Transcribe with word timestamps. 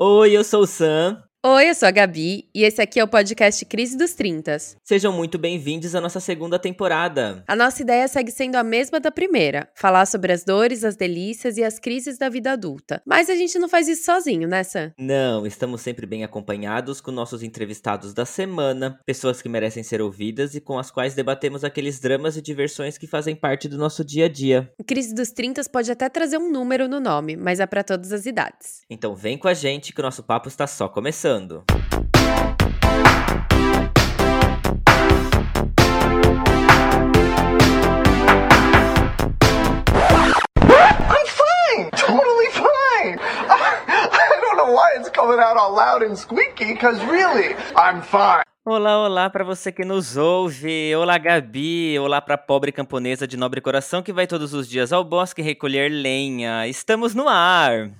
Oi, 0.00 0.32
eu 0.36 0.44
sou 0.44 0.62
o 0.62 0.66
Sam. 0.66 1.27
Oi, 1.46 1.70
eu 1.70 1.74
sou 1.76 1.86
a 1.86 1.92
Gabi 1.92 2.48
e 2.52 2.64
esse 2.64 2.82
aqui 2.82 2.98
é 2.98 3.04
o 3.04 3.06
podcast 3.06 3.64
Crise 3.64 3.96
dos 3.96 4.12
Trintas. 4.12 4.76
Sejam 4.82 5.12
muito 5.12 5.38
bem-vindos 5.38 5.94
à 5.94 6.00
nossa 6.00 6.18
segunda 6.18 6.58
temporada. 6.58 7.44
A 7.46 7.54
nossa 7.54 7.80
ideia 7.80 8.08
segue 8.08 8.32
sendo 8.32 8.56
a 8.56 8.64
mesma 8.64 8.98
da 8.98 9.12
primeira: 9.12 9.68
falar 9.72 10.04
sobre 10.06 10.32
as 10.32 10.42
dores, 10.42 10.82
as 10.82 10.96
delícias 10.96 11.56
e 11.56 11.62
as 11.62 11.78
crises 11.78 12.18
da 12.18 12.28
vida 12.28 12.50
adulta. 12.50 13.00
Mas 13.06 13.30
a 13.30 13.36
gente 13.36 13.56
não 13.56 13.68
faz 13.68 13.86
isso 13.86 14.04
sozinho, 14.04 14.48
né, 14.48 14.64
Sam? 14.64 14.92
Não, 14.98 15.46
estamos 15.46 15.80
sempre 15.80 16.06
bem 16.06 16.24
acompanhados 16.24 17.00
com 17.00 17.12
nossos 17.12 17.44
entrevistados 17.44 18.12
da 18.12 18.26
semana, 18.26 18.98
pessoas 19.06 19.40
que 19.40 19.48
merecem 19.48 19.84
ser 19.84 20.02
ouvidas 20.02 20.56
e 20.56 20.60
com 20.60 20.76
as 20.76 20.90
quais 20.90 21.14
debatemos 21.14 21.62
aqueles 21.62 22.00
dramas 22.00 22.36
e 22.36 22.42
diversões 22.42 22.98
que 22.98 23.06
fazem 23.06 23.36
parte 23.36 23.68
do 23.68 23.78
nosso 23.78 24.04
dia 24.04 24.24
a 24.24 24.28
dia. 24.28 24.72
O 24.76 24.82
Crise 24.82 25.14
dos 25.14 25.30
Trintas 25.30 25.68
pode 25.68 25.92
até 25.92 26.08
trazer 26.08 26.38
um 26.38 26.50
número 26.50 26.88
no 26.88 26.98
nome, 26.98 27.36
mas 27.36 27.60
é 27.60 27.66
para 27.66 27.84
todas 27.84 28.12
as 28.12 28.26
idades. 28.26 28.80
Então 28.90 29.14
vem 29.14 29.38
com 29.38 29.46
a 29.46 29.54
gente 29.54 29.92
que 29.92 30.00
o 30.00 30.04
nosso 30.04 30.24
papo 30.24 30.48
está 30.48 30.66
só 30.66 30.88
começando. 30.88 31.27
I'm 31.28 31.46
fine. 41.26 41.90
Totally 41.90 42.46
fine. 42.46 43.18
I, 43.20 43.84
I 43.88 44.38
don't 44.40 44.56
know 44.56 44.72
why 44.72 44.94
it's 44.96 45.10
coming 45.10 45.38
out 45.38 45.58
all 45.58 45.76
loud 45.76 46.02
and 46.02 46.16
squeaky 46.16 46.74
cuz 46.76 46.98
really, 47.04 47.54
I'm 47.76 48.00
fine. 48.00 48.42
Olá, 48.70 49.02
olá 49.02 49.30
para 49.30 49.44
você 49.44 49.72
que 49.72 49.82
nos 49.82 50.18
ouve. 50.18 50.94
Olá, 50.94 51.16
Gabi. 51.16 51.98
Olá 51.98 52.20
para 52.20 52.34
a 52.34 52.38
pobre 52.38 52.70
camponesa 52.70 53.26
de 53.26 53.34
nobre 53.34 53.62
coração 53.62 54.02
que 54.02 54.12
vai 54.12 54.26
todos 54.26 54.52
os 54.52 54.68
dias 54.68 54.92
ao 54.92 55.02
bosque 55.02 55.40
recolher 55.40 55.88
lenha. 55.88 56.68
Estamos 56.68 57.14
no 57.14 57.26
ar. 57.26 57.90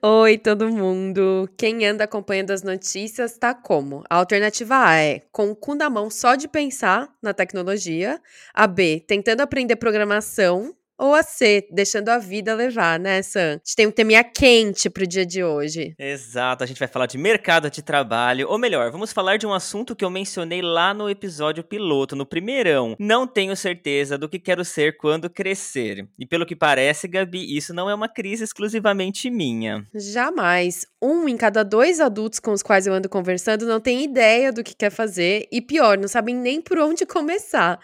Oi, 0.00 0.38
todo 0.38 0.70
mundo. 0.70 1.46
Quem 1.58 1.84
anda 1.84 2.04
acompanhando 2.04 2.52
as 2.52 2.62
notícias 2.62 3.36
tá 3.36 3.52
como? 3.52 4.02
A 4.08 4.16
alternativa 4.16 4.82
A 4.82 4.96
é 4.96 5.20
com 5.30 5.50
o 5.50 5.54
cu 5.54 5.74
na 5.74 5.90
mão 5.90 6.08
só 6.08 6.36
de 6.36 6.48
pensar 6.48 7.10
na 7.22 7.34
tecnologia. 7.34 8.18
A 8.54 8.66
B, 8.66 9.04
tentando 9.06 9.42
aprender 9.42 9.76
programação. 9.76 10.74
Ou 10.98 11.14
a 11.14 11.22
C, 11.22 11.64
deixando 11.70 12.08
a 12.08 12.18
vida 12.18 12.54
levar, 12.54 12.98
né, 12.98 13.22
Sam? 13.22 13.50
A 13.50 13.52
gente 13.52 13.76
tem 13.76 13.86
um 13.86 13.90
teminha 13.92 14.24
quente 14.24 14.90
pro 14.90 15.06
dia 15.06 15.24
de 15.24 15.44
hoje. 15.44 15.94
Exato, 15.96 16.64
a 16.64 16.66
gente 16.66 16.78
vai 16.78 16.88
falar 16.88 17.06
de 17.06 17.16
mercado 17.16 17.70
de 17.70 17.82
trabalho. 17.82 18.48
Ou 18.48 18.58
melhor, 18.58 18.90
vamos 18.90 19.12
falar 19.12 19.36
de 19.36 19.46
um 19.46 19.54
assunto 19.54 19.94
que 19.94 20.04
eu 20.04 20.10
mencionei 20.10 20.60
lá 20.60 20.92
no 20.92 21.08
episódio 21.08 21.62
piloto, 21.62 22.16
no 22.16 22.26
primeirão. 22.26 22.96
Não 22.98 23.28
tenho 23.28 23.54
certeza 23.54 24.18
do 24.18 24.28
que 24.28 24.40
quero 24.40 24.64
ser 24.64 24.96
quando 24.96 25.30
crescer. 25.30 26.08
E 26.18 26.26
pelo 26.26 26.44
que 26.44 26.56
parece, 26.56 27.06
Gabi, 27.06 27.56
isso 27.56 27.72
não 27.72 27.88
é 27.88 27.94
uma 27.94 28.08
crise 28.08 28.42
exclusivamente 28.42 29.30
minha. 29.30 29.86
Jamais. 29.94 30.84
Um 31.00 31.28
em 31.28 31.36
cada 31.36 31.62
dois 31.62 32.00
adultos 32.00 32.40
com 32.40 32.50
os 32.50 32.62
quais 32.62 32.88
eu 32.88 32.92
ando 32.92 33.08
conversando 33.08 33.66
não 33.66 33.80
tem 33.80 34.02
ideia 34.02 34.52
do 34.52 34.64
que 34.64 34.74
quer 34.74 34.90
fazer. 34.90 35.46
E 35.52 35.60
pior, 35.60 35.96
não 35.96 36.08
sabem 36.08 36.34
nem 36.34 36.60
por 36.60 36.76
onde 36.78 37.06
começar. 37.06 37.78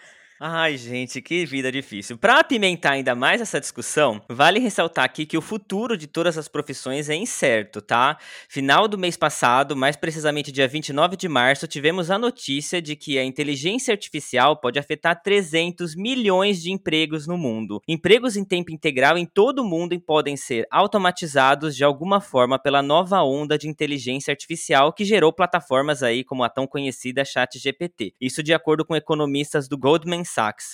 Ai, 0.47 0.77
gente, 0.77 1.23
que 1.23 1.43
vida 1.43 1.71
difícil. 1.71 2.19
Para 2.19 2.39
apimentar 2.39 2.91
ainda 2.91 3.15
mais 3.15 3.41
essa 3.41 3.59
discussão, 3.59 4.21
vale 4.29 4.59
ressaltar 4.59 5.03
aqui 5.03 5.25
que 5.25 5.35
o 5.35 5.41
futuro 5.41 5.97
de 5.97 6.05
todas 6.05 6.37
as 6.37 6.47
profissões 6.47 7.09
é 7.09 7.15
incerto, 7.15 7.81
tá? 7.81 8.15
Final 8.47 8.87
do 8.87 8.95
mês 8.95 9.17
passado, 9.17 9.75
mais 9.75 9.95
precisamente 9.95 10.51
dia 10.51 10.67
29 10.67 11.17
de 11.17 11.27
março, 11.27 11.67
tivemos 11.67 12.11
a 12.11 12.19
notícia 12.19 12.79
de 12.79 12.95
que 12.95 13.17
a 13.17 13.23
inteligência 13.23 13.91
artificial 13.91 14.55
pode 14.55 14.77
afetar 14.77 15.19
300 15.19 15.95
milhões 15.95 16.61
de 16.61 16.71
empregos 16.71 17.25
no 17.25 17.39
mundo. 17.39 17.81
Empregos 17.87 18.37
em 18.37 18.45
tempo 18.45 18.71
integral 18.71 19.17
em 19.17 19.25
todo 19.25 19.63
o 19.63 19.65
mundo 19.65 19.99
podem 19.99 20.37
ser 20.37 20.67
automatizados 20.69 21.75
de 21.75 21.83
alguma 21.83 22.21
forma 22.21 22.59
pela 22.59 22.83
nova 22.83 23.19
onda 23.23 23.57
de 23.57 23.67
inteligência 23.67 24.31
artificial 24.31 24.93
que 24.93 25.05
gerou 25.05 25.33
plataformas 25.33 26.03
aí 26.03 26.23
como 26.23 26.43
a 26.43 26.49
tão 26.49 26.67
conhecida 26.67 27.25
ChatGPT. 27.25 28.13
Isso 28.21 28.43
de 28.43 28.53
acordo 28.53 28.85
com 28.85 28.95
economistas 28.95 29.67
do 29.67 29.75
Goldman 29.75 30.23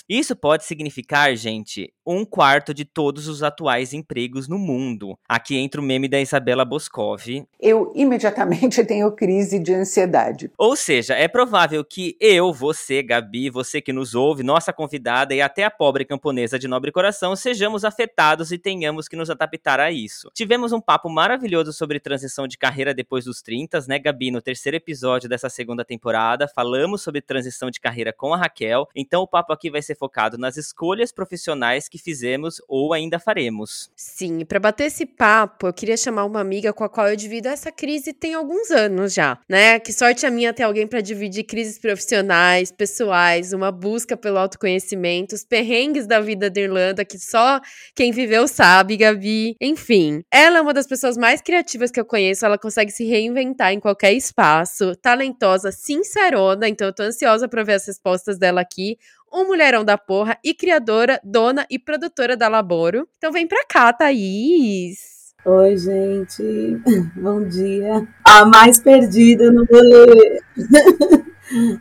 Isso 0.08 0.34
pode 0.34 0.64
significar, 0.64 1.34
gente, 1.36 1.92
um 2.06 2.24
quarto 2.24 2.74
de 2.74 2.84
todos 2.84 3.28
os 3.28 3.42
atuais 3.42 3.92
empregos 3.92 4.48
no 4.48 4.58
mundo. 4.58 5.16
Aqui 5.28 5.56
entra 5.56 5.80
o 5.80 5.84
meme 5.84 6.08
da 6.08 6.20
Isabela 6.20 6.64
Boscov. 6.64 7.44
Eu 7.60 7.92
imediatamente 7.94 8.82
tenho 8.84 9.10
crise 9.12 9.58
de 9.58 9.72
ansiedade. 9.74 10.50
Ou 10.58 10.74
seja, 10.76 11.14
é 11.14 11.28
provável 11.28 11.84
que 11.84 12.16
eu, 12.20 12.52
você, 12.52 13.02
Gabi, 13.02 13.50
você 13.50 13.80
que 13.80 13.92
nos 13.92 14.14
ouve, 14.14 14.42
nossa 14.42 14.72
convidada 14.72 15.34
e 15.34 15.40
até 15.40 15.64
a 15.64 15.70
pobre 15.70 16.04
camponesa 16.04 16.58
de 16.58 16.68
nobre 16.68 16.90
coração 16.90 17.36
sejamos 17.36 17.84
afetados 17.84 18.52
e 18.52 18.58
tenhamos 18.58 19.08
que 19.08 19.16
nos 19.16 19.30
adaptar 19.30 19.80
a 19.80 19.90
isso. 19.90 20.30
Tivemos 20.34 20.72
um 20.72 20.80
papo 20.80 21.08
maravilhoso 21.08 21.72
sobre 21.72 22.00
transição 22.00 22.46
de 22.46 22.58
carreira 22.58 22.94
depois 22.94 23.24
dos 23.24 23.42
30, 23.42 23.80
né, 23.88 23.98
Gabi? 23.98 24.30
No 24.30 24.42
terceiro 24.42 24.76
episódio 24.76 25.28
dessa 25.28 25.48
segunda 25.48 25.84
temporada, 25.84 26.48
falamos 26.48 27.02
sobre 27.02 27.20
transição 27.20 27.70
de 27.70 27.80
carreira 27.80 28.12
com 28.12 28.34
a 28.34 28.36
Raquel. 28.36 28.88
Então 28.94 29.22
o 29.22 29.26
papo 29.26 29.41
aqui 29.50 29.70
vai 29.70 29.80
ser 29.80 29.96
focado 29.96 30.36
nas 30.36 30.58
escolhas 30.58 31.10
profissionais 31.10 31.88
que 31.88 31.96
fizemos 31.96 32.60
ou 32.68 32.92
ainda 32.92 33.18
faremos. 33.18 33.90
Sim, 33.96 34.44
para 34.44 34.60
bater 34.60 34.84
esse 34.84 35.06
papo, 35.06 35.66
eu 35.66 35.72
queria 35.72 35.96
chamar 35.96 36.26
uma 36.26 36.40
amiga 36.40 36.70
com 36.70 36.84
a 36.84 36.88
qual 36.90 37.08
eu 37.08 37.16
divido 37.16 37.48
essa 37.48 37.72
crise 37.72 38.12
tem 38.12 38.34
alguns 38.34 38.70
anos 38.70 39.14
já, 39.14 39.38
né? 39.48 39.80
Que 39.80 39.92
sorte 39.92 40.26
a 40.26 40.30
minha 40.30 40.52
ter 40.52 40.64
alguém 40.64 40.86
para 40.86 41.00
dividir 41.00 41.44
crises 41.44 41.78
profissionais, 41.78 42.70
pessoais, 42.70 43.54
uma 43.54 43.72
busca 43.72 44.16
pelo 44.16 44.38
autoconhecimento, 44.38 45.34
os 45.34 45.44
perrengues 45.44 46.06
da 46.06 46.20
vida 46.20 46.50
da 46.50 46.60
Irlanda 46.60 47.04
que 47.04 47.18
só 47.18 47.60
quem 47.94 48.12
viveu 48.12 48.46
sabe, 48.46 48.96
Gabi. 48.96 49.56
Enfim, 49.60 50.22
ela 50.30 50.58
é 50.58 50.60
uma 50.60 50.74
das 50.74 50.86
pessoas 50.86 51.16
mais 51.16 51.40
criativas 51.40 51.90
que 51.90 52.00
eu 52.00 52.04
conheço, 52.04 52.44
ela 52.44 52.58
consegue 52.58 52.90
se 52.90 53.04
reinventar 53.04 53.72
em 53.72 53.80
qualquer 53.80 54.12
espaço, 54.12 54.94
talentosa, 54.96 55.72
sincerona, 55.72 56.68
então 56.68 56.86
eu 56.86 56.94
tô 56.94 57.02
ansiosa 57.02 57.48
para 57.48 57.62
ver 57.62 57.74
as 57.74 57.86
respostas 57.86 58.38
dela 58.38 58.60
aqui 58.60 58.98
um 59.32 59.46
mulherão 59.46 59.84
da 59.84 59.96
porra 59.96 60.36
e 60.44 60.52
criadora, 60.52 61.20
dona 61.24 61.66
e 61.70 61.78
produtora 61.78 62.36
da 62.36 62.48
Laboro. 62.48 63.08
Então 63.16 63.32
vem 63.32 63.46
pra 63.46 63.64
cá, 63.64 63.92
Thaís. 63.92 65.32
Oi, 65.44 65.76
gente. 65.76 66.42
Bom 67.16 67.42
dia. 67.48 68.06
A 68.24 68.44
mais 68.44 68.78
perdida 68.78 69.50
no 69.50 69.64
rolê. 69.64 70.40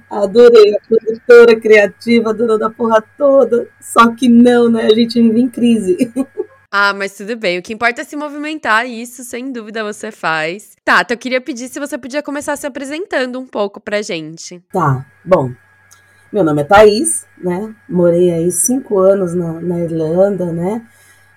Adorei. 0.10 0.76
A 0.76 0.88
produtora 0.88 1.60
criativa, 1.60 2.34
dona 2.34 2.58
da 2.58 2.70
porra 2.70 3.04
toda. 3.18 3.68
Só 3.80 4.16
que 4.16 4.28
não, 4.28 4.70
né? 4.70 4.86
A 4.86 4.96
gente 4.96 5.22
vive 5.22 5.42
em 5.42 5.50
crise. 5.50 5.98
Ah, 6.74 6.94
mas 6.94 7.18
tudo 7.18 7.36
bem. 7.36 7.60
O 7.60 7.62
que 7.62 7.74
importa 7.74 8.00
é 8.00 8.06
se 8.06 8.16
movimentar, 8.16 8.88
e 8.88 9.02
isso 9.02 9.26
sem 9.26 9.52
dúvida 9.52 9.84
você 9.84 10.10
faz. 10.10 10.78
Tá, 10.86 11.02
então 11.02 11.16
eu 11.16 11.20
queria 11.20 11.42
pedir 11.42 11.68
se 11.68 11.82
você 11.82 11.98
podia 11.98 12.24
começar 12.24 12.56
se 12.56 12.66
apresentando 12.66 13.38
um 13.38 13.46
pouco 13.46 13.82
pra 13.82 14.02
gente. 14.02 14.64
Tá, 14.72 15.06
bom. 15.26 15.52
Meu 16.32 16.46
nome 16.46 16.62
é 16.62 16.66
Thaís, 16.66 17.26
né? 17.38 17.74
Morei 17.90 18.32
aí 18.32 18.50
cinco 18.54 19.00
anos 19.00 19.34
na, 19.34 19.60
na 19.60 19.80
Irlanda, 19.80 20.46
né? 20.46 20.82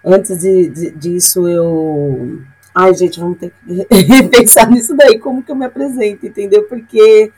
Antes 0.05 0.39
de, 0.39 0.69
de, 0.69 0.91
disso 0.93 1.49
eu. 1.49 2.41
Ai, 2.73 2.95
gente, 2.95 3.19
vamos 3.19 3.39
ter 3.39 3.53
que 3.67 4.29
pensar 4.31 4.71
nisso 4.71 4.95
daí, 4.97 5.19
como 5.19 5.43
que 5.43 5.51
eu 5.51 5.57
me 5.57 5.65
apresento, 5.67 6.27
entendeu? 6.27 6.63
Porque 6.65 7.33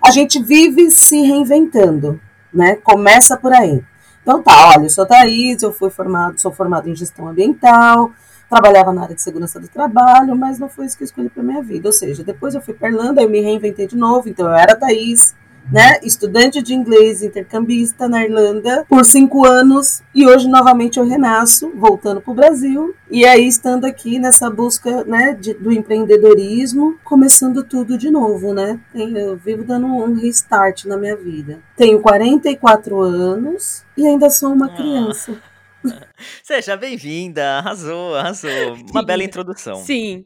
a 0.00 0.12
gente 0.12 0.40
vive 0.40 0.88
se 0.92 1.20
reinventando, 1.22 2.20
né? 2.54 2.76
Começa 2.76 3.36
por 3.36 3.52
aí. 3.52 3.82
Então 4.22 4.40
tá, 4.40 4.68
olha, 4.76 4.84
eu 4.84 4.90
sou 4.90 5.04
Thaís, 5.04 5.62
eu 5.62 5.72
fui 5.72 5.90
formado, 5.90 6.40
sou 6.40 6.52
formada 6.52 6.88
em 6.88 6.94
gestão 6.94 7.26
ambiental, 7.26 8.12
trabalhava 8.48 8.92
na 8.92 9.02
área 9.02 9.14
de 9.14 9.22
segurança 9.22 9.58
do 9.58 9.66
trabalho, 9.66 10.36
mas 10.36 10.58
não 10.60 10.68
foi 10.68 10.86
isso 10.86 10.96
que 10.96 11.02
eu 11.02 11.06
escolhi 11.06 11.28
para 11.28 11.42
minha 11.42 11.62
vida. 11.62 11.88
Ou 11.88 11.92
seja, 11.92 12.22
depois 12.22 12.54
eu 12.54 12.60
fui 12.60 12.74
para 12.74 12.90
Irlanda, 12.90 13.22
eu 13.22 13.28
me 13.28 13.40
reinventei 13.40 13.88
de 13.88 13.96
novo, 13.96 14.28
então 14.28 14.46
eu 14.46 14.54
era 14.54 14.76
Thaís, 14.76 15.34
né, 15.70 15.98
estudante 16.02 16.62
de 16.62 16.74
inglês 16.74 17.22
intercambista 17.22 18.08
na 18.08 18.24
Irlanda 18.24 18.84
por 18.88 19.04
cinco 19.04 19.46
anos 19.46 20.02
e 20.14 20.26
hoje 20.26 20.48
novamente 20.48 20.98
eu 20.98 21.06
renasço, 21.06 21.72
voltando 21.74 22.20
para 22.20 22.30
o 22.30 22.34
Brasil 22.34 22.94
e 23.10 23.24
aí 23.24 23.46
estando 23.46 23.84
aqui 23.84 24.18
nessa 24.18 24.50
busca, 24.50 25.04
né, 25.04 25.36
de, 25.38 25.54
do 25.54 25.72
empreendedorismo, 25.72 26.98
começando 27.04 27.62
tudo 27.62 27.96
de 27.96 28.10
novo, 28.10 28.52
né? 28.52 28.80
Eu 28.94 29.36
vivo 29.36 29.64
dando 29.64 29.86
um 29.86 30.14
restart 30.14 30.84
na 30.84 30.96
minha 30.96 31.16
vida. 31.16 31.60
Tenho 31.76 32.00
44 32.00 33.00
anos 33.00 33.84
e 33.96 34.06
ainda 34.06 34.30
sou 34.30 34.52
uma 34.52 34.68
criança. 34.68 35.40
Seja 36.42 36.76
bem-vinda, 36.76 37.58
arrasou, 37.58 38.14
arrasou. 38.16 38.74
Uma 38.90 39.04
bela 39.04 39.22
introdução. 39.22 39.76
Sim. 39.76 40.24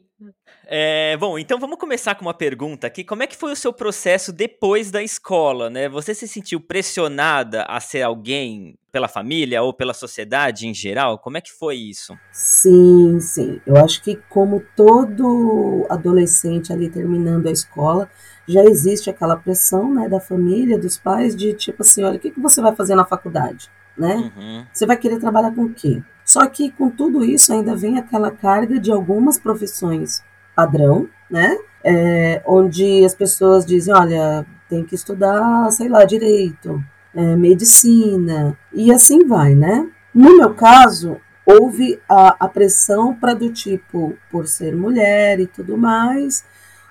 É, 0.73 1.17
bom, 1.17 1.37
então 1.37 1.59
vamos 1.59 1.77
começar 1.77 2.15
com 2.15 2.21
uma 2.21 2.33
pergunta 2.33 2.87
aqui. 2.87 3.03
Como 3.03 3.21
é 3.21 3.27
que 3.27 3.35
foi 3.35 3.51
o 3.51 3.55
seu 3.57 3.73
processo 3.73 4.31
depois 4.31 4.89
da 4.89 5.03
escola, 5.03 5.69
né? 5.69 5.89
Você 5.89 6.15
se 6.15 6.25
sentiu 6.29 6.61
pressionada 6.61 7.63
a 7.63 7.81
ser 7.81 8.03
alguém 8.03 8.77
pela 8.89 9.09
família 9.09 9.61
ou 9.61 9.73
pela 9.73 9.93
sociedade 9.93 10.65
em 10.65 10.73
geral? 10.73 11.19
Como 11.19 11.35
é 11.35 11.41
que 11.41 11.51
foi 11.51 11.75
isso? 11.75 12.17
Sim, 12.31 13.19
sim. 13.19 13.59
Eu 13.67 13.75
acho 13.83 14.01
que 14.01 14.15
como 14.29 14.63
todo 14.73 15.85
adolescente 15.89 16.71
ali 16.71 16.89
terminando 16.89 17.47
a 17.47 17.51
escola, 17.51 18.09
já 18.47 18.63
existe 18.63 19.09
aquela 19.09 19.35
pressão, 19.35 19.93
né, 19.93 20.07
da 20.07 20.21
família, 20.21 20.79
dos 20.79 20.97
pais, 20.97 21.35
de 21.35 21.53
tipo 21.53 21.81
assim, 21.81 22.01
olha, 22.01 22.15
o 22.15 22.19
que, 22.19 22.31
que 22.31 22.39
você 22.39 22.61
vai 22.61 22.73
fazer 22.73 22.95
na 22.95 23.03
faculdade, 23.03 23.69
né? 23.97 24.31
Uhum. 24.37 24.65
Você 24.71 24.85
vai 24.85 24.95
querer 24.95 25.19
trabalhar 25.19 25.53
com 25.53 25.63
o 25.65 25.73
quê? 25.73 26.01
Só 26.23 26.47
que 26.47 26.71
com 26.71 26.89
tudo 26.89 27.25
isso 27.25 27.51
ainda 27.51 27.75
vem 27.75 27.99
aquela 27.99 28.31
carga 28.31 28.79
de 28.79 28.89
algumas 28.89 29.37
profissões 29.37 30.23
padrão, 30.61 31.09
né? 31.29 31.57
É, 31.83 32.41
onde 32.45 33.03
as 33.03 33.15
pessoas 33.15 33.65
dizem, 33.65 33.93
olha, 33.93 34.45
tem 34.69 34.83
que 34.83 34.93
estudar, 34.93 35.71
sei 35.71 35.89
lá, 35.89 36.05
direito, 36.05 36.81
é, 37.15 37.35
medicina, 37.35 38.55
e 38.71 38.93
assim 38.93 39.25
vai, 39.25 39.55
né? 39.55 39.87
No 40.13 40.37
meu 40.37 40.53
caso, 40.53 41.17
houve 41.45 41.99
a, 42.07 42.35
a 42.39 42.47
pressão 42.47 43.15
para 43.15 43.33
do 43.33 43.51
tipo, 43.51 44.15
por 44.29 44.47
ser 44.47 44.75
mulher 44.75 45.39
e 45.39 45.47
tudo 45.47 45.77
mais, 45.77 46.45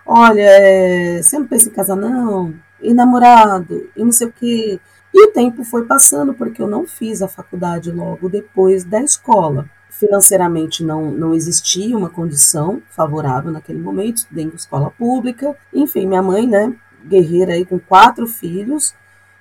olha, 0.04 0.42
é, 0.42 1.22
você 1.22 1.38
não 1.38 1.46
pensa 1.46 1.68
em 1.68 1.72
casar 1.72 1.96
não? 1.96 2.52
E 2.82 2.92
namorado? 2.92 3.88
E 3.94 4.02
não 4.02 4.10
sei 4.10 4.26
o 4.26 4.32
quê. 4.32 4.80
E 5.12 5.26
o 5.26 5.32
tempo 5.32 5.62
foi 5.64 5.84
passando, 5.84 6.34
porque 6.34 6.62
eu 6.62 6.66
não 6.66 6.86
fiz 6.86 7.20
a 7.22 7.28
faculdade 7.28 7.90
logo 7.92 8.28
depois 8.28 8.84
da 8.84 9.00
escola. 9.02 9.68
Financeiramente 10.00 10.82
não, 10.82 11.10
não 11.10 11.34
existia 11.34 11.94
uma 11.94 12.08
condição 12.08 12.82
favorável 12.88 13.52
naquele 13.52 13.78
momento, 13.78 14.16
estudei 14.16 14.46
em 14.46 14.48
escola 14.48 14.90
pública. 14.90 15.54
Enfim, 15.74 16.06
minha 16.06 16.22
mãe, 16.22 16.46
né, 16.46 16.74
guerreira 17.06 17.52
aí 17.52 17.66
com 17.66 17.78
quatro 17.78 18.26
filhos, 18.26 18.94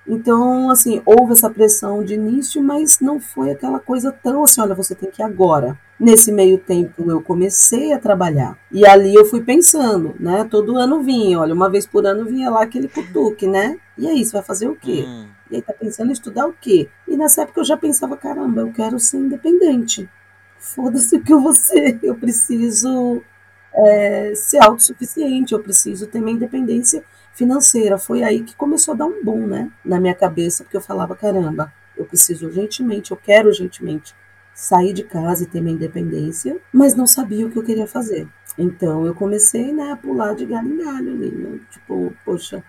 então, 0.06 0.68
assim, 0.70 1.00
houve 1.06 1.32
essa 1.32 1.48
pressão 1.48 2.02
de 2.02 2.14
início, 2.14 2.62
mas 2.62 2.98
não 3.00 3.20
foi 3.20 3.52
aquela 3.52 3.78
coisa 3.78 4.10
tão 4.10 4.42
assim, 4.42 4.60
olha, 4.60 4.74
você 4.74 4.94
tem 4.94 5.10
que 5.10 5.22
ir 5.22 5.24
agora. 5.24 5.78
Nesse 5.98 6.32
meio 6.32 6.58
tempo 6.58 7.10
eu 7.10 7.22
comecei 7.22 7.92
a 7.92 7.98
trabalhar. 7.98 8.58
E 8.72 8.86
ali 8.86 9.14
eu 9.14 9.24
fui 9.24 9.40
pensando, 9.40 10.14
né? 10.18 10.44
Todo 10.50 10.76
ano 10.76 11.02
vinha, 11.02 11.38
olha, 11.38 11.54
uma 11.54 11.70
vez 11.70 11.86
por 11.86 12.04
ano 12.06 12.24
vinha 12.24 12.50
lá 12.50 12.62
aquele 12.62 12.88
cutuque, 12.88 13.46
né? 13.46 13.78
E 13.96 14.06
aí, 14.08 14.24
você 14.24 14.32
vai 14.32 14.42
fazer 14.42 14.68
o 14.68 14.74
quê? 14.74 15.04
Hum. 15.06 15.26
E 15.50 15.56
aí 15.56 15.62
tá 15.62 15.72
pensando 15.72 16.08
em 16.08 16.12
estudar 16.12 16.46
o 16.46 16.54
quê? 16.60 16.88
E 17.06 17.16
nessa 17.16 17.42
época 17.42 17.60
eu 17.60 17.64
já 17.64 17.76
pensava, 17.76 18.16
caramba, 18.16 18.62
eu 18.62 18.72
quero 18.72 18.98
ser 18.98 19.18
independente. 19.18 20.08
Foda-se 20.60 21.16
o 21.16 21.22
que 21.22 21.32
eu 21.32 21.40
vou 21.40 21.54
ser. 21.54 21.98
Eu 22.02 22.14
preciso 22.14 23.22
é, 23.74 24.32
ser 24.34 24.62
autossuficiente, 24.62 25.52
eu 25.52 25.60
preciso 25.60 26.06
ter 26.06 26.20
minha 26.20 26.36
independência 26.36 27.02
financeira. 27.34 27.98
Foi 27.98 28.22
aí 28.22 28.42
que 28.42 28.54
começou 28.54 28.94
a 28.94 28.96
dar 28.98 29.06
um 29.06 29.24
boom, 29.24 29.46
né, 29.46 29.70
na 29.84 29.98
minha 29.98 30.14
cabeça, 30.14 30.62
porque 30.62 30.76
eu 30.76 30.80
falava, 30.80 31.16
caramba, 31.16 31.72
eu 31.96 32.04
preciso 32.04 32.46
urgentemente, 32.46 33.10
eu 33.10 33.16
quero 33.16 33.48
urgentemente 33.48 34.14
sair 34.54 34.92
de 34.92 35.02
casa 35.02 35.44
e 35.44 35.46
ter 35.46 35.60
minha 35.60 35.74
independência, 35.74 36.58
mas 36.72 36.94
não 36.94 37.06
sabia 37.06 37.46
o 37.46 37.50
que 37.50 37.58
eu 37.58 37.62
queria 37.62 37.86
fazer. 37.86 38.28
Então 38.58 39.06
eu 39.06 39.14
comecei, 39.14 39.72
né, 39.72 39.92
a 39.92 39.96
pular 39.96 40.34
de 40.34 40.44
galho 40.44 40.68
em 40.68 40.84
galho 40.84 41.12
ali, 41.12 41.30
né? 41.30 41.60
tipo, 41.70 42.12
poxa, 42.24 42.62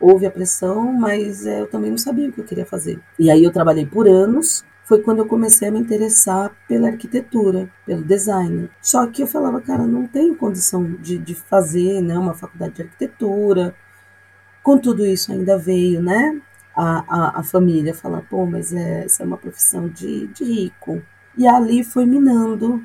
houve 0.00 0.24
a 0.24 0.30
pressão, 0.30 0.92
mas 0.92 1.44
é, 1.44 1.60
eu 1.60 1.66
também 1.66 1.90
não 1.90 1.98
sabia 1.98 2.28
o 2.28 2.32
que 2.32 2.40
eu 2.40 2.44
queria 2.44 2.64
fazer. 2.64 2.98
E 3.18 3.30
aí 3.30 3.44
eu 3.44 3.52
trabalhei 3.52 3.84
por 3.84 4.08
anos, 4.08 4.64
foi 4.84 5.00
quando 5.00 5.18
eu 5.18 5.26
comecei 5.26 5.68
a 5.68 5.70
me 5.70 5.78
interessar 5.78 6.54
pela 6.68 6.88
arquitetura, 6.88 7.68
pelo 7.86 8.02
design. 8.02 8.70
Só 8.80 9.06
que 9.06 9.22
eu 9.22 9.26
falava, 9.26 9.60
cara, 9.60 9.86
não 9.86 10.06
tenho 10.06 10.36
condição 10.36 10.84
de, 10.84 11.18
de 11.18 11.34
fazer 11.34 12.02
né, 12.02 12.18
uma 12.18 12.34
faculdade 12.34 12.74
de 12.74 12.82
arquitetura, 12.82 13.74
com 14.62 14.78
tudo 14.78 15.04
isso 15.04 15.32
ainda 15.32 15.58
veio, 15.58 16.02
né, 16.02 16.40
a, 16.74 17.04
a, 17.08 17.40
a 17.40 17.42
família 17.42 17.94
falar, 17.94 18.22
pô, 18.22 18.46
mas 18.46 18.72
é, 18.72 19.04
essa 19.04 19.22
é 19.22 19.26
uma 19.26 19.36
profissão 19.36 19.88
de, 19.88 20.26
de 20.28 20.44
rico. 20.44 21.02
E 21.36 21.46
ali 21.46 21.82
foi 21.82 22.06
minando 22.06 22.82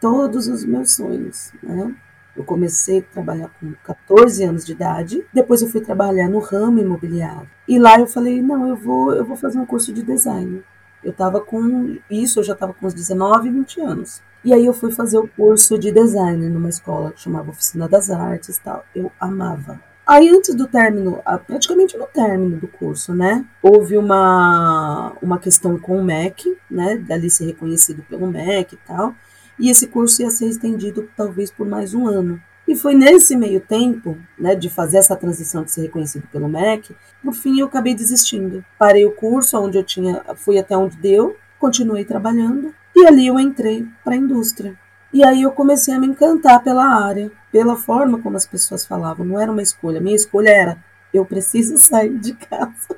todos 0.00 0.48
os 0.48 0.64
meus 0.64 0.92
sonhos, 0.94 1.52
né? 1.62 1.94
Eu 2.34 2.44
comecei 2.44 3.00
a 3.00 3.02
trabalhar 3.02 3.50
com 3.60 3.74
14 3.84 4.42
anos 4.42 4.64
de 4.64 4.72
idade, 4.72 5.24
depois 5.32 5.60
eu 5.60 5.68
fui 5.68 5.82
trabalhar 5.82 6.28
no 6.28 6.38
ramo 6.38 6.80
imobiliário. 6.80 7.48
E 7.68 7.78
lá 7.78 8.00
eu 8.00 8.06
falei, 8.06 8.40
não, 8.40 8.66
eu 8.66 8.74
vou, 8.74 9.12
eu 9.12 9.24
vou 9.24 9.36
fazer 9.36 9.58
um 9.58 9.66
curso 9.66 9.92
de 9.92 10.02
design. 10.02 10.62
Eu 11.02 11.10
estava 11.10 11.40
com 11.40 11.96
isso, 12.10 12.40
eu 12.40 12.44
já 12.44 12.52
estava 12.52 12.72
com 12.72 12.86
uns 12.86 12.94
19, 12.94 13.50
20 13.50 13.80
anos. 13.80 14.22
E 14.44 14.52
aí 14.52 14.66
eu 14.66 14.72
fui 14.72 14.90
fazer 14.90 15.18
o 15.18 15.28
curso 15.28 15.78
de 15.78 15.92
design 15.92 16.48
numa 16.48 16.68
escola 16.68 17.12
que 17.12 17.20
chamava 17.20 17.50
Oficina 17.50 17.88
das 17.88 18.10
Artes, 18.10 18.58
tal. 18.58 18.84
Eu 18.94 19.10
amava. 19.20 19.80
Aí, 20.04 20.28
antes 20.28 20.52
do 20.54 20.66
término, 20.66 21.22
praticamente 21.46 21.96
no 21.96 22.06
término 22.06 22.58
do 22.58 22.66
curso, 22.66 23.14
né, 23.14 23.46
houve 23.62 23.96
uma, 23.96 25.12
uma 25.22 25.38
questão 25.38 25.78
com 25.78 25.96
o 25.96 26.04
MEC, 26.04 26.58
né, 26.68 26.96
dali 26.96 27.30
ser 27.30 27.46
reconhecido 27.46 28.02
pelo 28.02 28.26
MEC 28.26 28.74
e 28.74 28.78
tal, 28.78 29.14
e 29.58 29.70
esse 29.70 29.86
curso 29.86 30.22
ia 30.22 30.30
ser 30.30 30.48
estendido 30.48 31.08
talvez 31.16 31.52
por 31.52 31.66
mais 31.68 31.94
um 31.94 32.08
ano. 32.08 32.42
E 32.66 32.76
foi 32.76 32.94
nesse 32.94 33.36
meio 33.36 33.60
tempo, 33.60 34.16
né, 34.38 34.54
de 34.54 34.70
fazer 34.70 34.98
essa 34.98 35.16
transição 35.16 35.64
de 35.64 35.72
ser 35.72 35.82
reconhecido 35.82 36.26
pelo 36.30 36.48
MEC, 36.48 36.94
por 37.22 37.34
fim 37.34 37.58
eu 37.58 37.66
acabei 37.66 37.94
desistindo. 37.94 38.64
Parei 38.78 39.04
o 39.04 39.12
curso 39.12 39.58
onde 39.58 39.76
eu 39.76 39.82
tinha, 39.82 40.22
fui 40.36 40.58
até 40.58 40.76
onde 40.76 40.96
deu, 40.96 41.36
continuei 41.58 42.04
trabalhando, 42.04 42.74
e 42.94 43.06
ali 43.06 43.26
eu 43.26 43.38
entrei 43.38 43.86
para 44.04 44.14
a 44.14 44.18
indústria. 44.18 44.76
E 45.12 45.22
aí 45.22 45.42
eu 45.42 45.52
comecei 45.52 45.92
a 45.92 45.98
me 45.98 46.06
encantar 46.06 46.62
pela 46.62 46.86
área, 46.86 47.30
pela 47.50 47.76
forma 47.76 48.18
como 48.18 48.36
as 48.36 48.46
pessoas 48.46 48.86
falavam. 48.86 49.26
Não 49.26 49.38
era 49.38 49.52
uma 49.52 49.62
escolha. 49.62 50.00
Minha 50.00 50.16
escolha 50.16 50.48
era: 50.48 50.84
eu 51.12 51.24
preciso 51.24 51.76
sair 51.78 52.16
de 52.18 52.32
casa. 52.32 52.96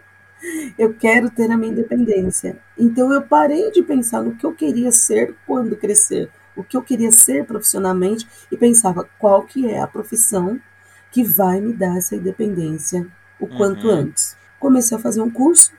Eu 0.79 0.95
quero 0.95 1.31
ter 1.31 1.51
a 1.51 1.57
minha 1.57 1.73
independência. 1.73 2.57
Então 2.79 3.13
eu 3.13 3.23
parei 3.23 3.71
de 3.71 3.83
pensar 3.83 4.23
no 4.23 4.37
que 4.37 4.45
eu 4.45 4.53
queria 4.53 4.93
ser 4.93 5.35
quando 5.47 5.75
crescer, 5.75 6.31
o 6.57 6.63
que 6.63 6.77
eu 6.77 6.83
queria 6.83 7.11
ser 7.11 7.45
profissionalmente 7.45 8.27
e 8.51 8.57
pensava 8.57 9.09
qual 9.19 9.43
que 9.43 9.71
é 9.71 9.81
a 9.81 9.87
profissão 9.87 10.61
que 11.11 11.23
vai 11.23 11.61
me 11.61 11.73
dar 11.73 11.97
essa 11.97 12.17
independência 12.17 13.07
o 13.39 13.47
quanto 13.47 13.89
uhum. 13.89 13.95
antes. 13.95 14.37
Comecei 14.59 14.97
a 14.97 15.01
fazer 15.01 15.21
um 15.21 15.31
curso 15.31 15.73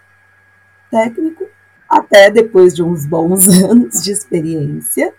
técnico, 0.92 1.46
até 1.90 2.30
depois 2.30 2.76
de 2.76 2.84
uns 2.84 3.06
bons 3.06 3.48
anos 3.64 4.02
de 4.02 4.12
experiência, 4.12 5.14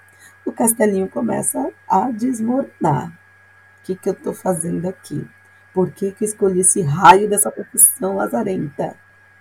o 0.44 0.52
castelinho 0.52 1.08
começa 1.08 1.70
a 1.88 2.10
desmoronar. 2.10 3.08
O 3.08 3.84
que, 3.84 3.96
que 3.96 4.08
eu 4.08 4.12
estou 4.12 4.32
fazendo 4.32 4.88
aqui? 4.88 5.26
Por 5.74 5.90
que, 5.90 6.12
que 6.12 6.24
eu 6.24 6.28
escolhi 6.28 6.60
esse 6.60 6.80
raio 6.80 7.28
dessa 7.28 7.50
profissão 7.50 8.16
lazarenta? 8.16 8.96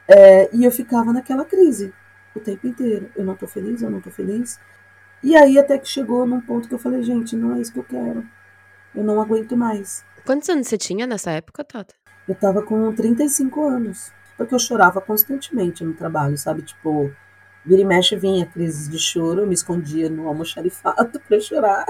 É, 0.07 0.49
e 0.53 0.65
eu 0.65 0.71
ficava 0.71 1.13
naquela 1.13 1.45
crise 1.45 1.93
o 2.35 2.39
tempo 2.39 2.67
inteiro. 2.67 3.09
Eu 3.15 3.23
não 3.23 3.33
estou 3.33 3.47
feliz, 3.47 3.81
eu 3.81 3.89
não 3.89 3.99
estou 3.99 4.11
feliz. 4.11 4.59
E 5.25 5.35
aí 5.35 5.59
até 5.59 5.77
que 5.77 5.89
chegou 5.89 6.25
num 6.25 6.39
ponto 6.39 6.69
que 6.69 6.73
eu 6.73 6.79
falei, 6.79 7.03
gente, 7.03 7.35
não 7.35 7.55
é 7.55 7.59
isso 7.59 7.73
que 7.73 7.79
eu 7.79 7.83
quero. 7.83 8.25
Eu 8.95 9.03
não 9.03 9.19
aguento 9.19 9.57
mais. 9.57 10.05
Quantos 10.25 10.47
anos 10.47 10.67
você 10.67 10.77
tinha 10.77 11.05
nessa 11.05 11.31
época, 11.31 11.63
Tata? 11.65 11.93
Eu 12.27 12.33
estava 12.33 12.61
com 12.61 12.93
35 12.93 13.67
anos. 13.67 14.13
Porque 14.37 14.55
eu 14.55 14.59
chorava 14.59 15.01
constantemente 15.01 15.83
no 15.83 15.93
trabalho, 15.93 16.37
sabe? 16.37 16.61
Tipo, 16.61 17.11
Vira 17.65 17.81
e 17.81 17.85
mexe 17.85 18.15
vinha 18.15 18.45
crises 18.45 18.87
de 18.87 18.99
choro, 18.99 19.41
eu 19.41 19.47
me 19.47 19.55
escondia 19.55 20.07
no 20.07 20.27
almoxarifado 20.27 21.19
para 21.27 21.39
chorar. 21.39 21.85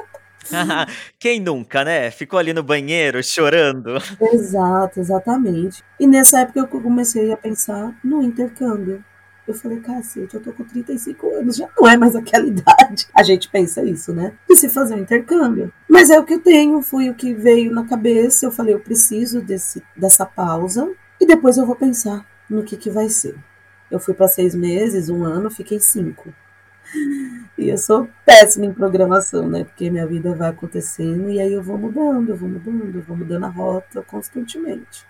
Quem 1.20 1.42
nunca, 1.42 1.84
né? 1.84 2.10
Ficou 2.12 2.40
ali 2.40 2.54
no 2.54 2.64
banheiro 2.64 3.22
chorando. 3.22 3.98
Exato, 4.32 5.00
exatamente. 5.00 5.84
E 6.00 6.08
nessa 6.08 6.42
época 6.42 6.60
eu 6.60 6.68
comecei 6.68 7.32
a 7.34 7.38
pensar 7.38 7.94
no 8.04 8.22
intercâmbio. 8.22 9.04
Eu 9.48 9.54
falei, 9.54 9.80
cacete, 9.80 10.34
eu 10.34 10.42
tô 10.42 10.52
com 10.52 10.64
35 10.64 11.36
anos, 11.36 11.56
já 11.58 11.70
não 11.78 11.88
é 11.88 11.96
mais 11.96 12.16
aquela 12.16 12.48
idade. 12.48 13.08
A 13.14 13.22
gente 13.22 13.48
pensa 13.48 13.84
isso, 13.84 14.12
né? 14.12 14.34
E 14.50 14.56
se 14.56 14.70
fazer 14.70 14.96
um 14.96 15.00
intercâmbio. 15.00 15.72
Mas 15.88 16.10
é 16.10 16.20
o 16.20 16.26
que 16.26 16.34
eu 16.34 16.40
tenho, 16.40 16.82
foi 16.82 17.10
o 17.10 17.14
que 17.16 17.34
veio 17.34 17.72
na 17.72 17.86
cabeça. 17.86 18.46
Eu 18.46 18.52
falei, 18.52 18.74
eu 18.74 18.80
preciso 18.80 19.42
desse, 19.42 19.84
dessa 19.96 20.26
pausa 20.26 20.92
e 21.20 21.26
depois 21.28 21.58
eu 21.58 21.66
vou 21.66 21.76
pensar 21.76 22.26
no 22.50 22.64
que, 22.64 22.76
que 22.76 22.90
vai 22.90 23.08
ser. 23.08 23.36
Eu 23.90 24.00
fui 24.00 24.16
para 24.16 24.28
seis 24.28 24.56
meses, 24.56 25.10
um 25.10 25.24
ano, 25.24 25.52
fiquei 25.52 25.80
cinco. 25.80 26.34
E 27.58 27.70
eu 27.70 27.78
sou 27.78 28.10
péssima 28.26 28.66
em 28.66 28.74
programação, 28.74 29.48
né? 29.48 29.64
Porque 29.64 29.90
minha 29.90 30.08
vida 30.08 30.36
vai 30.36 30.50
acontecendo 30.50 31.30
e 31.30 31.40
aí 31.40 31.54
eu 31.54 31.64
vou 31.64 31.78
mudando, 31.78 32.30
eu 32.30 32.36
vou 32.36 32.50
mudando, 32.50 32.96
eu 32.96 33.02
vou 33.02 33.16
mudando 33.16 33.46
a 33.46 33.50
rota 33.50 34.02
constantemente. 34.02 35.06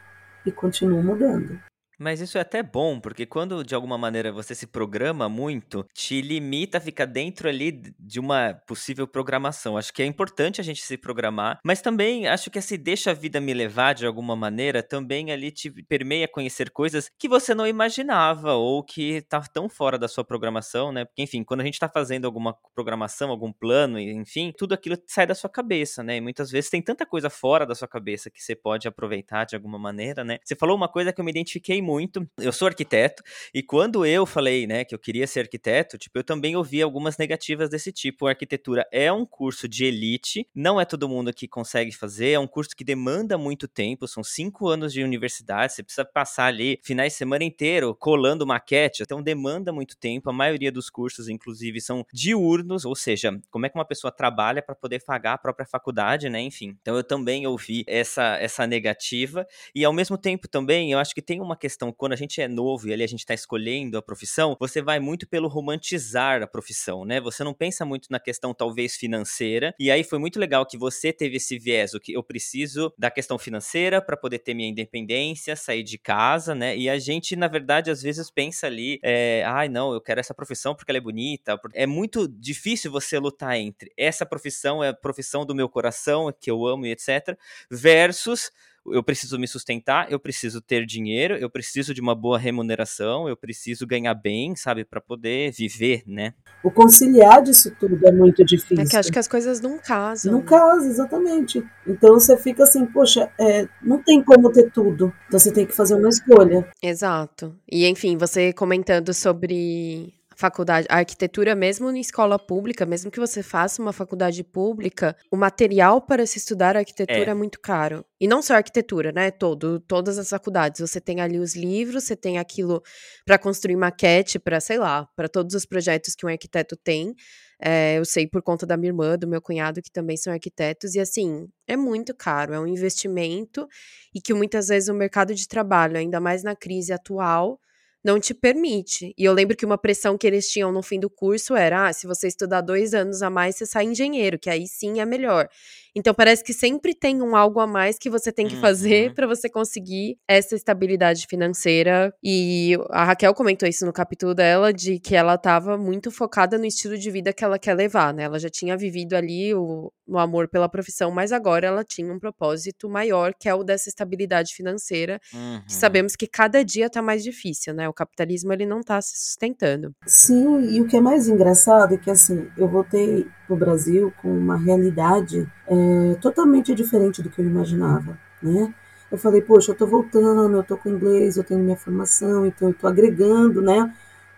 E 0.46 0.52
continuo 0.52 1.02
mudando. 1.02 1.60
Mas 2.00 2.22
isso 2.22 2.38
é 2.38 2.42
até 2.42 2.62
bom, 2.62 3.00
porque 3.00 3.26
quando 3.26 3.64
de 3.64 3.76
alguma 3.76 3.98
maneira 3.98 4.32
você 4.32 4.54
se 4.54 4.68
programa 4.68 5.30
muito, 5.30 5.86
te 5.94 6.22
limita 6.22 6.78
a 6.78 6.82
ficar 6.82 7.06
dentro 7.06 7.48
ali 7.48 7.72
de 8.00 8.20
uma 8.20 8.54
possível 8.68 9.08
programação. 9.08 9.78
Acho 9.78 9.94
que 9.94 10.02
é 10.02 10.06
importante 10.06 10.60
a 10.60 10.64
gente 10.64 10.82
se 10.82 10.98
programar, 10.98 11.60
mas 11.64 11.82
também 11.82 12.28
acho 12.28 12.50
que 12.50 12.62
se 12.62 12.78
deixa 12.78 13.12
a 13.12 13.14
vida 13.14 13.40
me 13.40 13.54
levar 13.54 13.94
de 13.94 14.06
alguma 14.06 14.36
maneira, 14.36 14.84
também 14.84 15.32
ali 15.32 15.52
te 15.52 15.70
permeia 15.84 16.28
conhecer 16.28 16.70
coisas 16.72 17.10
que 17.18 17.28
você 17.28 17.54
não 17.54 17.68
imaginava 17.68 18.54
ou 18.54 18.84
que 18.84 19.22
tá 19.24 19.42
tão 19.42 19.70
fora 19.70 19.98
da 19.98 20.08
sua 20.08 20.24
programação, 20.24 20.92
né? 20.92 21.06
Porque, 21.06 21.22
enfim, 21.22 21.44
quando 21.44 21.62
a 21.62 21.64
gente 21.64 21.80
tá 21.80 21.90
fazendo 21.90 22.26
alguma 22.26 22.56
programação, 22.74 23.30
algum 23.30 23.52
plano, 23.52 24.00
enfim, 24.00 24.54
tudo 24.58 24.74
aquilo 24.74 24.98
sai 25.08 25.28
da 25.28 25.36
sua 25.36 25.50
cabeça, 25.50 26.04
né? 26.04 26.18
E 26.18 26.22
muitas 26.22 26.52
vezes 26.52 26.70
tem 26.70 26.82
tanta 26.82 27.06
coisa 27.06 27.30
fora 27.30 27.66
da 27.66 27.76
sua 27.76 27.88
cabeça 27.88 28.30
que 28.30 28.42
você 28.42 28.56
pode 28.56 28.88
aproveitar 28.88 29.46
de 29.46 29.56
alguma 29.56 29.78
maneira, 29.80 30.24
né? 30.24 30.40
Você 30.44 30.56
falou 30.56 30.76
uma 30.76 30.88
coisa 30.90 31.14
que 31.14 31.22
eu 31.22 31.26
me 31.26 31.32
identifiquei 31.32 31.82
muito. 31.86 32.28
Eu 32.38 32.52
sou 32.52 32.68
arquiteto 32.68 33.24
e 33.54 33.62
quando 33.64 34.06
eu 34.06 34.26
falei, 34.26 34.68
né, 34.68 34.84
que 34.84 34.94
eu 34.94 35.00
queria 35.00 35.28
ser 35.28 35.42
arquiteto, 35.42 35.98
tipo, 35.98 36.18
eu 36.18 36.24
também 36.24 36.56
ouvi 36.56 36.82
algumas 36.82 37.18
negativas 37.18 37.70
desse 37.70 37.92
tipo. 37.92 38.28
A 38.28 38.32
arquitetura 38.32 38.86
é 38.92 39.12
um 39.12 39.26
curso 39.26 39.68
de 39.68 39.86
elite, 39.86 40.48
não 40.54 40.82
é 40.82 40.86
todo 40.86 41.08
mundo 41.08 41.32
que 41.34 41.48
consegue 41.48 41.92
fazer, 41.92 42.32
é 42.32 42.40
um 42.40 42.48
curso 42.48 42.76
que 42.76 42.84
demanda 42.84 43.38
muito 43.38 43.68
tempo, 43.68 44.08
são 44.08 44.24
cinco 44.24 44.68
anos 44.68 44.92
de 44.92 45.04
universidade, 45.04 45.74
você 45.74 45.84
precisa 45.84 46.04
passar 46.04 46.48
ali 46.48 46.80
finais 46.84 47.14
de 47.14 47.18
semana 47.18 47.44
inteiro 47.44 47.96
colando 47.96 48.46
maquete, 48.46 49.04
então 49.04 49.22
demanda 49.22 49.72
muito 49.72 49.96
tempo. 49.98 50.30
A 50.30 50.34
maioria 50.34 50.72
dos 50.72 50.90
cursos, 50.90 51.30
inclusive, 51.30 51.80
são 51.80 52.06
diurnos, 52.12 52.86
ou 52.86 52.96
seja, 52.96 53.40
como 53.52 53.66
é 53.66 53.70
que 53.70 53.78
uma 53.78 53.86
pessoa 53.86 54.12
trabalha 54.12 54.62
para 54.62 54.74
poder 54.76 55.04
pagar 55.04 55.34
a 55.34 55.38
própria 55.38 55.66
faculdade, 55.66 56.30
né? 56.30 56.42
Enfim. 56.42 56.78
Então 56.82 56.96
eu 56.96 57.04
também 57.04 57.46
ouvi 57.46 57.84
essa, 57.88 58.38
essa 58.38 58.66
negativa. 58.66 59.46
E 59.74 59.84
ao 59.84 59.94
mesmo 59.94 60.18
tempo 60.18 60.48
também, 60.48 60.92
eu 60.92 61.00
acho 61.00 61.14
que 61.14 61.22
tem 61.22 61.42
uma 61.42 61.56
questão, 61.56 61.75
quando 61.98 62.14
a 62.14 62.16
gente 62.16 62.42
é 62.42 62.48
novo 62.48 62.88
e 62.88 62.94
ali 62.94 63.04
a 63.04 63.08
gente 63.08 63.20
está 63.20 63.34
escolhendo 63.34 63.98
a 63.98 64.02
profissão, 64.02 64.56
você 64.60 64.82
vai 64.82 65.00
muito 65.00 65.28
pelo 65.28 65.48
romantizar 65.48 66.42
a 66.42 66.48
profissão, 66.48 67.06
né? 67.06 67.20
Você 67.22 67.44
não 67.44 67.54
pensa 67.54 67.86
muito 67.86 68.08
na 68.12 68.20
questão 68.20 68.54
talvez 68.54 68.96
financeira. 68.96 69.74
E 69.80 69.90
aí 69.92 70.04
foi 70.04 70.20
muito 70.20 70.40
legal 70.40 70.66
que 70.66 70.78
você 70.78 71.12
teve 71.12 71.38
esse 71.38 71.58
viés, 71.58 71.94
o 71.94 72.00
que 72.00 72.14
eu 72.14 72.24
preciso 72.24 72.94
da 72.98 73.12
questão 73.12 73.38
financeira 73.38 74.02
para 74.02 74.16
poder 74.18 74.40
ter 74.40 74.54
minha 74.54 74.70
independência, 74.70 75.56
sair 75.56 75.84
de 75.84 75.98
casa, 75.98 76.56
né? 76.56 76.78
E 76.78 76.90
a 76.90 76.98
gente, 76.98 77.36
na 77.36 77.48
verdade, 77.48 77.92
às 77.92 78.02
vezes 78.02 78.30
pensa 78.32 78.68
ali, 78.68 79.00
é, 79.04 79.44
ai, 79.46 79.68
não, 79.68 79.94
eu 79.94 80.02
quero 80.02 80.20
essa 80.20 80.34
profissão 80.34 80.76
porque 80.76 80.92
ela 80.92 80.98
é 80.98 81.02
bonita. 81.02 81.60
É 81.74 81.86
muito 81.86 82.28
difícil 82.28 82.92
você 82.92 83.18
lutar 83.20 83.58
entre 83.58 83.92
essa 83.98 84.26
profissão 84.26 84.84
é 84.84 84.90
a 84.90 84.94
profissão 84.94 85.46
do 85.46 85.56
meu 85.56 85.70
coração, 85.70 86.32
que 86.40 86.50
eu 86.50 86.66
amo 86.66 86.86
e 86.86 86.92
etc, 86.92 87.38
versus 87.70 88.52
eu 88.88 89.04
preciso 89.04 89.38
me 89.40 89.48
sustentar, 89.48 90.12
eu 90.12 90.20
preciso 90.20 90.62
ter 90.62 90.86
dinheiro, 90.86 91.36
eu 91.36 91.50
preciso 91.50 91.94
de 91.94 92.02
uma 92.02 92.16
boa 92.16 92.38
remuneração, 92.38 93.28
eu 93.28 93.36
preciso 93.36 93.86
ganhar 93.86 94.14
bem, 94.14 94.56
sabe, 94.56 94.86
para 94.86 95.02
poder 95.02 95.52
viver, 95.52 96.04
né? 96.06 96.34
O 96.64 96.72
conciliar 96.72 97.42
disso 97.42 97.76
tudo 97.80 98.00
é 98.06 98.12
muito 98.12 98.44
difícil. 98.44 98.84
É 98.84 98.86
que 98.86 98.98
acho 98.98 99.12
que 99.12 99.20
as 99.20 99.28
coisas 99.28 99.62
não 99.62 99.78
casam. 99.78 100.32
Não 100.32 100.42
casam, 100.42 100.90
exatamente. 100.90 101.64
Então 101.88 102.14
você 102.14 102.38
fica 102.38 102.64
assim, 102.64 102.86
poxa, 102.86 103.32
é, 103.40 103.68
não 103.82 104.02
tem 104.02 104.24
como 104.24 104.52
ter 104.52 104.72
tudo. 104.72 105.14
Então 105.28 105.40
você 105.40 105.52
tem 105.52 105.66
que 105.66 105.76
fazer 105.76 105.96
uma 105.96 106.10
escolha. 106.10 106.68
Exato. 106.82 107.56
E 107.72 107.88
enfim, 107.88 108.18
você 108.18 108.54
comentando 108.54 109.14
sobre 109.14 110.14
faculdade, 110.36 110.88
a 110.90 110.98
arquitetura, 110.98 111.56
mesmo 111.56 111.90
em 111.90 112.00
escola 112.00 112.38
pública, 112.38 112.86
mesmo 112.86 113.10
que 113.10 113.20
você 113.20 113.42
faça 113.42 113.82
uma 113.82 113.94
faculdade 113.94 114.44
pública, 114.44 115.16
o 115.32 115.38
material 115.38 116.02
para 116.02 116.26
se 116.26 116.38
estudar 116.38 116.76
arquitetura 116.76 117.28
é, 117.28 117.30
é 117.30 117.34
muito 117.34 117.60
caro. 117.60 118.06
E 118.20 118.28
não 118.28 118.42
só 118.42 118.56
arquitetura, 118.56 119.12
né? 119.12 119.32
Todo, 119.32 119.80
todas 119.80 120.18
as 120.18 120.30
faculdades. 120.30 120.82
Você 120.82 121.02
tem 121.02 121.22
ali 121.22 121.40
os 121.40 121.56
livros, 121.56 122.04
você 122.06 122.16
tem 122.16 122.38
aquilo 122.38 122.82
para 123.26 123.38
construir 123.38 123.76
maquete, 123.76 124.40
para, 124.40 124.60
sei 124.60 124.78
lá, 124.78 125.08
para 125.16 125.28
todos 125.28 125.56
os 125.56 125.66
projetos 125.66 126.16
que 126.16 126.26
um 126.26 126.30
arquiteto 126.30 126.76
tem. 126.76 127.16
É, 127.62 127.98
eu 127.98 128.06
sei 128.06 128.28
por 128.28 128.42
conta 128.42 128.66
da 128.66 128.76
minha 128.76 128.90
irmã, 128.90 129.18
do 129.18 129.28
meu 129.28 129.42
cunhado, 129.42 129.82
que 129.82 129.92
também 129.92 130.18
são 130.18 130.34
arquitetos, 130.34 130.94
e 130.96 131.00
assim, 131.00 131.48
é 131.68 131.78
muito 131.78 132.14
caro, 132.14 132.54
é 132.54 132.60
um 132.60 132.68
investimento 132.68 133.68
e 134.14 134.22
que 134.22 134.34
muitas 134.34 134.68
vezes 134.68 134.90
o 134.90 134.94
mercado 134.94 135.34
de 135.34 135.48
trabalho, 135.48 135.98
ainda 135.98 136.20
mais 136.20 136.44
na 136.44 136.56
crise 136.56 136.92
atual, 136.92 137.60
não 138.06 138.20
te 138.20 138.36
permite. 138.36 139.16
E 139.18 139.26
eu 139.26 139.34
lembro 139.34 139.58
que 139.58 139.66
uma 139.66 139.80
pressão 139.80 140.16
que 140.16 140.28
eles 140.28 140.48
tinham 140.48 140.72
no 140.72 140.84
fim 140.84 141.00
do 141.00 141.10
curso 141.10 141.56
era: 141.56 141.88
ah, 141.88 141.94
se 141.94 142.06
você 142.06 142.28
estudar 142.28 142.62
dois 142.62 142.94
anos 142.94 143.24
a 143.24 143.32
mais, 143.32 143.56
você 143.56 143.66
sai 143.66 143.86
engenheiro, 143.86 144.38
que 144.38 144.48
aí 144.48 144.68
sim 144.68 145.00
é 145.00 145.06
melhor. 145.06 145.50
Então 145.96 146.14
parece 146.14 146.44
que 146.44 146.54
sempre 146.54 146.94
tem 146.94 147.22
um 147.22 147.38
algo 147.38 147.60
a 147.60 147.66
mais 147.66 147.98
que 147.98 148.10
você 148.10 148.30
tem 148.30 148.48
que 148.48 148.56
uhum. 148.56 148.62
fazer 148.62 149.14
para 149.14 149.26
você 149.26 149.50
conseguir 149.50 150.18
essa 150.28 150.54
estabilidade 150.54 151.26
financeira. 151.26 152.14
E 152.22 152.78
a 152.90 153.06
Raquel 153.06 153.34
comentou 153.34 153.68
isso 153.68 153.86
no 153.86 153.94
capítulo 153.94 154.36
dela, 154.36 154.74
de 154.74 155.00
que 155.00 155.16
ela 155.16 155.36
estava 155.36 155.78
muito 155.78 156.12
focada 156.12 156.58
no 156.58 156.66
estilo 156.66 156.98
de 156.98 157.10
vida 157.10 157.32
que 157.32 157.46
ela 157.46 157.58
quer 157.58 157.74
levar, 157.76 158.14
né? 158.14 158.24
Ela 158.24 158.38
já 158.38 158.50
tinha 158.50 158.76
vivido 158.76 159.14
ali 159.14 159.54
o, 159.56 159.90
o 160.06 160.18
amor 160.20 160.50
pela 160.50 160.68
profissão, 160.68 161.12
mas 161.12 161.32
agora 161.32 161.68
ela 161.68 161.84
tinha 161.84 162.12
um 162.12 162.20
propósito 162.20 162.90
maior, 162.90 163.34
que 163.34 163.48
é 163.48 163.56
o 163.56 163.64
dessa 163.64 163.88
estabilidade 163.88 164.54
financeira. 164.54 165.18
Uhum. 165.34 165.62
Que 165.66 165.74
sabemos 165.74 166.18
que 166.18 166.28
cada 166.28 166.64
dia 166.64 166.90
tá 166.90 167.02
mais 167.02 167.24
difícil, 167.24 167.74
né? 167.74 167.88
O 167.96 168.04
capitalismo 168.04 168.52
ele 168.52 168.66
não 168.66 168.84
tá 168.84 169.02
se 169.02 169.18
sustentando. 169.18 169.96
Sim, 170.06 170.60
e 170.70 170.82
o 170.82 170.86
que 170.86 170.98
é 170.98 171.02
mais 171.02 171.30
engraçado 171.30 171.94
é 171.94 171.98
que 171.98 172.12
assim, 172.12 172.46
eu 172.58 172.68
voltei 172.68 173.26
pro 173.48 173.56
Brasil 173.56 174.14
com 174.22 174.38
uma 174.38 174.58
realidade 174.58 175.50
é, 175.66 176.18
totalmente 176.20 176.76
diferente 176.76 177.24
do 177.24 177.30
que 177.30 177.40
eu 177.40 177.46
imaginava, 177.46 178.20
né? 178.44 178.74
Eu 179.10 179.18
falei, 179.18 179.42
poxa, 179.42 179.72
eu 179.72 179.76
tô 179.76 179.88
voltando, 179.88 180.58
eu 180.58 180.64
tô 180.64 180.76
com 180.76 180.90
inglês, 180.90 181.38
eu 181.38 181.44
tenho 181.46 181.62
minha 181.62 181.78
formação, 181.78 182.46
então 182.46 182.68
eu 182.68 182.74
tô 182.74 182.86
agregando, 182.86 183.62
né? 183.62 183.90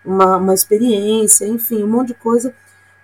Uma, 0.04 0.36
uma 0.36 0.54
experiência, 0.54 1.44
enfim, 1.44 1.82
um 1.82 1.88
monte 1.88 2.08
de 2.08 2.14
coisa. 2.14 2.54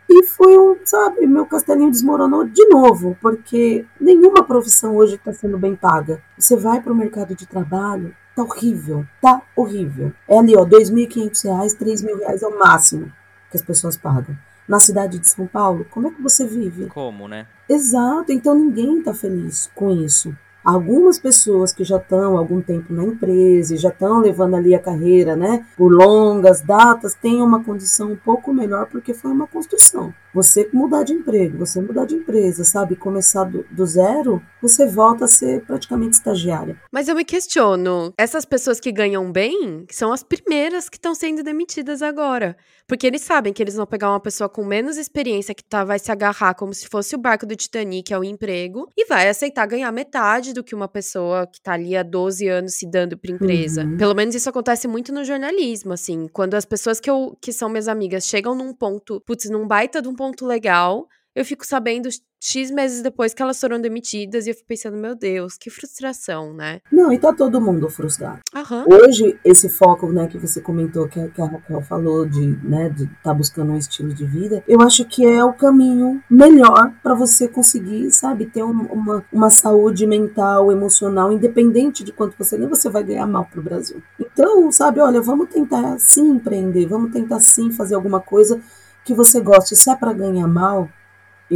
E 0.09 0.25
foi 0.25 0.57
um, 0.57 0.77
sabe, 0.85 1.27
meu 1.27 1.47
castelinho 1.47 1.91
desmoronou 1.91 2.45
de 2.45 2.65
novo, 2.69 3.19
porque 3.21 3.85
nenhuma 4.01 4.45
profissão 4.45 4.95
hoje 4.95 5.17
está 5.17 5.33
sendo 5.33 5.59
bem 5.59 5.75
paga. 5.75 6.23
Você 6.39 6.55
vai 6.55 6.81
para 6.81 6.93
o 6.93 6.97
mercado 6.97 7.35
de 7.35 7.45
trabalho, 7.45 8.15
tá 8.35 8.43
horrível, 8.43 9.07
tá 9.21 9.43
horrível. 9.57 10.13
É 10.29 10.39
ali, 10.39 10.57
ó, 10.57 10.65
R$ 10.65 10.71
2.500, 10.71 11.77
R$ 11.81 12.07
mil 12.07 12.19
reais 12.19 12.43
é 12.43 12.47
o 12.47 12.59
máximo 12.59 13.13
que 13.51 13.57
as 13.57 13.63
pessoas 13.63 13.97
pagam 13.97 14.37
na 14.67 14.81
cidade 14.81 15.19
de 15.19 15.29
São 15.29 15.47
Paulo, 15.47 15.87
como 15.91 16.09
é 16.09 16.11
que 16.11 16.23
você 16.23 16.47
vive? 16.47 16.87
Como, 16.87 17.29
né? 17.29 17.47
Exato, 17.69 18.33
então 18.33 18.55
ninguém 18.55 18.99
está 18.99 19.13
feliz 19.13 19.71
com 19.75 19.91
isso. 19.91 20.37
Algumas 20.65 21.19
pessoas 21.19 21.73
que 21.73 21.85
já 21.85 21.99
estão 21.99 22.39
algum 22.39 22.63
tempo 22.63 22.93
na 22.93 23.05
empresa 23.05 23.75
e 23.75 23.79
já 23.79 23.91
estão 23.91 24.21
levando 24.21 24.57
ali 24.57 24.75
a 24.75 24.79
carreira, 24.79 25.37
né, 25.37 25.67
por 25.77 25.93
longas 25.93 26.63
datas, 26.63 27.15
têm 27.15 27.43
uma 27.43 27.63
condição 27.63 28.13
um 28.13 28.17
pouco 28.17 28.53
melhor 28.53 28.87
porque 28.87 29.13
foi 29.13 29.31
uma 29.31 29.47
construção. 29.47 30.15
Você 30.35 30.69
mudar 30.73 31.05
de 31.05 31.13
emprego, 31.13 31.59
você 31.59 31.81
mudar 31.81 32.07
de 32.07 32.17
empresa, 32.17 32.65
sabe, 32.65 32.97
começar 32.97 33.45
do, 33.45 33.65
do 33.71 33.87
zero, 33.87 34.43
você 34.61 34.85
volta 34.85 35.27
a 35.27 35.29
ser 35.29 35.65
praticamente 35.65 36.17
estagiária. 36.17 36.77
Mas 36.91 37.07
eu 37.07 37.15
me 37.15 37.25
questiono, 37.25 38.13
essas 38.19 38.45
pessoas 38.45 38.81
que 38.81 38.91
ganham 38.91 39.31
bem 39.31 39.87
são 39.91 40.13
as 40.13 40.25
primeiras 40.25 40.89
que 40.89 40.97
estão 40.97 41.15
sendo 41.15 41.45
demitidas 41.45 42.03
agora. 42.03 42.57
Porque 42.89 43.07
eles 43.07 43.23
sabem 43.23 43.53
que 43.53 43.63
eles 43.63 43.77
vão 43.77 43.87
pegar 43.87 44.11
uma 44.11 44.19
pessoa 44.19 44.49
com 44.49 44.65
menos 44.65 44.97
experiência 44.97 45.55
que 45.55 45.63
tá, 45.63 45.85
vai 45.85 45.99
se 45.99 46.11
agarrar 46.11 46.55
como 46.55 46.75
se 46.75 46.89
fosse 46.89 47.15
o 47.15 47.19
barco 47.19 47.47
do 47.47 47.55
Titanic 47.55 48.13
ao 48.13 48.25
emprego 48.25 48.89
e 48.97 49.07
vai 49.07 49.29
aceitar 49.29 49.67
ganhar 49.67 49.93
metade 49.93 50.53
do 50.55 50.65
que 50.65 50.75
uma 50.75 50.89
pessoa 50.89 51.47
que 51.47 51.61
tá 51.61 51.73
ali 51.73 51.97
há 51.97 52.03
12 52.03 52.49
anos 52.49 52.75
se 52.75 52.91
dando 52.91 53.19
pra 53.19 53.31
empresa. 53.31 53.85
Uhum. 53.85 53.97
Pelo 53.97 54.15
menos 54.15 54.35
isso 54.35 54.49
acontece 54.49 54.89
muito 54.89 55.13
no 55.13 55.25
jornalismo, 55.25 55.93
assim. 55.93 56.27
Quando 56.33 56.55
as 56.55 56.65
pessoas 56.65 56.99
que, 57.01 57.11
eu, 57.11 57.37
que 57.41 57.53
são 57.53 57.69
minhas 57.69 57.89
amigas 57.89 58.25
chegam 58.25 58.55
num 58.55 58.73
ponto, 58.73 59.21
putz, 59.21 59.51
num 59.51 59.67
baita 59.67 60.01
de 60.01 60.09
um 60.09 60.15
ponto 60.15 60.47
legal, 60.47 61.07
eu 61.35 61.45
fico 61.45 61.67
sabendo 61.67 62.09
X 62.41 62.71
meses 62.71 63.03
depois 63.03 63.33
que 63.33 63.43
elas 63.43 63.59
foram 63.59 63.81
demitidas 63.81 64.47
e 64.47 64.51
eu 64.51 64.55
fico 64.55 64.69
pensando, 64.69 64.97
meu 64.97 65.15
Deus, 65.15 65.57
que 65.57 65.71
frustração, 65.71 66.53
né? 66.53 66.81
Não, 66.93 67.11
e 67.11 67.19
tá 67.19 67.33
todo 67.33 67.61
mundo 67.61 67.89
frustrado. 67.89 68.41
Uhum. 68.55 68.85
Hoje, 68.95 69.39
esse 69.43 69.69
foco, 69.69 70.13
né, 70.13 70.27
que 70.29 70.39
você 70.39 70.61
comentou, 70.61 71.09
que 71.09 71.19
a, 71.19 71.29
que 71.29 71.41
a 71.41 71.47
Raquel 71.47 71.81
falou 71.81 72.27
de, 72.27 72.47
né, 72.63 72.91
de 72.91 73.07
tá 73.23 73.33
buscando 73.33 73.73
um 73.73 73.79
estilo 73.79 74.13
de 74.13 74.27
vida, 74.27 74.63
eu 74.69 74.81
acho 74.83 75.07
que 75.07 75.25
é 75.25 75.43
o 75.43 75.55
caminho 75.55 76.23
melhor 76.31 76.93
para 77.03 77.15
você 77.15 77.49
conseguir, 77.49 78.11
sabe, 78.13 78.47
ter 78.47 78.63
um, 78.63 78.83
uma, 78.83 79.25
uma 79.33 79.51
saúde 79.51 80.07
mental, 80.07 80.71
emocional, 80.71 81.33
independente 81.33 82.05
de 82.05 82.13
quanto 82.13 82.37
você 82.37 82.59
nem 82.59 82.69
você 82.69 82.91
vai 82.91 83.03
ganhar 83.03 83.27
mal 83.27 83.47
pro 83.47 83.63
Brasil. 83.63 84.03
Então, 84.21 84.71
sabe, 84.71 85.01
olha, 85.01 85.21
vamos 85.21 85.49
tentar 85.49 85.99
sim 85.99 86.29
empreender, 86.29 86.87
vamos 86.87 87.11
tentar 87.11 87.41
sim 87.41 87.73
fazer 87.73 87.95
alguma 87.95 88.21
coisa 88.21 88.61
que 89.05 89.15
você 89.15 89.41
goste. 89.41 89.75
Se 89.75 89.91
é 89.91 89.97
para 89.97 90.13
ganhar 90.13 90.47
mal, 90.47 90.91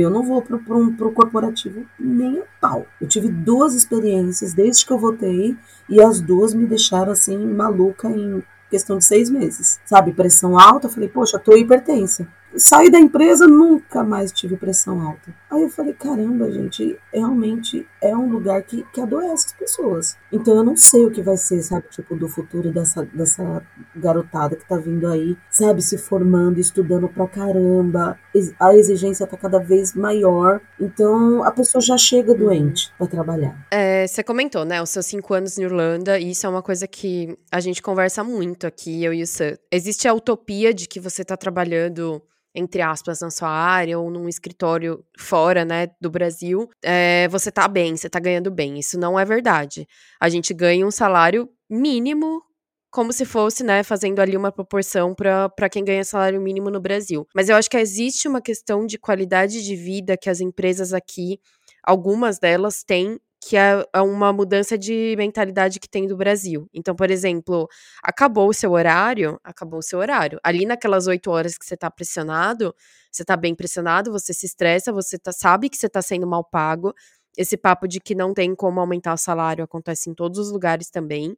eu 0.01 0.11
não 0.11 0.23
vou 0.23 0.43
pro, 0.43 0.59
pro, 0.59 0.93
pro 0.93 1.13
corporativo 1.13 1.85
nem 1.99 2.41
a 2.41 2.45
pau. 2.61 2.87
Eu 3.01 3.09
tive 3.09 3.29
duas 3.29 3.75
experiências 3.75 4.55
desde 4.55 4.85
que 4.85 4.93
eu 4.93 4.99
voltei 4.99 5.57
e 5.89 6.01
as 6.01 6.21
duas 6.21 6.55
me 6.55 6.67
deixaram 6.67 7.13
assim 7.13 7.37
maluca 7.39 8.09
em 8.09 8.43
questão 8.71 8.99
de 8.99 9.05
seis 9.05 9.31
meses. 9.31 9.81
Sabe, 9.85 10.13
pressão 10.13 10.59
alta, 10.59 10.87
eu 10.87 10.91
falei, 10.91 11.09
poxa, 11.09 11.39
tô 11.39 11.57
hipertensa 11.57 12.29
saí 12.57 12.91
da 12.91 12.99
empresa, 12.99 13.47
nunca 13.47 14.03
mais 14.03 14.33
tive 14.33 14.57
pressão 14.57 15.01
alta. 15.01 15.35
Aí 15.51 15.63
eu 15.63 15.71
falei, 15.71 15.93
caramba, 15.93 16.51
gente, 16.51 16.99
realmente 17.13 17.87
é 18.01 18.17
um 18.17 18.29
lugar 18.29 18.63
que, 18.63 18.85
que 18.93 19.01
adoece 19.01 19.47
as 19.47 19.53
pessoas. 19.53 20.17
Então 20.33 20.57
eu 20.57 20.65
não 20.65 20.77
sei 20.77 21.05
o 21.05 21.11
que 21.11 21.23
vai 21.23 21.37
ser, 21.37 21.63
sabe, 21.63 21.87
tipo, 21.91 22.15
do 22.17 22.29
futuro 22.29 22.73
dessa, 22.73 23.05
dessa 23.05 23.63
garotada 23.97 24.57
que 24.57 24.67
tá 24.67 24.77
vindo 24.77 25.07
aí, 25.09 25.37
sabe, 25.51 25.83
se 25.83 25.99
formando, 25.99 26.59
estudando 26.59 27.09
pra 27.09 27.27
caramba. 27.27 28.19
A 28.61 28.75
exigência 28.75 29.27
tá 29.27 29.37
cada 29.37 29.59
vez 29.59 29.95
maior. 29.95 30.61
Então 30.81 31.43
a 31.45 31.51
pessoa 31.51 31.81
já 31.81 31.97
chega 31.97 32.33
uhum. 32.33 32.39
doente 32.39 32.93
para 32.97 33.07
trabalhar. 33.07 33.67
É, 33.71 34.07
você 34.07 34.23
comentou, 34.23 34.65
né, 34.65 34.83
os 34.83 34.91
seus 34.91 35.07
cinco 35.07 35.35
anos 35.35 35.59
em 35.59 35.63
Irlanda, 35.63 36.19
e 36.19 36.31
isso 36.31 36.47
é 36.47 36.49
uma 36.49 36.63
coisa 36.63 36.87
que 36.87 37.37
a 37.51 37.61
gente 37.61 37.83
conversa 37.83 38.23
muito 38.23 38.67
aqui, 38.67 39.05
eu 39.05 39.13
e 39.13 39.23
o 39.23 39.27
Sam. 39.27 39.57
Existe 39.71 40.07
a 40.07 40.15
utopia 40.15 40.73
de 40.73 40.87
que 40.87 41.01
você 41.01 41.25
tá 41.25 41.37
trabalhando 41.37 42.23
entre 42.55 42.83
aspas, 42.83 43.21
na 43.21 43.31
sua 43.31 43.51
área 43.51 43.99
ou 43.99 44.11
num 44.11 44.29
escritório 44.29 45.05
fora, 45.19 45.65
né, 45.65 45.89
do 46.01 46.11
Brasil, 46.11 46.69
é, 46.83 47.29
você 47.29 47.51
tá 47.51 47.69
bem, 47.69 47.97
você 47.97 48.09
tá 48.09 48.19
ganhando 48.19 48.51
bem. 48.51 48.79
Isso 48.79 48.99
não 48.99 49.19
é 49.19 49.25
verdade. 49.25 49.87
A 50.21 50.29
gente 50.29 50.53
ganha 50.55 50.87
um 50.87 50.91
salário 50.91 51.49
mínimo 51.71 52.43
como 52.91 53.13
se 53.13 53.25
fosse, 53.25 53.63
né, 53.63 53.83
fazendo 53.83 54.19
ali 54.21 54.37
uma 54.37 54.51
proporção 54.51 55.15
para 55.15 55.69
quem 55.71 55.85
ganha 55.85 56.03
salário 56.05 56.41
mínimo 56.41 56.71
no 56.71 56.81
Brasil. 56.81 57.27
Mas 57.35 57.49
eu 57.49 57.57
acho 57.57 57.69
que 57.69 57.77
existe 57.77 58.27
uma 58.27 58.41
questão 58.41 58.87
de 58.87 58.99
qualidade 58.99 59.63
de 59.63 59.77
vida 59.77 60.17
que 60.17 60.31
as 60.31 60.41
empresas 60.41 60.95
aqui, 60.95 61.39
algumas 61.85 62.39
delas 62.39 62.83
têm 62.83 63.21
que 63.41 63.57
é, 63.57 63.85
é 63.93 64.01
uma 64.01 64.33
mudança 64.33 64.77
de 64.77 65.15
mentalidade 65.17 65.79
que 65.79 65.89
tem 65.89 66.07
do 66.07 66.17
Brasil. 66.17 66.69
Então, 66.75 66.95
por 66.95 67.11
exemplo, 67.11 67.69
acabou 68.03 68.49
o 68.49 68.55
seu 68.55 68.73
horário, 68.73 69.39
acabou 69.45 69.79
o 69.79 69.83
seu 69.83 69.99
horário. 69.99 70.41
Ali 70.43 70.67
naquelas 70.67 71.07
oito 71.07 71.31
horas 71.31 71.57
que 71.57 71.65
você 71.65 71.77
tá 71.77 71.91
pressionado, 71.91 72.75
você 73.11 73.25
tá 73.25 73.37
bem 73.37 73.55
pressionado, 73.55 74.11
você 74.11 74.35
se 74.35 74.47
estressa, 74.47 74.93
você 74.93 75.19
tá, 75.19 75.33
sabe 75.33 75.69
que 75.69 75.77
você 75.77 75.89
tá 75.89 76.03
sendo 76.03 76.27
mal 76.27 76.45
pago. 76.45 76.93
Esse 77.37 77.57
papo 77.57 77.87
de 77.87 78.01
que 78.01 78.15
não 78.15 78.35
tem 78.35 78.55
como 78.55 78.81
aumentar 78.81 79.15
o 79.15 79.19
salário 79.19 79.65
acontece 79.65 80.11
em 80.11 80.15
todos 80.15 80.39
os 80.39 80.51
lugares 80.51 80.91
também. 80.91 81.37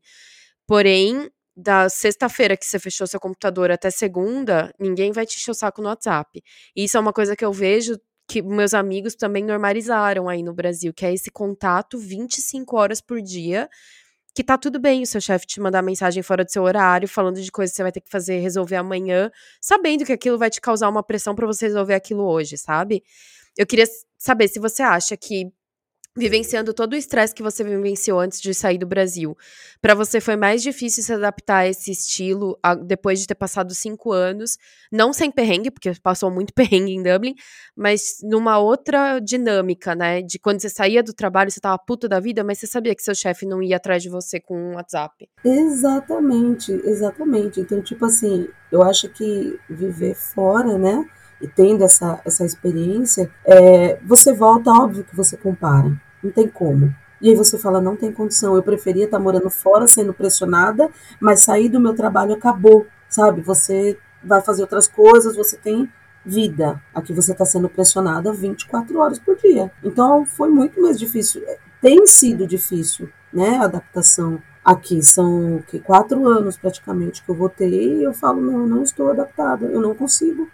Porém, 0.66 1.30
da 1.56 1.88
sexta-feira 1.88 2.56
que 2.56 2.64
você 2.64 2.78
fechou 2.78 3.06
seu 3.06 3.20
computador 3.20 3.70
até 3.70 3.90
segunda, 3.90 4.72
ninguém 4.78 5.12
vai 5.12 5.26
te 5.26 5.36
encher 5.36 5.50
o 5.50 5.54
saco 5.54 5.82
no 5.82 5.88
WhatsApp. 5.88 6.42
E 6.74 6.84
isso 6.84 6.96
é 6.96 7.00
uma 7.00 7.12
coisa 7.12 7.36
que 7.36 7.44
eu 7.44 7.52
vejo 7.52 7.98
que 8.30 8.40
meus 8.40 8.74
amigos 8.74 9.16
também 9.16 9.44
normalizaram 9.44 10.28
aí 10.28 10.40
no 10.40 10.54
Brasil, 10.54 10.94
que 10.94 11.04
é 11.04 11.12
esse 11.12 11.32
contato 11.32 11.98
25 11.98 12.76
horas 12.76 13.00
por 13.00 13.20
dia, 13.20 13.68
que 14.32 14.44
tá 14.44 14.56
tudo 14.56 14.78
bem 14.78 15.02
o 15.02 15.06
seu 15.06 15.20
chefe 15.20 15.48
te 15.48 15.60
mandar 15.60 15.82
mensagem 15.82 16.22
fora 16.22 16.44
do 16.44 16.52
seu 16.52 16.62
horário, 16.62 17.08
falando 17.08 17.42
de 17.42 17.50
coisas 17.50 17.72
que 17.72 17.76
você 17.78 17.82
vai 17.82 17.90
ter 17.90 18.00
que 18.00 18.08
fazer, 18.08 18.38
resolver 18.38 18.76
amanhã, 18.76 19.32
sabendo 19.60 20.04
que 20.04 20.12
aquilo 20.12 20.38
vai 20.38 20.48
te 20.48 20.60
causar 20.60 20.88
uma 20.88 21.02
pressão 21.02 21.34
para 21.34 21.44
você 21.44 21.66
resolver 21.66 21.94
aquilo 21.94 22.22
hoje, 22.22 22.56
sabe? 22.56 23.02
Eu 23.58 23.66
queria 23.66 23.86
saber 24.16 24.46
se 24.46 24.60
você 24.60 24.80
acha 24.80 25.16
que 25.16 25.50
vivenciando 26.16 26.74
todo 26.74 26.92
o 26.92 26.96
estresse 26.96 27.34
que 27.34 27.42
você 27.42 27.62
vivenciou 27.62 28.18
antes 28.18 28.40
de 28.40 28.52
sair 28.52 28.78
do 28.78 28.86
Brasil, 28.86 29.36
para 29.80 29.94
você 29.94 30.20
foi 30.20 30.36
mais 30.36 30.62
difícil 30.62 31.02
se 31.02 31.12
adaptar 31.12 31.58
a 31.58 31.68
esse 31.68 31.90
estilo 31.90 32.58
a, 32.62 32.74
depois 32.74 33.20
de 33.20 33.26
ter 33.26 33.36
passado 33.36 33.72
cinco 33.74 34.12
anos, 34.12 34.58
não 34.90 35.12
sem 35.12 35.30
perrengue, 35.30 35.70
porque 35.70 35.92
passou 36.02 36.30
muito 36.30 36.52
perrengue 36.54 36.92
em 36.92 37.02
Dublin, 37.02 37.34
mas 37.76 38.18
numa 38.22 38.58
outra 38.58 39.20
dinâmica, 39.20 39.94
né? 39.94 40.20
De 40.20 40.38
quando 40.38 40.60
você 40.60 40.68
saía 40.68 41.02
do 41.02 41.12
trabalho, 41.12 41.50
você 41.50 41.60
tava 41.60 41.78
puta 41.78 42.08
da 42.08 42.18
vida, 42.18 42.42
mas 42.42 42.58
você 42.58 42.66
sabia 42.66 42.94
que 42.94 43.02
seu 43.02 43.14
chefe 43.14 43.46
não 43.46 43.62
ia 43.62 43.76
atrás 43.76 44.02
de 44.02 44.08
você 44.08 44.40
com 44.40 44.56
um 44.56 44.74
WhatsApp. 44.74 45.28
Exatamente, 45.44 46.72
exatamente. 46.72 47.60
Então, 47.60 47.80
tipo 47.82 48.04
assim, 48.04 48.48
eu 48.72 48.82
acho 48.82 49.08
que 49.08 49.58
viver 49.68 50.14
fora, 50.14 50.76
né? 50.76 51.04
E 51.40 51.48
tendo 51.48 51.82
essa, 51.84 52.20
essa 52.24 52.44
experiência, 52.44 53.30
é, 53.44 53.98
você 54.04 54.32
volta, 54.32 54.70
óbvio 54.70 55.04
que 55.04 55.16
você 55.16 55.36
compara, 55.36 55.90
não 56.22 56.30
tem 56.30 56.48
como. 56.48 56.94
E 57.20 57.30
aí 57.30 57.36
você 57.36 57.58
fala, 57.58 57.80
não 57.80 57.96
tem 57.96 58.12
condição, 58.12 58.54
eu 58.54 58.62
preferia 58.62 59.04
estar 59.04 59.18
morando 59.18 59.50
fora, 59.50 59.86
sendo 59.86 60.12
pressionada, 60.14 60.90
mas 61.20 61.42
sair 61.42 61.68
do 61.68 61.80
meu 61.80 61.94
trabalho 61.94 62.34
acabou, 62.34 62.86
sabe? 63.08 63.42
Você 63.42 63.98
vai 64.22 64.40
fazer 64.40 64.62
outras 64.62 64.88
coisas, 64.88 65.36
você 65.36 65.56
tem 65.56 65.88
vida. 66.24 66.80
Aqui 66.94 67.12
você 67.12 67.32
está 67.32 67.44
sendo 67.44 67.68
pressionada 67.68 68.32
24 68.32 68.98
horas 68.98 69.18
por 69.18 69.36
dia. 69.36 69.70
Então 69.82 70.24
foi 70.24 70.48
muito 70.48 70.80
mais 70.80 70.98
difícil. 70.98 71.42
Tem 71.80 72.06
sido 72.06 72.46
difícil, 72.46 73.08
né? 73.32 73.58
A 73.58 73.64
adaptação 73.64 74.40
aqui. 74.64 75.02
São 75.02 75.62
que, 75.66 75.78
quatro 75.78 76.26
anos 76.28 76.56
praticamente 76.56 77.22
que 77.22 77.30
eu 77.30 77.34
voltei 77.34 77.98
e 77.98 78.02
eu 78.02 78.12
falo, 78.12 78.40
não, 78.40 78.66
não 78.66 78.82
estou 78.82 79.10
adaptada, 79.10 79.66
eu 79.66 79.80
não 79.80 79.94
consigo 79.94 80.48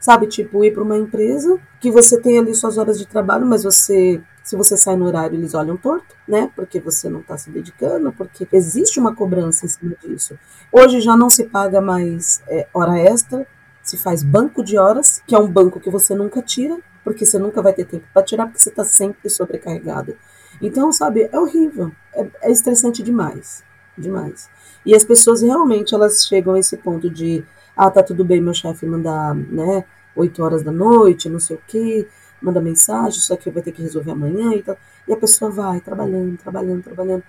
sabe? 0.00 0.26
Tipo, 0.26 0.64
ir 0.64 0.72
para 0.72 0.82
uma 0.82 0.96
empresa 0.96 1.58
que 1.80 1.90
você 1.90 2.20
tem 2.20 2.38
ali 2.38 2.54
suas 2.54 2.78
horas 2.78 2.98
de 2.98 3.06
trabalho, 3.06 3.46
mas 3.46 3.64
você, 3.64 4.20
se 4.42 4.56
você 4.56 4.76
sai 4.76 4.96
no 4.96 5.06
horário, 5.06 5.36
eles 5.36 5.54
olham 5.54 5.76
torto, 5.76 6.14
né? 6.26 6.50
Porque 6.54 6.80
você 6.80 7.08
não 7.08 7.20
está 7.20 7.36
se 7.36 7.50
dedicando, 7.50 8.12
porque 8.12 8.46
existe 8.52 8.98
uma 9.00 9.14
cobrança 9.14 9.66
em 9.66 9.68
cima 9.68 9.94
disso. 10.00 10.38
Hoje 10.72 11.00
já 11.00 11.16
não 11.16 11.30
se 11.30 11.44
paga 11.44 11.80
mais 11.80 12.42
é, 12.48 12.66
hora 12.72 12.98
extra, 12.98 13.46
se 13.82 13.96
faz 13.96 14.22
banco 14.22 14.62
de 14.62 14.78
horas, 14.78 15.22
que 15.26 15.34
é 15.34 15.38
um 15.38 15.48
banco 15.48 15.80
que 15.80 15.90
você 15.90 16.14
nunca 16.14 16.42
tira, 16.42 16.78
porque 17.02 17.24
você 17.24 17.38
nunca 17.38 17.62
vai 17.62 17.72
ter 17.72 17.86
tempo 17.86 18.04
para 18.12 18.22
tirar, 18.22 18.46
porque 18.46 18.60
você 18.60 18.68
está 18.68 18.84
sempre 18.84 19.30
sobrecarregado. 19.30 20.14
Então, 20.60 20.92
sabe, 20.92 21.28
é 21.32 21.38
horrível, 21.38 21.92
é, 22.12 22.26
é 22.42 22.50
estressante 22.50 23.02
demais, 23.02 23.62
demais. 23.96 24.50
E 24.84 24.94
as 24.94 25.04
pessoas 25.04 25.42
realmente 25.42 25.94
elas 25.94 26.26
chegam 26.26 26.54
a 26.54 26.58
esse 26.58 26.76
ponto 26.76 27.08
de 27.08 27.44
ah, 27.78 27.90
tá 27.90 28.02
tudo 28.02 28.24
bem 28.24 28.40
meu 28.40 28.52
chefe 28.52 28.84
mandar, 28.84 29.34
né, 29.34 29.84
8 30.16 30.42
horas 30.42 30.62
da 30.64 30.72
noite, 30.72 31.28
não 31.28 31.38
sei 31.38 31.56
o 31.56 31.60
quê, 31.66 32.08
manda 32.42 32.60
mensagem, 32.60 33.18
isso 33.20 33.32
aqui 33.32 33.50
vai 33.50 33.62
ter 33.62 33.70
que 33.70 33.80
resolver 33.80 34.10
amanhã 34.10 34.52
e 34.54 34.62
tal. 34.62 34.76
E 35.06 35.12
a 35.12 35.16
pessoa 35.16 35.48
vai 35.48 35.80
trabalhando, 35.80 36.36
trabalhando, 36.36 36.82
trabalhando. 36.82 37.22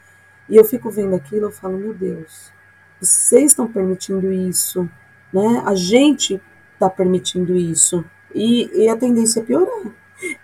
E 0.50 0.56
eu 0.56 0.66
fico 0.66 0.90
vendo 0.90 1.16
aquilo, 1.16 1.46
eu 1.46 1.52
falo, 1.52 1.78
meu 1.78 1.94
Deus, 1.94 2.52
vocês 3.00 3.52
estão 3.52 3.68
permitindo 3.68 4.32
isso, 4.32 4.90
né? 5.32 5.62
A 5.66 5.76
gente 5.76 6.42
está 6.74 6.90
permitindo 6.90 7.56
isso. 7.56 8.04
E, 8.34 8.86
e 8.86 8.90
a 8.90 8.98
tendência 8.98 9.42
é 9.42 9.44
piorar. 9.44 9.94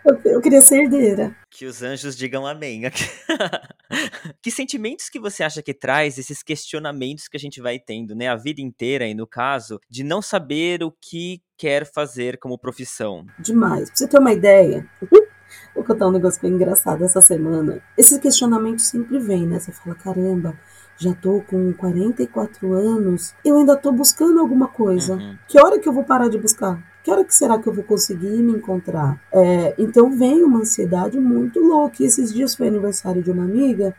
Eu, 0.06 0.20
eu 0.26 0.42
queria 0.42 0.62
ser 0.62 0.84
herdeira. 0.84 1.36
Que 1.50 1.66
os 1.66 1.82
anjos 1.82 2.16
digam 2.16 2.46
amém. 2.46 2.84
que 4.42 4.52
sentimentos 4.52 5.10
que 5.10 5.20
você 5.20 5.44
acha 5.44 5.62
que 5.62 5.74
traz 5.74 6.18
esses 6.18 6.42
questionamentos 6.42 7.28
que 7.28 7.38
a 7.38 7.40
gente 7.40 7.62
vai 7.62 7.80
tendo, 7.80 8.16
né, 8.16 8.28
a 8.28 8.36
vida 8.36 8.62
inteira, 8.62 9.06
e 9.06 9.14
no 9.14 9.28
caso, 9.28 9.80
de 9.90 10.04
não 10.04 10.22
saber 10.22 10.84
o 10.84 10.92
que 10.92 11.42
quer 11.58 11.86
fazer 11.86 12.38
como 12.38 12.58
profissão? 12.58 13.26
Demais. 13.40 13.90
Pra 13.90 13.98
você 13.98 14.08
ter 14.08 14.20
uma 14.20 14.34
ideia, 14.34 14.88
vou 15.74 15.84
contar 15.84 16.08
um 16.08 16.12
negócio 16.12 16.40
foi 16.40 16.50
engraçado 16.50 17.04
essa 17.04 17.22
semana. 17.22 17.82
Esse 17.98 18.20
questionamento 18.20 18.80
sempre 18.80 19.20
vem, 19.20 19.46
né? 19.46 19.60
Você 19.60 19.72
fala, 19.72 19.96
caramba, 19.96 20.58
já 20.98 21.14
tô 21.14 21.42
com 21.42 21.74
44 21.74 22.74
anos, 22.74 23.34
eu 23.44 23.58
ainda 23.58 23.76
tô 23.76 23.92
buscando 23.92 24.40
alguma 24.40 24.68
coisa. 24.68 25.16
Uhum. 25.16 25.38
Que 25.48 25.60
hora 25.60 25.80
que 25.80 25.88
eu 25.88 25.94
vou 25.94 26.04
parar 26.04 26.30
de 26.30 26.38
buscar? 26.38 26.82
Que 27.06 27.12
hora 27.12 27.24
que 27.24 27.36
será 27.36 27.60
que 27.60 27.68
eu 27.68 27.74
vou 27.74 27.84
conseguir 27.84 28.42
me 28.42 28.54
encontrar? 28.54 29.22
É, 29.32 29.76
então 29.78 30.18
vem 30.18 30.44
uma 30.44 30.62
ansiedade 30.62 31.20
muito 31.20 31.60
louca. 31.60 31.98
E 32.02 32.06
esses 32.08 32.34
dias 32.34 32.56
foi 32.56 32.68
aniversário 32.68 33.22
de 33.22 33.30
uma 33.30 33.44
amiga, 33.44 33.96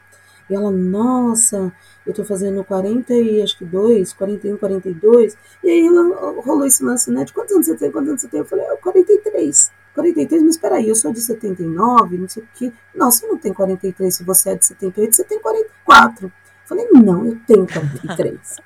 e 0.51 0.55
ela, 0.55 0.73
nossa, 0.73 1.73
eu 2.05 2.12
tô 2.12 2.25
fazendo 2.25 2.64
40 2.64 3.14
e 3.14 3.40
acho 3.40 3.59
que 3.59 3.64
2, 3.64 4.12
41, 4.12 4.57
42. 4.57 5.37
E 5.62 5.71
aí 5.71 5.87
ela 5.87 6.40
rolou 6.40 6.66
esse 6.66 6.83
lance, 6.83 7.09
né? 7.12 7.23
De 7.23 7.33
quantos 7.33 7.55
anos 7.55 7.66
você 7.66 7.77
tem? 7.77 7.92
Quantos 7.92 8.09
anos 8.09 8.23
você 8.23 8.29
tem? 8.29 8.40
Eu 8.40 8.47
falei, 8.47 8.66
ah, 8.66 8.77
43. 8.83 9.71
43, 9.95 10.42
mas 10.42 10.51
espera 10.57 10.75
aí, 10.75 10.88
eu 10.88 10.95
sou 10.97 11.12
de 11.12 11.21
79, 11.21 12.19
não 12.19 12.29
sei 12.29 12.42
o 12.42 12.49
quê. 12.55 12.73
Não, 12.92 13.09
você 13.09 13.25
não 13.25 13.38
tem 13.38 13.53
43, 13.53 14.14
se 14.16 14.25
você 14.25 14.51
é 14.51 14.55
de 14.57 14.66
78, 14.66 15.14
você 15.14 15.25
tem 15.25 15.40
44. 15.40 16.27
Eu 16.27 16.33
falei, 16.64 16.88
não, 16.92 17.25
eu 17.25 17.38
tenho 17.47 17.66
43. 17.69 18.57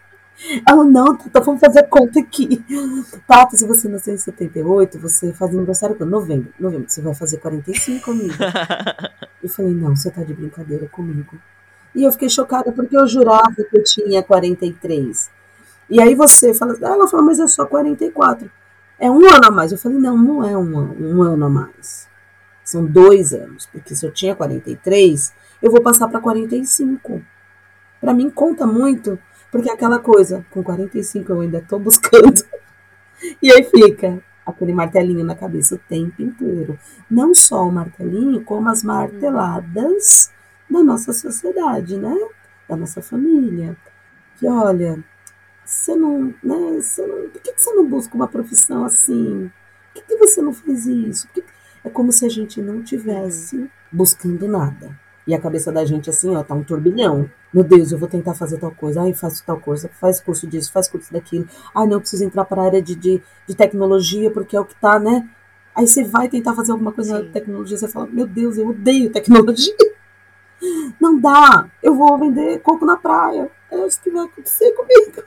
Ela, 0.66 0.84
não, 0.84 1.16
Tata, 1.16 1.40
vamos 1.40 1.60
fazer 1.60 1.80
a 1.80 1.86
conta 1.86 2.20
aqui. 2.20 2.64
Tata, 3.26 3.56
se 3.56 3.66
você 3.66 3.88
nasceu 3.88 4.14
em 4.14 4.18
78, 4.18 4.98
você 4.98 5.32
faz 5.32 5.54
aniversário 5.54 5.96
quando? 5.96 6.10
Novembro. 6.10 6.52
Novembro, 6.58 6.88
você 6.88 7.00
vai 7.02 7.14
fazer 7.14 7.38
45 7.38 8.04
comigo. 8.04 8.34
eu 9.42 9.48
falei, 9.48 9.74
não, 9.74 9.94
você 9.94 10.10
tá 10.10 10.22
de 10.22 10.32
brincadeira 10.32 10.86
comigo. 10.88 11.36
E 11.94 12.04
eu 12.04 12.12
fiquei 12.12 12.28
chocada 12.28 12.72
porque 12.72 12.96
eu 12.96 13.06
jurava 13.06 13.54
que 13.54 13.76
eu 13.76 13.84
tinha 13.84 14.22
43. 14.22 15.30
E 15.90 16.00
aí 16.00 16.14
você 16.14 16.54
fala, 16.54 16.76
ela 16.80 17.08
falou, 17.08 17.26
mas 17.26 17.38
é 17.38 17.46
só 17.46 17.66
44. 17.66 18.50
É 18.98 19.10
um 19.10 19.26
ano 19.26 19.46
a 19.46 19.50
mais. 19.50 19.72
Eu 19.72 19.78
falei, 19.78 19.98
não, 19.98 20.16
não 20.16 20.44
é 20.44 20.56
um, 20.56 21.16
um 21.16 21.22
ano 21.22 21.46
a 21.46 21.50
mais. 21.50 22.08
São 22.64 22.84
dois 22.84 23.34
anos. 23.34 23.66
Porque 23.66 23.94
se 23.94 24.06
eu 24.06 24.12
tinha 24.12 24.34
43, 24.34 25.32
eu 25.60 25.70
vou 25.70 25.82
passar 25.82 26.08
para 26.08 26.20
45. 26.20 27.20
Para 28.00 28.14
mim 28.14 28.30
conta 28.30 28.66
muito 28.66 29.18
porque 29.50 29.68
é 29.68 29.72
aquela 29.72 29.98
coisa, 29.98 30.44
com 30.50 30.62
45 30.62 31.32
eu 31.32 31.40
ainda 31.40 31.58
estou 31.58 31.78
buscando. 31.78 32.44
E 33.42 33.52
aí 33.52 33.64
fica 33.64 34.22
aquele 34.46 34.72
martelinho 34.72 35.24
na 35.24 35.34
cabeça 35.34 35.74
o 35.74 35.78
tempo 35.78 36.22
inteiro. 36.22 36.78
Não 37.10 37.34
só 37.34 37.66
o 37.66 37.72
martelinho, 37.72 38.42
como 38.44 38.68
as 38.68 38.82
marteladas 38.82 40.32
da 40.68 40.82
nossa 40.82 41.12
sociedade, 41.12 41.96
né? 41.96 42.16
Da 42.68 42.76
nossa 42.76 43.02
família. 43.02 43.76
Que 44.36 44.46
olha, 44.46 45.02
você 45.64 45.94
não, 45.94 46.34
né? 46.42 46.80
Você 46.80 47.06
não, 47.06 47.28
por 47.28 47.40
que, 47.40 47.52
você 47.56 47.72
não 47.72 47.86
busca 47.86 48.14
uma 48.14 48.28
profissão 48.28 48.84
assim? 48.84 49.50
Por 49.92 50.02
que, 50.02 50.08
que 50.08 50.16
você 50.16 50.40
não 50.40 50.52
fez 50.52 50.86
isso? 50.86 51.28
Que, 51.28 51.44
é 51.84 51.88
como 51.88 52.12
se 52.12 52.26
a 52.26 52.28
gente 52.28 52.60
não 52.60 52.82
tivesse 52.82 53.70
buscando 53.90 54.46
nada. 54.46 54.98
E 55.26 55.34
a 55.34 55.40
cabeça 55.40 55.70
da 55.70 55.84
gente 55.84 56.08
assim, 56.08 56.34
ó, 56.34 56.42
tá 56.42 56.54
um 56.54 56.62
turbilhão. 56.62 57.30
Meu 57.52 57.62
Deus, 57.62 57.92
eu 57.92 57.98
vou 57.98 58.08
tentar 58.08 58.34
fazer 58.34 58.58
tal 58.58 58.70
coisa. 58.70 59.02
Ai, 59.02 59.12
faço 59.12 59.44
tal 59.44 59.60
coisa, 59.60 59.90
faz 60.00 60.20
curso 60.20 60.46
disso, 60.46 60.72
faz 60.72 60.88
curso 60.88 61.12
daquilo. 61.12 61.46
Ai, 61.74 61.86
não, 61.86 61.94
eu 61.94 62.00
preciso 62.00 62.24
entrar 62.24 62.44
para 62.44 62.62
a 62.62 62.64
área 62.66 62.82
de, 62.82 62.94
de, 62.94 63.22
de, 63.46 63.54
tecnologia, 63.54 64.30
porque 64.30 64.56
é 64.56 64.60
o 64.60 64.64
que 64.64 64.74
tá, 64.80 64.98
né? 64.98 65.28
Aí 65.74 65.86
você 65.86 66.04
vai 66.04 66.28
tentar 66.28 66.54
fazer 66.54 66.72
alguma 66.72 66.92
coisa 66.92 67.16
Sim. 67.16 67.24
na 67.24 67.32
tecnologia, 67.32 67.76
você 67.76 67.88
fala, 67.88 68.06
meu 68.06 68.26
Deus, 68.26 68.58
eu 68.58 68.68
odeio 68.68 69.12
tecnologia. 69.12 69.74
Não 71.00 71.18
dá, 71.18 71.70
eu 71.82 71.94
vou 71.94 72.18
vender 72.18 72.60
coco 72.60 72.84
na 72.84 72.96
praia. 72.96 73.50
É 73.70 73.86
isso 73.86 74.00
que 74.02 74.10
vai 74.10 74.24
acontecer 74.26 74.72
comigo. 74.72 75.22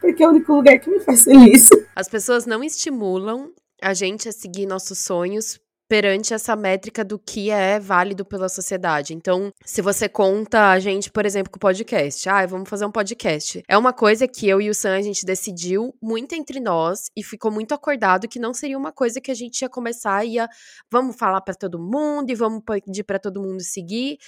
Porque 0.00 0.22
é 0.22 0.26
o 0.26 0.30
único 0.30 0.54
lugar 0.54 0.78
que 0.78 0.90
me 0.90 1.00
faz 1.00 1.24
feliz. 1.24 1.68
As 1.94 2.08
pessoas 2.08 2.46
não 2.46 2.62
estimulam 2.62 3.52
a 3.82 3.92
gente 3.92 4.28
a 4.28 4.32
seguir 4.32 4.66
nossos 4.66 4.98
sonhos 4.98 5.58
perante 5.88 6.34
essa 6.34 6.56
métrica 6.56 7.04
do 7.04 7.18
que 7.18 7.50
é 7.50 7.78
válido 7.78 8.24
pela 8.24 8.48
sociedade. 8.48 9.14
Então, 9.14 9.52
se 9.64 9.80
você 9.80 10.08
conta 10.08 10.70
a 10.70 10.78
gente, 10.78 11.10
por 11.10 11.24
exemplo, 11.24 11.50
com 11.50 11.56
o 11.56 11.60
podcast, 11.60 12.28
ah, 12.28 12.44
vamos 12.46 12.68
fazer 12.68 12.84
um 12.84 12.92
podcast. 12.92 13.62
É 13.68 13.76
uma 13.76 13.92
coisa 13.92 14.26
que 14.26 14.48
eu 14.48 14.60
e 14.60 14.68
o 14.70 14.74
Sam 14.74 14.96
a 14.96 15.02
gente 15.02 15.24
decidiu 15.24 15.94
muito 16.02 16.34
entre 16.34 16.60
nós 16.60 17.10
e 17.16 17.22
ficou 17.22 17.50
muito 17.50 17.72
acordado 17.74 18.28
que 18.28 18.38
não 18.38 18.52
seria 18.52 18.78
uma 18.78 18.92
coisa 18.92 19.20
que 19.20 19.30
a 19.30 19.34
gente 19.34 19.62
ia 19.62 19.68
começar 19.68 20.24
e 20.24 20.34
ia 20.34 20.48
vamos 20.90 21.16
falar 21.16 21.40
para 21.40 21.54
todo 21.54 21.78
mundo 21.78 22.30
e 22.30 22.34
vamos 22.34 22.62
pedir 22.64 23.04
para 23.04 23.18
todo 23.18 23.40
mundo 23.40 23.62
seguir, 23.62 24.18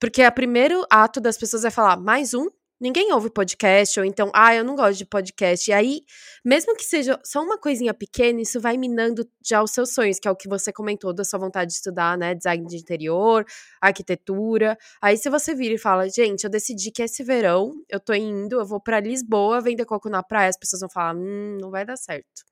porque 0.00 0.26
o 0.26 0.32
primeiro 0.32 0.84
ato 0.90 1.20
das 1.20 1.38
pessoas 1.38 1.64
é 1.64 1.70
falar 1.70 1.96
mais 1.96 2.34
um 2.34 2.48
ninguém 2.80 3.12
ouve 3.12 3.30
podcast, 3.30 3.98
ou 3.98 4.04
então, 4.04 4.30
ah, 4.34 4.54
eu 4.54 4.64
não 4.64 4.74
gosto 4.76 4.98
de 4.98 5.04
podcast. 5.06 5.70
E 5.70 5.74
aí, 5.74 6.02
mesmo 6.44 6.76
que 6.76 6.84
seja 6.84 7.18
só 7.24 7.42
uma 7.42 7.58
coisinha 7.58 7.94
pequena, 7.94 8.40
isso 8.40 8.60
vai 8.60 8.76
minando 8.76 9.28
já 9.44 9.62
os 9.62 9.70
seus 9.70 9.94
sonhos, 9.94 10.18
que 10.18 10.28
é 10.28 10.30
o 10.30 10.36
que 10.36 10.48
você 10.48 10.72
comentou 10.72 11.12
da 11.12 11.24
sua 11.24 11.38
vontade 11.38 11.70
de 11.70 11.76
estudar, 11.76 12.16
né? 12.18 12.34
Design 12.34 12.66
de 12.66 12.76
interior, 12.76 13.44
arquitetura. 13.80 14.76
Aí, 15.00 15.16
se 15.16 15.30
você 15.30 15.54
vira 15.54 15.74
e 15.74 15.78
fala, 15.78 16.08
gente, 16.08 16.44
eu 16.44 16.50
decidi 16.50 16.90
que 16.90 17.02
esse 17.02 17.22
verão 17.24 17.72
eu 17.88 18.00
tô 18.00 18.12
indo, 18.14 18.60
eu 18.60 18.66
vou 18.66 18.80
para 18.80 19.00
Lisboa 19.00 19.60
vender 19.60 19.84
coco 19.84 20.08
na 20.08 20.22
praia, 20.22 20.48
as 20.48 20.58
pessoas 20.58 20.80
vão 20.80 20.90
falar, 20.90 21.14
hum, 21.16 21.58
não 21.60 21.70
vai 21.70 21.84
dar 21.84 21.96
certo. 21.96 22.44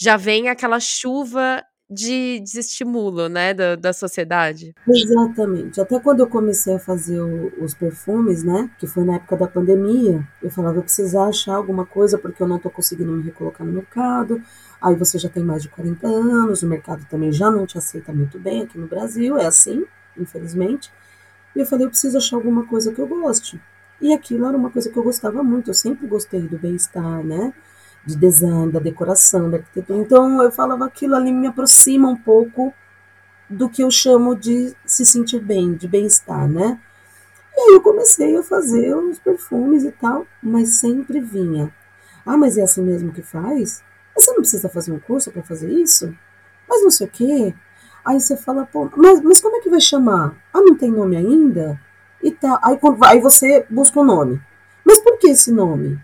Já 0.00 0.16
vem 0.16 0.48
aquela 0.48 0.78
chuva 0.78 1.64
de 1.90 2.40
desestimulo, 2.40 3.28
né, 3.28 3.54
da, 3.54 3.74
da 3.74 3.92
sociedade. 3.92 4.74
Exatamente. 4.86 5.80
Até 5.80 5.98
quando 5.98 6.20
eu 6.20 6.26
comecei 6.26 6.74
a 6.74 6.78
fazer 6.78 7.18
o, 7.20 7.52
os 7.62 7.72
perfumes, 7.72 8.44
né, 8.44 8.70
que 8.78 8.86
foi 8.86 9.04
na 9.04 9.14
época 9.14 9.36
da 9.36 9.46
pandemia, 9.46 10.26
eu 10.42 10.50
falava, 10.50 10.78
eu 10.78 10.82
preciso 10.82 11.18
achar 11.18 11.54
alguma 11.54 11.86
coisa 11.86 12.18
porque 12.18 12.42
eu 12.42 12.48
não 12.48 12.58
tô 12.58 12.68
conseguindo 12.68 13.12
me 13.12 13.22
recolocar 13.22 13.66
no 13.66 13.72
mercado. 13.72 14.42
Aí 14.80 14.94
você 14.94 15.18
já 15.18 15.28
tem 15.28 15.42
mais 15.42 15.62
de 15.62 15.70
40 15.70 16.06
anos, 16.06 16.62
o 16.62 16.66
mercado 16.66 17.06
também 17.08 17.32
já 17.32 17.50
não 17.50 17.66
te 17.66 17.78
aceita 17.78 18.12
muito 18.12 18.38
bem 18.38 18.62
aqui 18.62 18.78
no 18.78 18.86
Brasil, 18.86 19.38
é 19.38 19.46
assim, 19.46 19.84
infelizmente. 20.16 20.90
E 21.56 21.60
eu 21.60 21.66
falei, 21.66 21.86
eu 21.86 21.90
preciso 21.90 22.18
achar 22.18 22.36
alguma 22.36 22.66
coisa 22.66 22.92
que 22.92 23.00
eu 23.00 23.06
goste. 23.06 23.60
E 24.00 24.12
aquilo 24.12 24.46
era 24.46 24.56
uma 24.56 24.70
coisa 24.70 24.90
que 24.90 24.96
eu 24.96 25.02
gostava 25.02 25.42
muito, 25.42 25.70
eu 25.70 25.74
sempre 25.74 26.06
gostei 26.06 26.42
do 26.42 26.58
bem-estar, 26.58 27.24
né? 27.24 27.52
De 28.08 28.16
design, 28.16 28.72
da 28.72 28.80
decoração, 28.80 29.50
da 29.50 29.58
arquitetura. 29.58 29.98
Então 29.98 30.42
eu 30.42 30.50
falava 30.50 30.86
aquilo 30.86 31.14
ali 31.14 31.30
me 31.30 31.46
aproxima 31.46 32.08
um 32.08 32.16
pouco 32.16 32.72
do 33.50 33.68
que 33.68 33.82
eu 33.82 33.90
chamo 33.90 34.34
de 34.34 34.74
se 34.86 35.04
sentir 35.04 35.40
bem, 35.40 35.74
de 35.74 35.86
bem-estar, 35.86 36.48
né? 36.48 36.80
E 37.54 37.60
aí 37.60 37.74
eu 37.74 37.82
comecei 37.82 38.36
a 38.36 38.42
fazer 38.42 38.94
os 38.96 39.18
perfumes 39.18 39.84
e 39.84 39.92
tal, 39.92 40.26
mas 40.42 40.70
sempre 40.70 41.20
vinha. 41.20 41.72
Ah, 42.24 42.36
mas 42.36 42.56
é 42.56 42.62
assim 42.62 42.82
mesmo 42.82 43.12
que 43.12 43.22
faz? 43.22 43.82
Você 44.14 44.30
não 44.30 44.38
precisa 44.38 44.68
fazer 44.68 44.92
um 44.92 44.98
curso 44.98 45.30
para 45.30 45.42
fazer 45.42 45.70
isso? 45.70 46.14
Mas 46.68 46.82
não 46.82 46.90
sei 46.90 47.06
o 47.06 47.10
quê. 47.10 47.54
Aí 48.04 48.18
você 48.18 48.36
fala, 48.36 48.64
pô, 48.64 48.90
mas, 48.96 49.20
mas 49.22 49.40
como 49.40 49.56
é 49.56 49.60
que 49.60 49.68
vai 49.68 49.80
chamar? 49.80 50.34
Ah, 50.52 50.60
não 50.60 50.76
tem 50.76 50.90
nome 50.90 51.16
ainda? 51.16 51.78
E 52.22 52.30
tá. 52.30 52.58
Aí, 52.62 52.78
aí 53.04 53.20
você 53.20 53.66
busca 53.68 53.98
o 53.98 54.02
um 54.02 54.06
nome. 54.06 54.40
Mas 54.84 55.00
por 55.00 55.18
que 55.18 55.28
esse 55.28 55.52
nome? 55.52 56.00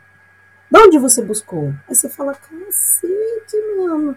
De 0.74 0.80
onde 0.80 0.98
você 0.98 1.22
buscou? 1.22 1.72
Aí 1.88 1.94
você 1.94 2.08
fala, 2.08 2.34
cacete, 2.34 3.56
mano. 3.78 4.16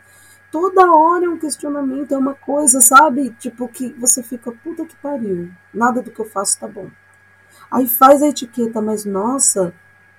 Toda 0.52 0.92
hora 0.92 1.26
é 1.26 1.30
um 1.30 1.38
questionamento, 1.38 2.16
é 2.16 2.18
uma 2.18 2.34
coisa, 2.34 2.82
sabe? 2.82 3.30
Tipo, 3.38 3.68
que 3.68 3.94
você 3.94 4.24
fica, 4.24 4.52
puta 4.52 4.84
que 4.84 4.96
pariu. 4.96 5.52
Nada 5.72 6.02
do 6.02 6.10
que 6.10 6.20
eu 6.20 6.26
faço 6.26 6.60
tá 6.60 6.68
bom. 6.68 6.90
Aí 7.70 7.88
faz 7.88 8.24
a 8.24 8.30
etiqueta, 8.30 8.82
mas 8.82 9.06
nossa, 9.06 9.72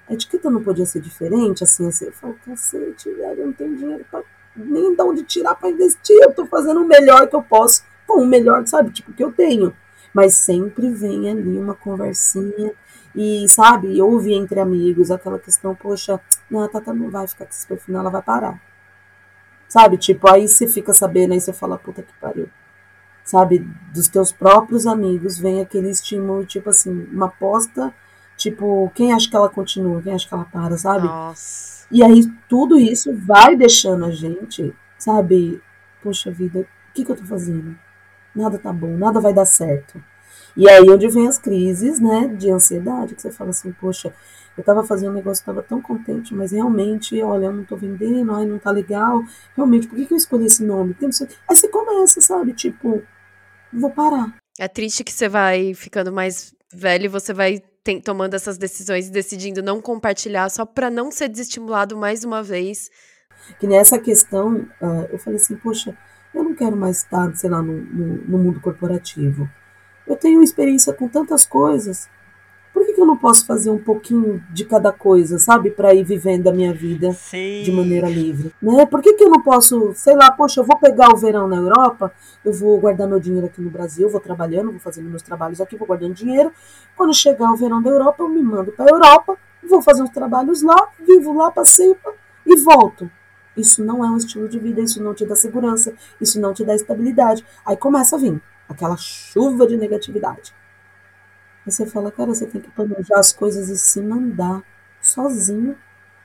a 0.08 0.14
etiqueta 0.14 0.48
não 0.48 0.62
podia 0.62 0.86
ser 0.86 1.00
diferente, 1.00 1.64
assim, 1.64 1.88
assim. 1.88 2.04
Eu 2.04 2.12
falo, 2.12 2.38
cacete, 2.46 3.10
velho, 3.10 3.40
eu 3.40 3.46
não 3.46 3.52
tenho 3.52 3.76
dinheiro 3.76 4.06
pra 4.08 4.22
nem 4.54 4.94
de 4.94 5.02
onde 5.02 5.24
tirar 5.24 5.56
para 5.56 5.70
investir. 5.70 6.16
Eu 6.22 6.32
tô 6.32 6.46
fazendo 6.46 6.80
o 6.80 6.86
melhor 6.86 7.26
que 7.26 7.34
eu 7.34 7.42
posso. 7.42 7.82
Bom, 8.06 8.22
o 8.22 8.26
melhor, 8.26 8.64
sabe, 8.64 8.92
tipo, 8.92 9.12
que 9.12 9.24
eu 9.24 9.32
tenho. 9.32 9.74
Mas 10.14 10.34
sempre 10.34 10.88
vem 10.88 11.28
ali 11.28 11.58
uma 11.58 11.74
conversinha 11.74 12.72
e, 13.20 13.48
sabe, 13.48 14.00
ouve 14.00 14.32
entre 14.32 14.60
amigos 14.60 15.10
aquela 15.10 15.40
questão, 15.40 15.74
poxa, 15.74 16.20
não, 16.48 16.62
a 16.62 16.68
Tata 16.68 16.94
não 16.94 17.10
vai 17.10 17.26
ficar 17.26 17.46
com 17.46 17.50
esse 17.50 17.66
perfil, 17.66 17.94
não, 17.94 18.00
ela 18.02 18.10
vai 18.10 18.22
parar. 18.22 18.62
Sabe, 19.68 19.96
tipo, 19.98 20.30
aí 20.30 20.46
você 20.46 20.68
fica 20.68 20.94
sabendo, 20.94 21.32
aí 21.32 21.40
você 21.40 21.52
fala, 21.52 21.76
puta 21.76 22.00
que 22.00 22.12
pariu. 22.20 22.48
Sabe, 23.24 23.58
dos 23.92 24.06
teus 24.06 24.30
próprios 24.30 24.86
amigos 24.86 25.36
vem 25.36 25.60
aquele 25.60 25.90
estímulo, 25.90 26.46
tipo 26.46 26.70
assim, 26.70 27.08
uma 27.12 27.26
aposta, 27.26 27.92
tipo, 28.36 28.88
quem 28.94 29.12
acha 29.12 29.28
que 29.28 29.34
ela 29.34 29.48
continua, 29.48 30.00
quem 30.00 30.14
acha 30.14 30.28
que 30.28 30.34
ela 30.34 30.44
para, 30.44 30.78
sabe? 30.78 31.08
Nossa. 31.08 31.88
E 31.90 32.04
aí 32.04 32.20
tudo 32.48 32.78
isso 32.78 33.12
vai 33.12 33.56
deixando 33.56 34.04
a 34.04 34.12
gente, 34.12 34.72
sabe, 34.96 35.60
poxa 36.04 36.30
vida, 36.30 36.60
o 36.60 36.66
que, 36.94 37.04
que 37.04 37.10
eu 37.10 37.16
tô 37.16 37.24
fazendo? 37.24 37.76
Nada 38.32 38.58
tá 38.58 38.72
bom, 38.72 38.96
nada 38.96 39.20
vai 39.20 39.34
dar 39.34 39.44
certo. 39.44 40.00
E 40.56 40.68
aí 40.68 40.88
onde 40.90 41.08
vem 41.08 41.28
as 41.28 41.38
crises, 41.38 42.00
né, 42.00 42.28
de 42.28 42.50
ansiedade, 42.50 43.14
que 43.14 43.22
você 43.22 43.30
fala 43.30 43.50
assim, 43.50 43.72
poxa, 43.72 44.12
eu 44.56 44.62
estava 44.62 44.82
fazendo 44.82 45.12
um 45.12 45.14
negócio, 45.14 45.40
estava 45.40 45.62
tão 45.62 45.80
contente, 45.80 46.34
mas 46.34 46.50
realmente, 46.50 47.22
olha, 47.22 47.46
eu 47.46 47.52
não 47.52 47.62
estou 47.62 47.78
vendendo, 47.78 48.32
ai, 48.32 48.44
não 48.44 48.56
está 48.56 48.70
legal, 48.70 49.22
realmente, 49.56 49.86
por 49.86 49.96
que, 49.96 50.06
que 50.06 50.12
eu 50.12 50.18
escolhi 50.18 50.46
esse 50.46 50.64
nome? 50.64 50.96
Aí 51.48 51.56
você 51.56 51.68
começa, 51.68 52.20
sabe, 52.20 52.52
tipo, 52.52 53.00
vou 53.72 53.90
parar. 53.90 54.34
É 54.58 54.66
triste 54.66 55.04
que 55.04 55.12
você 55.12 55.28
vai 55.28 55.74
ficando 55.74 56.12
mais 56.12 56.52
velho 56.72 57.04
e 57.04 57.08
você 57.08 57.32
vai 57.32 57.62
tem, 57.84 58.00
tomando 58.00 58.34
essas 58.34 58.58
decisões 58.58 59.08
e 59.08 59.12
decidindo 59.12 59.62
não 59.62 59.80
compartilhar 59.80 60.50
só 60.50 60.66
para 60.66 60.90
não 60.90 61.10
ser 61.10 61.28
desestimulado 61.28 61.96
mais 61.96 62.24
uma 62.24 62.42
vez. 62.42 62.90
Que 63.58 63.66
nessa 63.66 63.98
questão, 63.98 64.56
uh, 64.82 65.08
eu 65.10 65.18
falei 65.18 65.38
assim, 65.38 65.56
poxa, 65.56 65.96
eu 66.34 66.44
não 66.44 66.54
quero 66.54 66.76
mais 66.76 66.98
estar, 66.98 67.34
sei 67.34 67.48
lá, 67.48 67.62
no, 67.62 67.72
no, 67.72 68.06
no 68.26 68.38
mundo 68.38 68.60
corporativo. 68.60 69.48
Eu 70.08 70.16
tenho 70.16 70.42
experiência 70.42 70.92
com 70.94 71.06
tantas 71.06 71.44
coisas. 71.44 72.08
Por 72.72 72.86
que, 72.86 72.94
que 72.94 73.00
eu 73.00 73.04
não 73.04 73.16
posso 73.16 73.44
fazer 73.44 73.70
um 73.70 73.78
pouquinho 73.78 74.42
de 74.50 74.64
cada 74.64 74.90
coisa, 74.90 75.38
sabe? 75.38 75.70
Para 75.70 75.92
ir 75.92 76.02
vivendo 76.02 76.48
a 76.48 76.52
minha 76.52 76.72
vida 76.72 77.12
Sim. 77.12 77.62
de 77.62 77.70
maneira 77.70 78.08
livre. 78.08 78.52
Né? 78.62 78.86
Por 78.86 79.02
que, 79.02 79.14
que 79.14 79.24
eu 79.24 79.28
não 79.28 79.42
posso, 79.42 79.92
sei 79.94 80.14
lá, 80.14 80.30
poxa, 80.30 80.60
eu 80.60 80.64
vou 80.64 80.78
pegar 80.78 81.12
o 81.12 81.16
verão 81.16 81.46
na 81.46 81.56
Europa, 81.56 82.12
eu 82.42 82.52
vou 82.52 82.78
guardar 82.78 83.06
meu 83.06 83.20
dinheiro 83.20 83.46
aqui 83.46 83.60
no 83.60 83.68
Brasil, 83.68 84.08
vou 84.08 84.20
trabalhando, 84.20 84.70
vou 84.70 84.80
fazendo 84.80 85.10
meus 85.10 85.22
trabalhos 85.22 85.60
aqui, 85.60 85.76
vou 85.76 85.86
guardando 85.86 86.14
dinheiro. 86.14 86.52
Quando 86.96 87.12
chegar 87.12 87.52
o 87.52 87.56
verão 87.56 87.82
da 87.82 87.90
Europa, 87.90 88.22
eu 88.22 88.28
me 88.28 88.42
mando 88.42 88.72
para 88.72 88.86
a 88.86 88.94
Europa, 88.94 89.36
vou 89.68 89.82
fazer 89.82 90.02
uns 90.02 90.10
trabalhos 90.10 90.62
lá, 90.62 90.88
vivo 91.04 91.34
lá, 91.34 91.50
passeio 91.50 91.96
e 92.46 92.56
volto. 92.60 93.10
Isso 93.56 93.84
não 93.84 94.04
é 94.04 94.08
um 94.08 94.16
estilo 94.16 94.48
de 94.48 94.58
vida, 94.58 94.80
isso 94.80 95.02
não 95.02 95.12
te 95.12 95.26
dá 95.26 95.34
segurança, 95.34 95.92
isso 96.20 96.40
não 96.40 96.54
te 96.54 96.64
dá 96.64 96.74
estabilidade. 96.74 97.44
Aí 97.66 97.76
começa 97.76 98.16
a 98.16 98.18
vir 98.18 98.40
aquela 98.68 98.96
chuva 98.96 99.66
de 99.66 99.76
negatividade. 99.76 100.52
Você 101.64 101.86
fala, 101.86 102.10
cara, 102.10 102.34
você 102.34 102.46
tem 102.46 102.60
que 102.60 102.70
planejar 102.70 103.18
as 103.18 103.32
coisas 103.32 103.68
e 103.68 103.76
se 103.76 104.00
mandar 104.00 104.62
sozinho, 105.00 105.76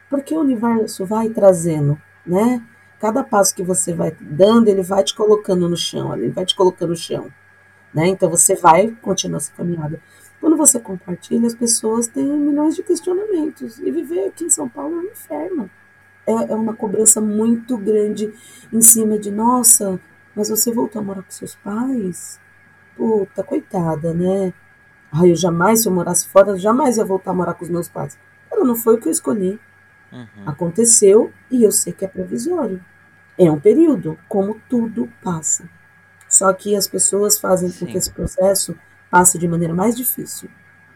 porque 0.10 0.34
o 0.36 0.40
universo 0.40 1.06
vai 1.06 1.30
trazendo, 1.30 2.00
né? 2.26 2.62
Cada 3.00 3.24
passo 3.24 3.54
que 3.54 3.64
você 3.64 3.94
vai 3.94 4.16
dando, 4.22 4.70
ele 4.70 4.82
vai 4.82 5.04
te 5.04 5.14
colocando 5.14 5.68
no 5.68 5.76
chão, 5.76 6.14
ele 6.16 6.30
vai 6.30 6.46
te 6.46 6.56
colocando 6.56 6.90
no 6.90 6.96
chão, 6.96 7.32
né? 7.94 8.08
Então 8.08 8.30
você 8.30 8.56
vai 8.56 8.96
continuar 9.02 9.38
essa 9.38 9.52
caminhada. 9.52 10.00
Quando 10.40 10.58
você 10.58 10.80
compartilha, 10.80 11.48
as 11.48 11.56
pessoas 11.56 12.08
têm 12.08 12.26
milhões 12.26 12.76
de 12.76 12.84
questionamentos. 12.84 13.80
E 13.80 13.90
viver 13.90 14.28
aqui 14.28 14.44
em 14.44 14.50
São 14.50 14.68
Paulo 14.68 14.96
é 14.96 15.00
um 15.00 15.04
inferno. 15.04 15.70
É, 16.28 16.34
é 16.52 16.56
uma 16.56 16.74
cobrança 16.74 17.22
muito 17.22 17.78
grande 17.78 18.34
em 18.72 18.82
cima 18.82 19.18
de, 19.18 19.32
nossa, 19.32 20.00
mas 20.36 20.50
você 20.50 20.72
voltou 20.72 21.02
a 21.02 21.06
morar 21.06 21.24
com 21.24 21.32
seus 21.32 21.56
pais? 21.56 22.40
Puta, 22.96 23.44
coitada, 23.44 24.14
né? 24.14 24.54
Ai, 25.12 25.32
eu 25.32 25.36
jamais, 25.36 25.82
se 25.82 25.88
eu 25.88 25.94
morasse 25.94 26.28
fora, 26.28 26.52
eu 26.52 26.58
jamais 26.58 26.98
ia 26.98 27.06
voltar 27.06 27.32
a 27.32 27.34
morar 27.34 27.54
com 27.54 27.64
os 27.64 27.70
meus 27.70 27.88
pais. 27.88 28.18
Cara, 28.50 28.64
não 28.64 28.76
foi 28.76 28.96
o 28.96 28.98
que 29.00 29.08
eu 29.08 29.12
escolhi. 29.12 29.60
Uhum. 30.12 30.28
Aconteceu 30.46 31.32
e 31.50 31.64
eu 31.64 31.72
sei 31.72 31.94
que 31.94 32.06
é 32.06 32.08
provisório. 32.08 32.84
É 33.38 33.50
um 33.50 33.60
período, 33.60 34.18
como 34.28 34.60
tudo 34.70 35.12
passa. 35.24 35.70
Só 36.30 36.52
que 36.54 36.76
as 36.76 36.88
pessoas 36.88 37.38
fazem 37.38 37.70
Sim. 37.70 37.86
com 37.86 37.92
que 37.92 37.98
esse 37.98 38.12
processo 38.12 38.76
passe 39.10 39.38
de 39.38 39.48
maneira 39.48 39.74
mais 39.74 39.96
difícil 39.96 40.50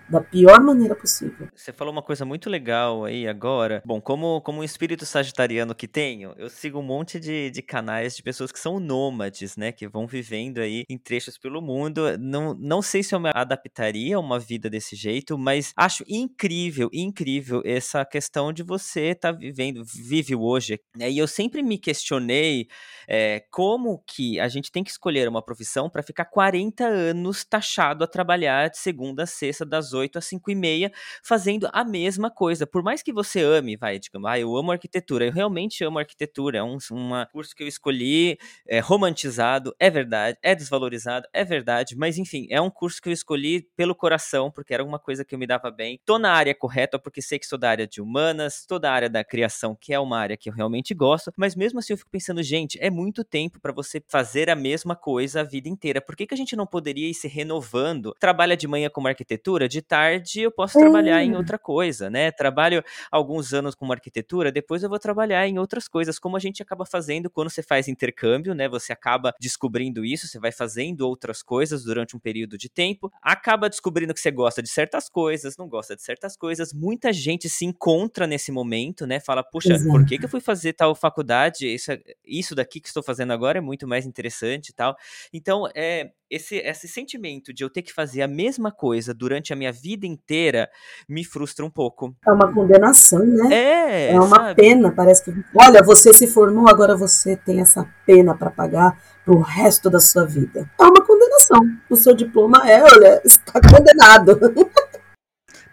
da 0.09 0.21
pior 0.21 0.61
maneira 0.61 0.95
possível. 0.95 1.47
Você 1.55 1.73
falou 1.73 1.91
uma 1.91 2.01
coisa 2.01 2.25
muito 2.25 2.49
legal 2.49 3.05
aí 3.05 3.27
agora. 3.27 3.81
Bom, 3.85 3.99
como, 3.99 4.41
como 4.41 4.59
um 4.59 4.63
espírito 4.63 5.05
sagitariano 5.05 5.75
que 5.75 5.87
tenho, 5.87 6.33
eu 6.37 6.49
sigo 6.49 6.79
um 6.79 6.83
monte 6.83 7.19
de, 7.19 7.49
de 7.49 7.61
canais 7.61 8.15
de 8.15 8.23
pessoas 8.23 8.51
que 8.51 8.59
são 8.59 8.79
nômades, 8.79 9.57
né? 9.57 9.71
Que 9.71 9.87
vão 9.87 10.07
vivendo 10.07 10.59
aí 10.59 10.83
em 10.89 10.97
trechos 10.97 11.37
pelo 11.37 11.61
mundo. 11.61 12.17
Não, 12.17 12.53
não 12.53 12.81
sei 12.81 13.03
se 13.03 13.13
eu 13.13 13.19
me 13.19 13.31
adaptaria 13.33 14.15
a 14.15 14.19
uma 14.19 14.39
vida 14.39 14.69
desse 14.69 14.95
jeito, 14.95 15.37
mas 15.37 15.73
acho 15.75 16.03
incrível, 16.07 16.89
incrível 16.93 17.61
essa 17.65 18.05
questão 18.05 18.53
de 18.53 18.63
você 18.63 19.07
estar 19.09 19.33
tá 19.33 19.37
vivendo, 19.37 19.83
vive 19.83 20.35
hoje. 20.35 20.79
Né? 20.95 21.11
E 21.11 21.17
eu 21.17 21.27
sempre 21.27 21.61
me 21.61 21.77
questionei 21.77 22.67
é, 23.07 23.43
como 23.51 24.03
que 24.07 24.39
a 24.39 24.47
gente 24.47 24.71
tem 24.71 24.83
que 24.83 24.91
escolher 24.91 25.27
uma 25.27 25.41
profissão 25.41 25.89
para 25.89 26.03
ficar 26.03 26.25
40 26.25 26.85
anos 26.85 27.43
taxado 27.43 28.03
a 28.03 28.07
trabalhar 28.07 28.69
de 28.69 28.77
segunda 28.77 29.23
a 29.23 29.27
sexta, 29.27 29.65
das 29.65 29.93
8 29.97 30.17
às 30.17 30.25
5 30.25 30.51
e 30.51 30.55
meia, 30.55 30.91
fazendo 31.23 31.69
a 31.71 31.83
mesma 31.83 32.29
coisa. 32.29 32.65
Por 32.65 32.83
mais 32.83 33.01
que 33.01 33.13
você 33.13 33.41
ame, 33.41 33.75
vai, 33.75 33.99
digamos, 33.99 34.29
ah, 34.29 34.39
eu 34.39 34.55
amo 34.55 34.71
arquitetura, 34.71 35.25
eu 35.25 35.31
realmente 35.31 35.83
amo 35.83 35.99
arquitetura, 35.99 36.59
é 36.59 36.63
um 36.63 36.77
uma 36.91 37.25
curso 37.27 37.55
que 37.55 37.63
eu 37.63 37.67
escolhi, 37.67 38.37
é 38.67 38.79
romantizado, 38.79 39.75
é 39.79 39.89
verdade, 39.89 40.37
é 40.41 40.55
desvalorizado, 40.55 41.27
é 41.33 41.43
verdade, 41.43 41.95
mas 41.95 42.17
enfim, 42.17 42.47
é 42.49 42.61
um 42.61 42.69
curso 42.69 43.01
que 43.01 43.09
eu 43.09 43.13
escolhi 43.13 43.67
pelo 43.75 43.95
coração, 43.95 44.51
porque 44.51 44.73
era 44.73 44.83
uma 44.83 44.99
coisa 44.99 45.25
que 45.25 45.35
eu 45.35 45.39
me 45.39 45.47
dava 45.47 45.69
bem. 45.71 45.99
Tô 46.05 46.17
na 46.17 46.31
área 46.31 46.53
correta, 46.55 46.99
porque 46.99 47.21
sei 47.21 47.39
que 47.39 47.45
sou 47.45 47.57
da 47.57 47.69
área 47.69 47.87
de 47.87 48.01
humanas, 48.01 48.65
tô 48.65 48.79
da 48.79 48.91
área 48.91 49.09
da 49.09 49.23
criação, 49.23 49.75
que 49.79 49.93
é 49.93 49.99
uma 49.99 50.17
área 50.19 50.37
que 50.37 50.49
eu 50.49 50.53
realmente 50.53 50.93
gosto, 50.93 51.31
mas 51.35 51.55
mesmo 51.55 51.79
assim 51.79 51.93
eu 51.93 51.97
fico 51.97 52.09
pensando, 52.11 52.41
gente, 52.43 52.77
é 52.81 52.89
muito 52.89 53.23
tempo 53.23 53.59
para 53.59 53.71
você 53.71 54.01
fazer 54.07 54.49
a 54.49 54.55
mesma 54.55 54.95
coisa 54.95 55.41
a 55.41 55.43
vida 55.43 55.69
inteira. 55.69 56.01
Por 56.01 56.15
que, 56.15 56.27
que 56.27 56.33
a 56.33 56.37
gente 56.37 56.55
não 56.55 56.65
poderia 56.65 57.09
ir 57.09 57.13
se 57.13 57.27
renovando? 57.27 58.15
Trabalha 58.19 58.55
de 58.55 58.67
manhã 58.67 58.89
como 58.89 59.07
arquitetura, 59.07 59.67
de 59.67 59.81
tarde 59.87 60.41
eu 60.41 60.51
posso 60.51 60.77
trabalhar 60.77 61.23
em 61.23 61.35
outra 61.35 61.57
coisa, 61.57 62.09
né? 62.09 62.31
Trabalho 62.31 62.83
alguns 63.11 63.53
anos 63.53 63.73
como 63.75 63.93
arquitetura, 63.93 64.51
depois 64.51 64.83
eu 64.83 64.89
vou 64.89 64.99
trabalhar 64.99 65.47
em 65.47 65.57
outras 65.57 65.87
coisas, 65.87 66.19
como 66.19 66.35
a 66.35 66.39
gente 66.39 66.61
acaba 66.61 66.85
fazendo 66.85 67.29
quando 67.29 67.49
você 67.49 67.63
faz 67.63 67.87
intercâmbio, 67.87 68.53
né? 68.53 68.67
Você 68.67 68.91
acaba 68.91 69.33
descobrindo 69.39 70.03
isso, 70.03 70.27
você 70.27 70.39
vai 70.39 70.51
fazendo 70.51 71.01
outras 71.01 71.41
coisas 71.41 71.83
durante 71.83 72.15
um 72.15 72.19
período 72.19 72.57
de 72.57 72.69
tempo, 72.69 73.11
acaba 73.21 73.69
descobrindo 73.69 74.13
que 74.13 74.19
você 74.19 74.31
gosta 74.31 74.61
de 74.61 74.69
certas 74.69 75.09
coisas, 75.09 75.55
não 75.57 75.67
gosta 75.67 75.95
de 75.95 76.01
certas 76.01 76.35
coisas. 76.35 76.73
Muita 76.73 77.13
gente 77.13 77.47
se 77.47 77.65
encontra 77.65 78.27
nesse 78.27 78.51
momento, 78.51 79.05
né? 79.05 79.19
Fala, 79.19 79.43
puxa, 79.43 79.73
Exato. 79.73 79.89
por 79.89 80.05
que, 80.05 80.17
que 80.17 80.25
eu 80.25 80.29
fui 80.29 80.41
fazer 80.41 80.73
tal 80.73 80.93
faculdade? 80.93 81.67
Isso, 81.67 81.91
isso 82.25 82.55
daqui 82.55 82.79
que 82.79 82.87
estou 82.87 83.03
fazendo 83.03 83.31
agora 83.31 83.57
é 83.57 83.61
muito 83.61 83.87
mais 83.87 84.05
interessante 84.05 84.69
e 84.69 84.73
tal. 84.73 84.95
Então, 85.33 85.67
é, 85.75 86.11
esse, 86.29 86.57
esse 86.57 86.87
sentimento 86.87 87.53
de 87.53 87.63
eu 87.63 87.69
ter 87.69 87.81
que 87.81 87.93
fazer 87.93 88.21
a 88.21 88.27
mesma 88.27 88.71
coisa 88.71 89.13
durante 89.13 89.53
a 89.53 89.55
minha 89.55 89.71
vida 89.81 90.05
inteira 90.05 90.69
me 91.07 91.23
frustra 91.23 91.65
um 91.65 91.69
pouco. 91.69 92.15
É 92.25 92.31
uma 92.31 92.51
condenação, 92.51 93.25
né? 93.25 93.53
É. 93.53 94.13
É 94.13 94.19
uma 94.19 94.35
sabe? 94.35 94.55
pena. 94.55 94.91
Parece 94.91 95.23
que, 95.23 95.33
olha, 95.55 95.83
você 95.83 96.13
se 96.13 96.27
formou, 96.27 96.69
agora 96.69 96.95
você 96.95 97.35
tem 97.35 97.61
essa 97.61 97.87
pena 98.05 98.35
para 98.35 98.49
pagar 98.49 98.97
pro 99.23 99.39
resto 99.39 99.89
da 99.89 99.99
sua 99.99 100.25
vida. 100.25 100.69
É 100.79 100.83
uma 100.83 101.05
condenação. 101.05 101.59
O 101.89 101.95
seu 101.95 102.13
diploma 102.13 102.69
é, 102.69 102.81
olha, 102.81 103.21
está 103.23 103.59
condenado. 103.61 104.39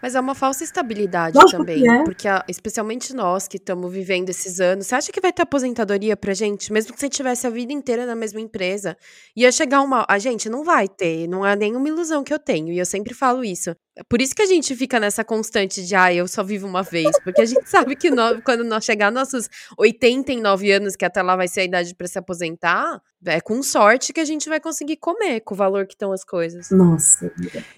Mas 0.05 0.13
é 0.13 0.19
uma 0.19 0.35
falsa 0.35 0.63
estabilidade 0.63 1.33
Nossa, 1.33 1.57
também. 1.57 1.83
É. 1.89 2.03
Porque, 2.03 2.27
especialmente 2.47 3.11
nós 3.11 3.47
que 3.47 3.57
estamos 3.57 3.91
vivendo 3.91 4.29
esses 4.29 4.59
anos, 4.59 4.85
você 4.85 4.93
acha 4.93 5.11
que 5.11 5.19
vai 5.19 5.33
ter 5.33 5.41
aposentadoria 5.41 6.15
pra 6.15 6.31
gente? 6.31 6.71
Mesmo 6.71 6.93
que 6.93 6.99
você 6.99 7.09
tivesse 7.09 7.47
a 7.47 7.49
vida 7.49 7.73
inteira 7.73 8.05
na 8.05 8.15
mesma 8.15 8.39
empresa, 8.39 8.95
ia 9.35 9.51
chegar 9.51 9.81
uma. 9.81 10.05
A 10.07 10.19
gente 10.19 10.47
não 10.47 10.63
vai 10.63 10.87
ter, 10.87 11.27
não 11.27 11.43
é 11.43 11.55
nenhuma 11.55 11.87
ilusão 11.87 12.23
que 12.23 12.31
eu 12.31 12.37
tenho. 12.37 12.71
E 12.71 12.77
eu 12.77 12.85
sempre 12.85 13.15
falo 13.15 13.43
isso. 13.43 13.75
Por 14.07 14.21
isso 14.21 14.35
que 14.35 14.43
a 14.43 14.45
gente 14.45 14.75
fica 14.75 14.99
nessa 14.99 15.23
constante 15.23 15.83
de, 15.83 15.95
ah, 15.95 16.13
eu 16.13 16.27
só 16.27 16.43
vivo 16.43 16.67
uma 16.67 16.83
vez. 16.83 17.09
Porque 17.23 17.41
a 17.41 17.45
gente 17.45 17.65
sabe 17.67 17.95
que 17.95 18.11
nós, 18.11 18.39
quando 18.45 18.63
nós 18.63 18.85
chegar 18.85 19.11
nossos 19.11 19.49
89 19.75 20.71
anos, 20.71 20.95
que 20.95 21.03
até 21.03 21.23
lá 21.23 21.35
vai 21.35 21.47
ser 21.47 21.61
a 21.61 21.63
idade 21.63 21.95
para 21.95 22.05
se 22.05 22.19
aposentar, 22.19 23.01
é 23.25 23.41
com 23.41 23.61
sorte 23.63 24.13
que 24.13 24.19
a 24.19 24.25
gente 24.25 24.47
vai 24.47 24.59
conseguir 24.59 24.97
comer 24.97 25.41
com 25.41 25.53
o 25.53 25.57
valor 25.57 25.85
que 25.85 25.93
estão 25.93 26.11
as 26.11 26.23
coisas. 26.23 26.69
Nossa. 26.69 27.31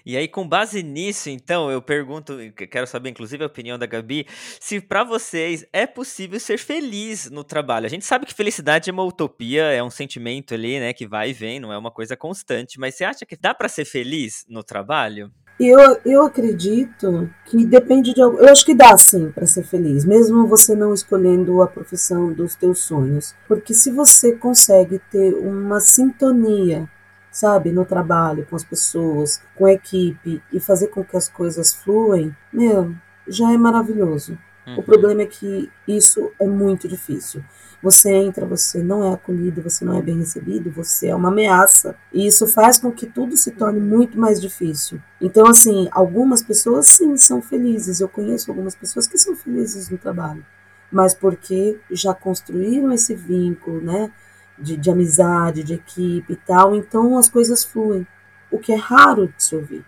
E 0.04 0.16
aí, 0.16 0.28
com 0.28 0.48
base 0.48 0.82
nisso, 0.82 1.30
então, 1.30 1.70
eu 1.70 1.80
pergunto, 1.80 2.36
quero 2.70 2.86
saber, 2.86 3.10
inclusive, 3.10 3.42
a 3.42 3.46
opinião 3.46 3.78
da 3.78 3.86
Gabi, 3.86 4.26
se 4.60 4.80
para 4.80 5.04
vocês 5.04 5.66
é 5.72 5.86
possível 5.86 6.38
ser 6.38 6.58
feliz 6.58 7.30
no 7.30 7.44
trabalho. 7.44 7.86
A 7.86 7.90
gente 7.90 8.04
sabe 8.04 8.26
que 8.26 8.34
felicidade 8.34 8.90
é 8.90 8.92
uma 8.92 9.04
utopia, 9.04 9.64
é 9.64 9.82
um 9.82 9.90
sentimento 9.90 10.54
ali, 10.54 10.78
né, 10.78 10.92
que 10.92 11.06
vai 11.06 11.30
e 11.30 11.32
vem, 11.32 11.60
não 11.60 11.72
é 11.72 11.78
uma 11.78 11.90
coisa 11.90 12.16
constante. 12.16 12.78
Mas 12.78 12.94
você 12.94 13.04
acha 13.04 13.26
que 13.26 13.36
dá 13.36 13.54
para 13.54 13.68
ser 13.68 13.84
feliz 13.84 14.44
no 14.48 14.62
trabalho? 14.62 15.32
Eu, 15.58 15.98
eu 16.04 16.22
acredito 16.22 17.28
que 17.44 17.66
depende 17.66 18.14
de. 18.14 18.20
Eu 18.20 18.48
acho 18.48 18.64
que 18.64 18.74
dá 18.74 18.96
sim 18.96 19.30
para 19.32 19.44
ser 19.44 19.64
feliz, 19.64 20.04
mesmo 20.04 20.46
você 20.46 20.74
não 20.74 20.94
escolhendo 20.94 21.60
a 21.62 21.66
profissão 21.66 22.32
dos 22.32 22.54
teus 22.54 22.78
sonhos. 22.80 23.34
Porque 23.48 23.74
se 23.74 23.90
você 23.90 24.36
consegue 24.36 25.00
ter 25.10 25.34
uma 25.34 25.80
sintonia, 25.80 26.88
sabe, 27.32 27.72
no 27.72 27.84
trabalho, 27.84 28.46
com 28.48 28.54
as 28.54 28.62
pessoas, 28.62 29.42
com 29.56 29.66
a 29.66 29.72
equipe 29.72 30.40
e 30.52 30.60
fazer 30.60 30.88
com 30.88 31.04
que 31.04 31.16
as 31.16 31.28
coisas 31.28 31.74
fluem, 31.74 32.34
meu, 32.52 32.94
já 33.26 33.52
é 33.52 33.56
maravilhoso. 33.56 34.38
Uhum. 34.68 34.78
O 34.78 34.82
problema 34.82 35.22
é 35.22 35.26
que 35.26 35.70
isso 35.86 36.30
é 36.38 36.46
muito 36.46 36.88
difícil. 36.88 37.42
Você 37.80 38.12
entra, 38.12 38.44
você 38.44 38.82
não 38.82 39.04
é 39.04 39.12
acolhido, 39.12 39.62
você 39.62 39.84
não 39.84 39.96
é 39.96 40.02
bem 40.02 40.18
recebido, 40.18 40.70
você 40.70 41.08
é 41.08 41.14
uma 41.14 41.28
ameaça. 41.28 41.94
E 42.12 42.26
isso 42.26 42.46
faz 42.48 42.78
com 42.78 42.90
que 42.90 43.06
tudo 43.06 43.36
se 43.36 43.52
torne 43.52 43.78
muito 43.78 44.18
mais 44.18 44.40
difícil. 44.40 45.00
Então, 45.20 45.46
assim, 45.46 45.88
algumas 45.92 46.42
pessoas 46.42 46.88
sim 46.88 47.16
são 47.16 47.40
felizes. 47.40 48.00
Eu 48.00 48.08
conheço 48.08 48.50
algumas 48.50 48.74
pessoas 48.74 49.06
que 49.06 49.16
são 49.16 49.36
felizes 49.36 49.88
no 49.88 49.96
trabalho, 49.96 50.44
mas 50.90 51.14
porque 51.14 51.78
já 51.90 52.12
construíram 52.12 52.92
esse 52.92 53.14
vínculo, 53.14 53.80
né? 53.80 54.10
De, 54.58 54.76
de 54.76 54.90
amizade, 54.90 55.62
de 55.62 55.74
equipe 55.74 56.32
e 56.32 56.36
tal, 56.36 56.74
então 56.74 57.16
as 57.16 57.28
coisas 57.28 57.62
fluem. 57.64 58.04
O 58.50 58.58
que 58.58 58.72
é 58.72 58.76
raro 58.76 59.28
de 59.28 59.44
se 59.44 59.54
ouvir, 59.54 59.84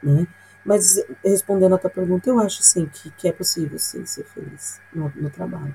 né? 0.00 0.28
Mas 0.64 1.04
respondendo 1.24 1.74
a 1.74 1.78
tua 1.78 1.90
pergunta, 1.90 2.28
eu 2.28 2.38
acho 2.38 2.62
sim 2.62 2.86
que, 2.86 3.10
que 3.10 3.28
é 3.28 3.32
possível 3.32 3.78
sim 3.78 4.04
ser 4.06 4.24
feliz 4.24 4.80
no, 4.92 5.12
no 5.16 5.30
trabalho. 5.30 5.74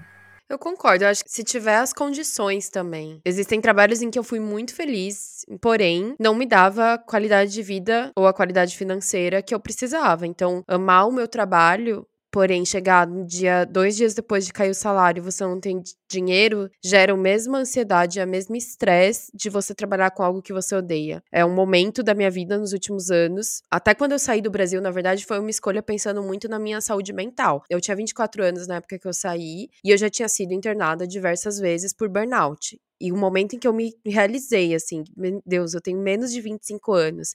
Eu 0.49 0.57
concordo, 0.57 1.03
eu 1.03 1.09
acho 1.09 1.25
que 1.25 1.31
se 1.31 1.43
tiver 1.43 1.75
as 1.75 1.91
condições 1.91 2.69
também. 2.69 3.19
Existem 3.25 3.59
trabalhos 3.59 4.01
em 4.01 4.09
que 4.09 4.17
eu 4.17 4.23
fui 4.23 4.39
muito 4.39 4.73
feliz, 4.73 5.45
porém, 5.59 6.15
não 6.17 6.33
me 6.33 6.45
dava 6.45 6.93
a 6.93 6.97
qualidade 6.97 7.51
de 7.51 7.61
vida 7.61 8.11
ou 8.15 8.25
a 8.25 8.33
qualidade 8.33 8.77
financeira 8.77 9.41
que 9.41 9.53
eu 9.53 9.59
precisava. 9.59 10.25
Então, 10.25 10.63
amar 10.65 11.05
o 11.05 11.11
meu 11.11 11.27
trabalho 11.27 12.07
Porém, 12.31 12.65
chegar 12.65 13.07
no 13.07 13.25
dia, 13.25 13.65
dois 13.65 13.95
dias 13.95 14.13
depois 14.13 14.45
de 14.45 14.53
cair 14.53 14.69
o 14.69 14.75
salário, 14.75 15.23
você 15.23 15.43
não 15.43 15.59
tem 15.59 15.81
dinheiro, 16.09 16.69
gera 16.83 17.13
a 17.13 17.17
mesma 17.17 17.59
ansiedade, 17.59 18.19
a 18.19 18.25
mesma 18.25 18.57
estresse 18.57 19.31
de 19.33 19.49
você 19.49 19.73
trabalhar 19.73 20.11
com 20.11 20.23
algo 20.23 20.41
que 20.41 20.53
você 20.53 20.75
odeia. 20.75 21.23
É 21.31 21.45
um 21.45 21.53
momento 21.53 22.03
da 22.03 22.13
minha 22.13 22.29
vida 22.29 22.57
nos 22.57 22.73
últimos 22.73 23.09
anos. 23.09 23.61
Até 23.71 23.93
quando 23.95 24.11
eu 24.11 24.19
saí 24.19 24.41
do 24.41 24.51
Brasil, 24.51 24.81
na 24.81 24.91
verdade, 24.91 25.25
foi 25.25 25.39
uma 25.39 25.49
escolha 25.49 25.81
pensando 25.81 26.21
muito 26.21 26.47
na 26.47 26.59
minha 26.59 26.81
saúde 26.81 27.13
mental. 27.13 27.63
Eu 27.69 27.81
tinha 27.81 27.95
24 27.95 28.43
anos 28.43 28.67
na 28.67 28.75
época 28.75 28.99
que 28.99 29.07
eu 29.07 29.13
saí 29.13 29.69
e 29.83 29.89
eu 29.91 29.97
já 29.97 30.09
tinha 30.09 30.27
sido 30.27 30.53
internada 30.53 31.07
diversas 31.07 31.59
vezes 31.59 31.93
por 31.93 32.09
burnout. 32.09 32.77
E 32.99 33.11
o 33.11 33.17
momento 33.17 33.55
em 33.55 33.59
que 33.59 33.67
eu 33.67 33.73
me 33.73 33.93
realizei, 34.05 34.73
assim, 34.73 35.03
Deus, 35.45 35.73
eu 35.73 35.81
tenho 35.81 35.99
menos 35.99 36.31
de 36.31 36.41
25 36.41 36.93
anos. 36.93 37.33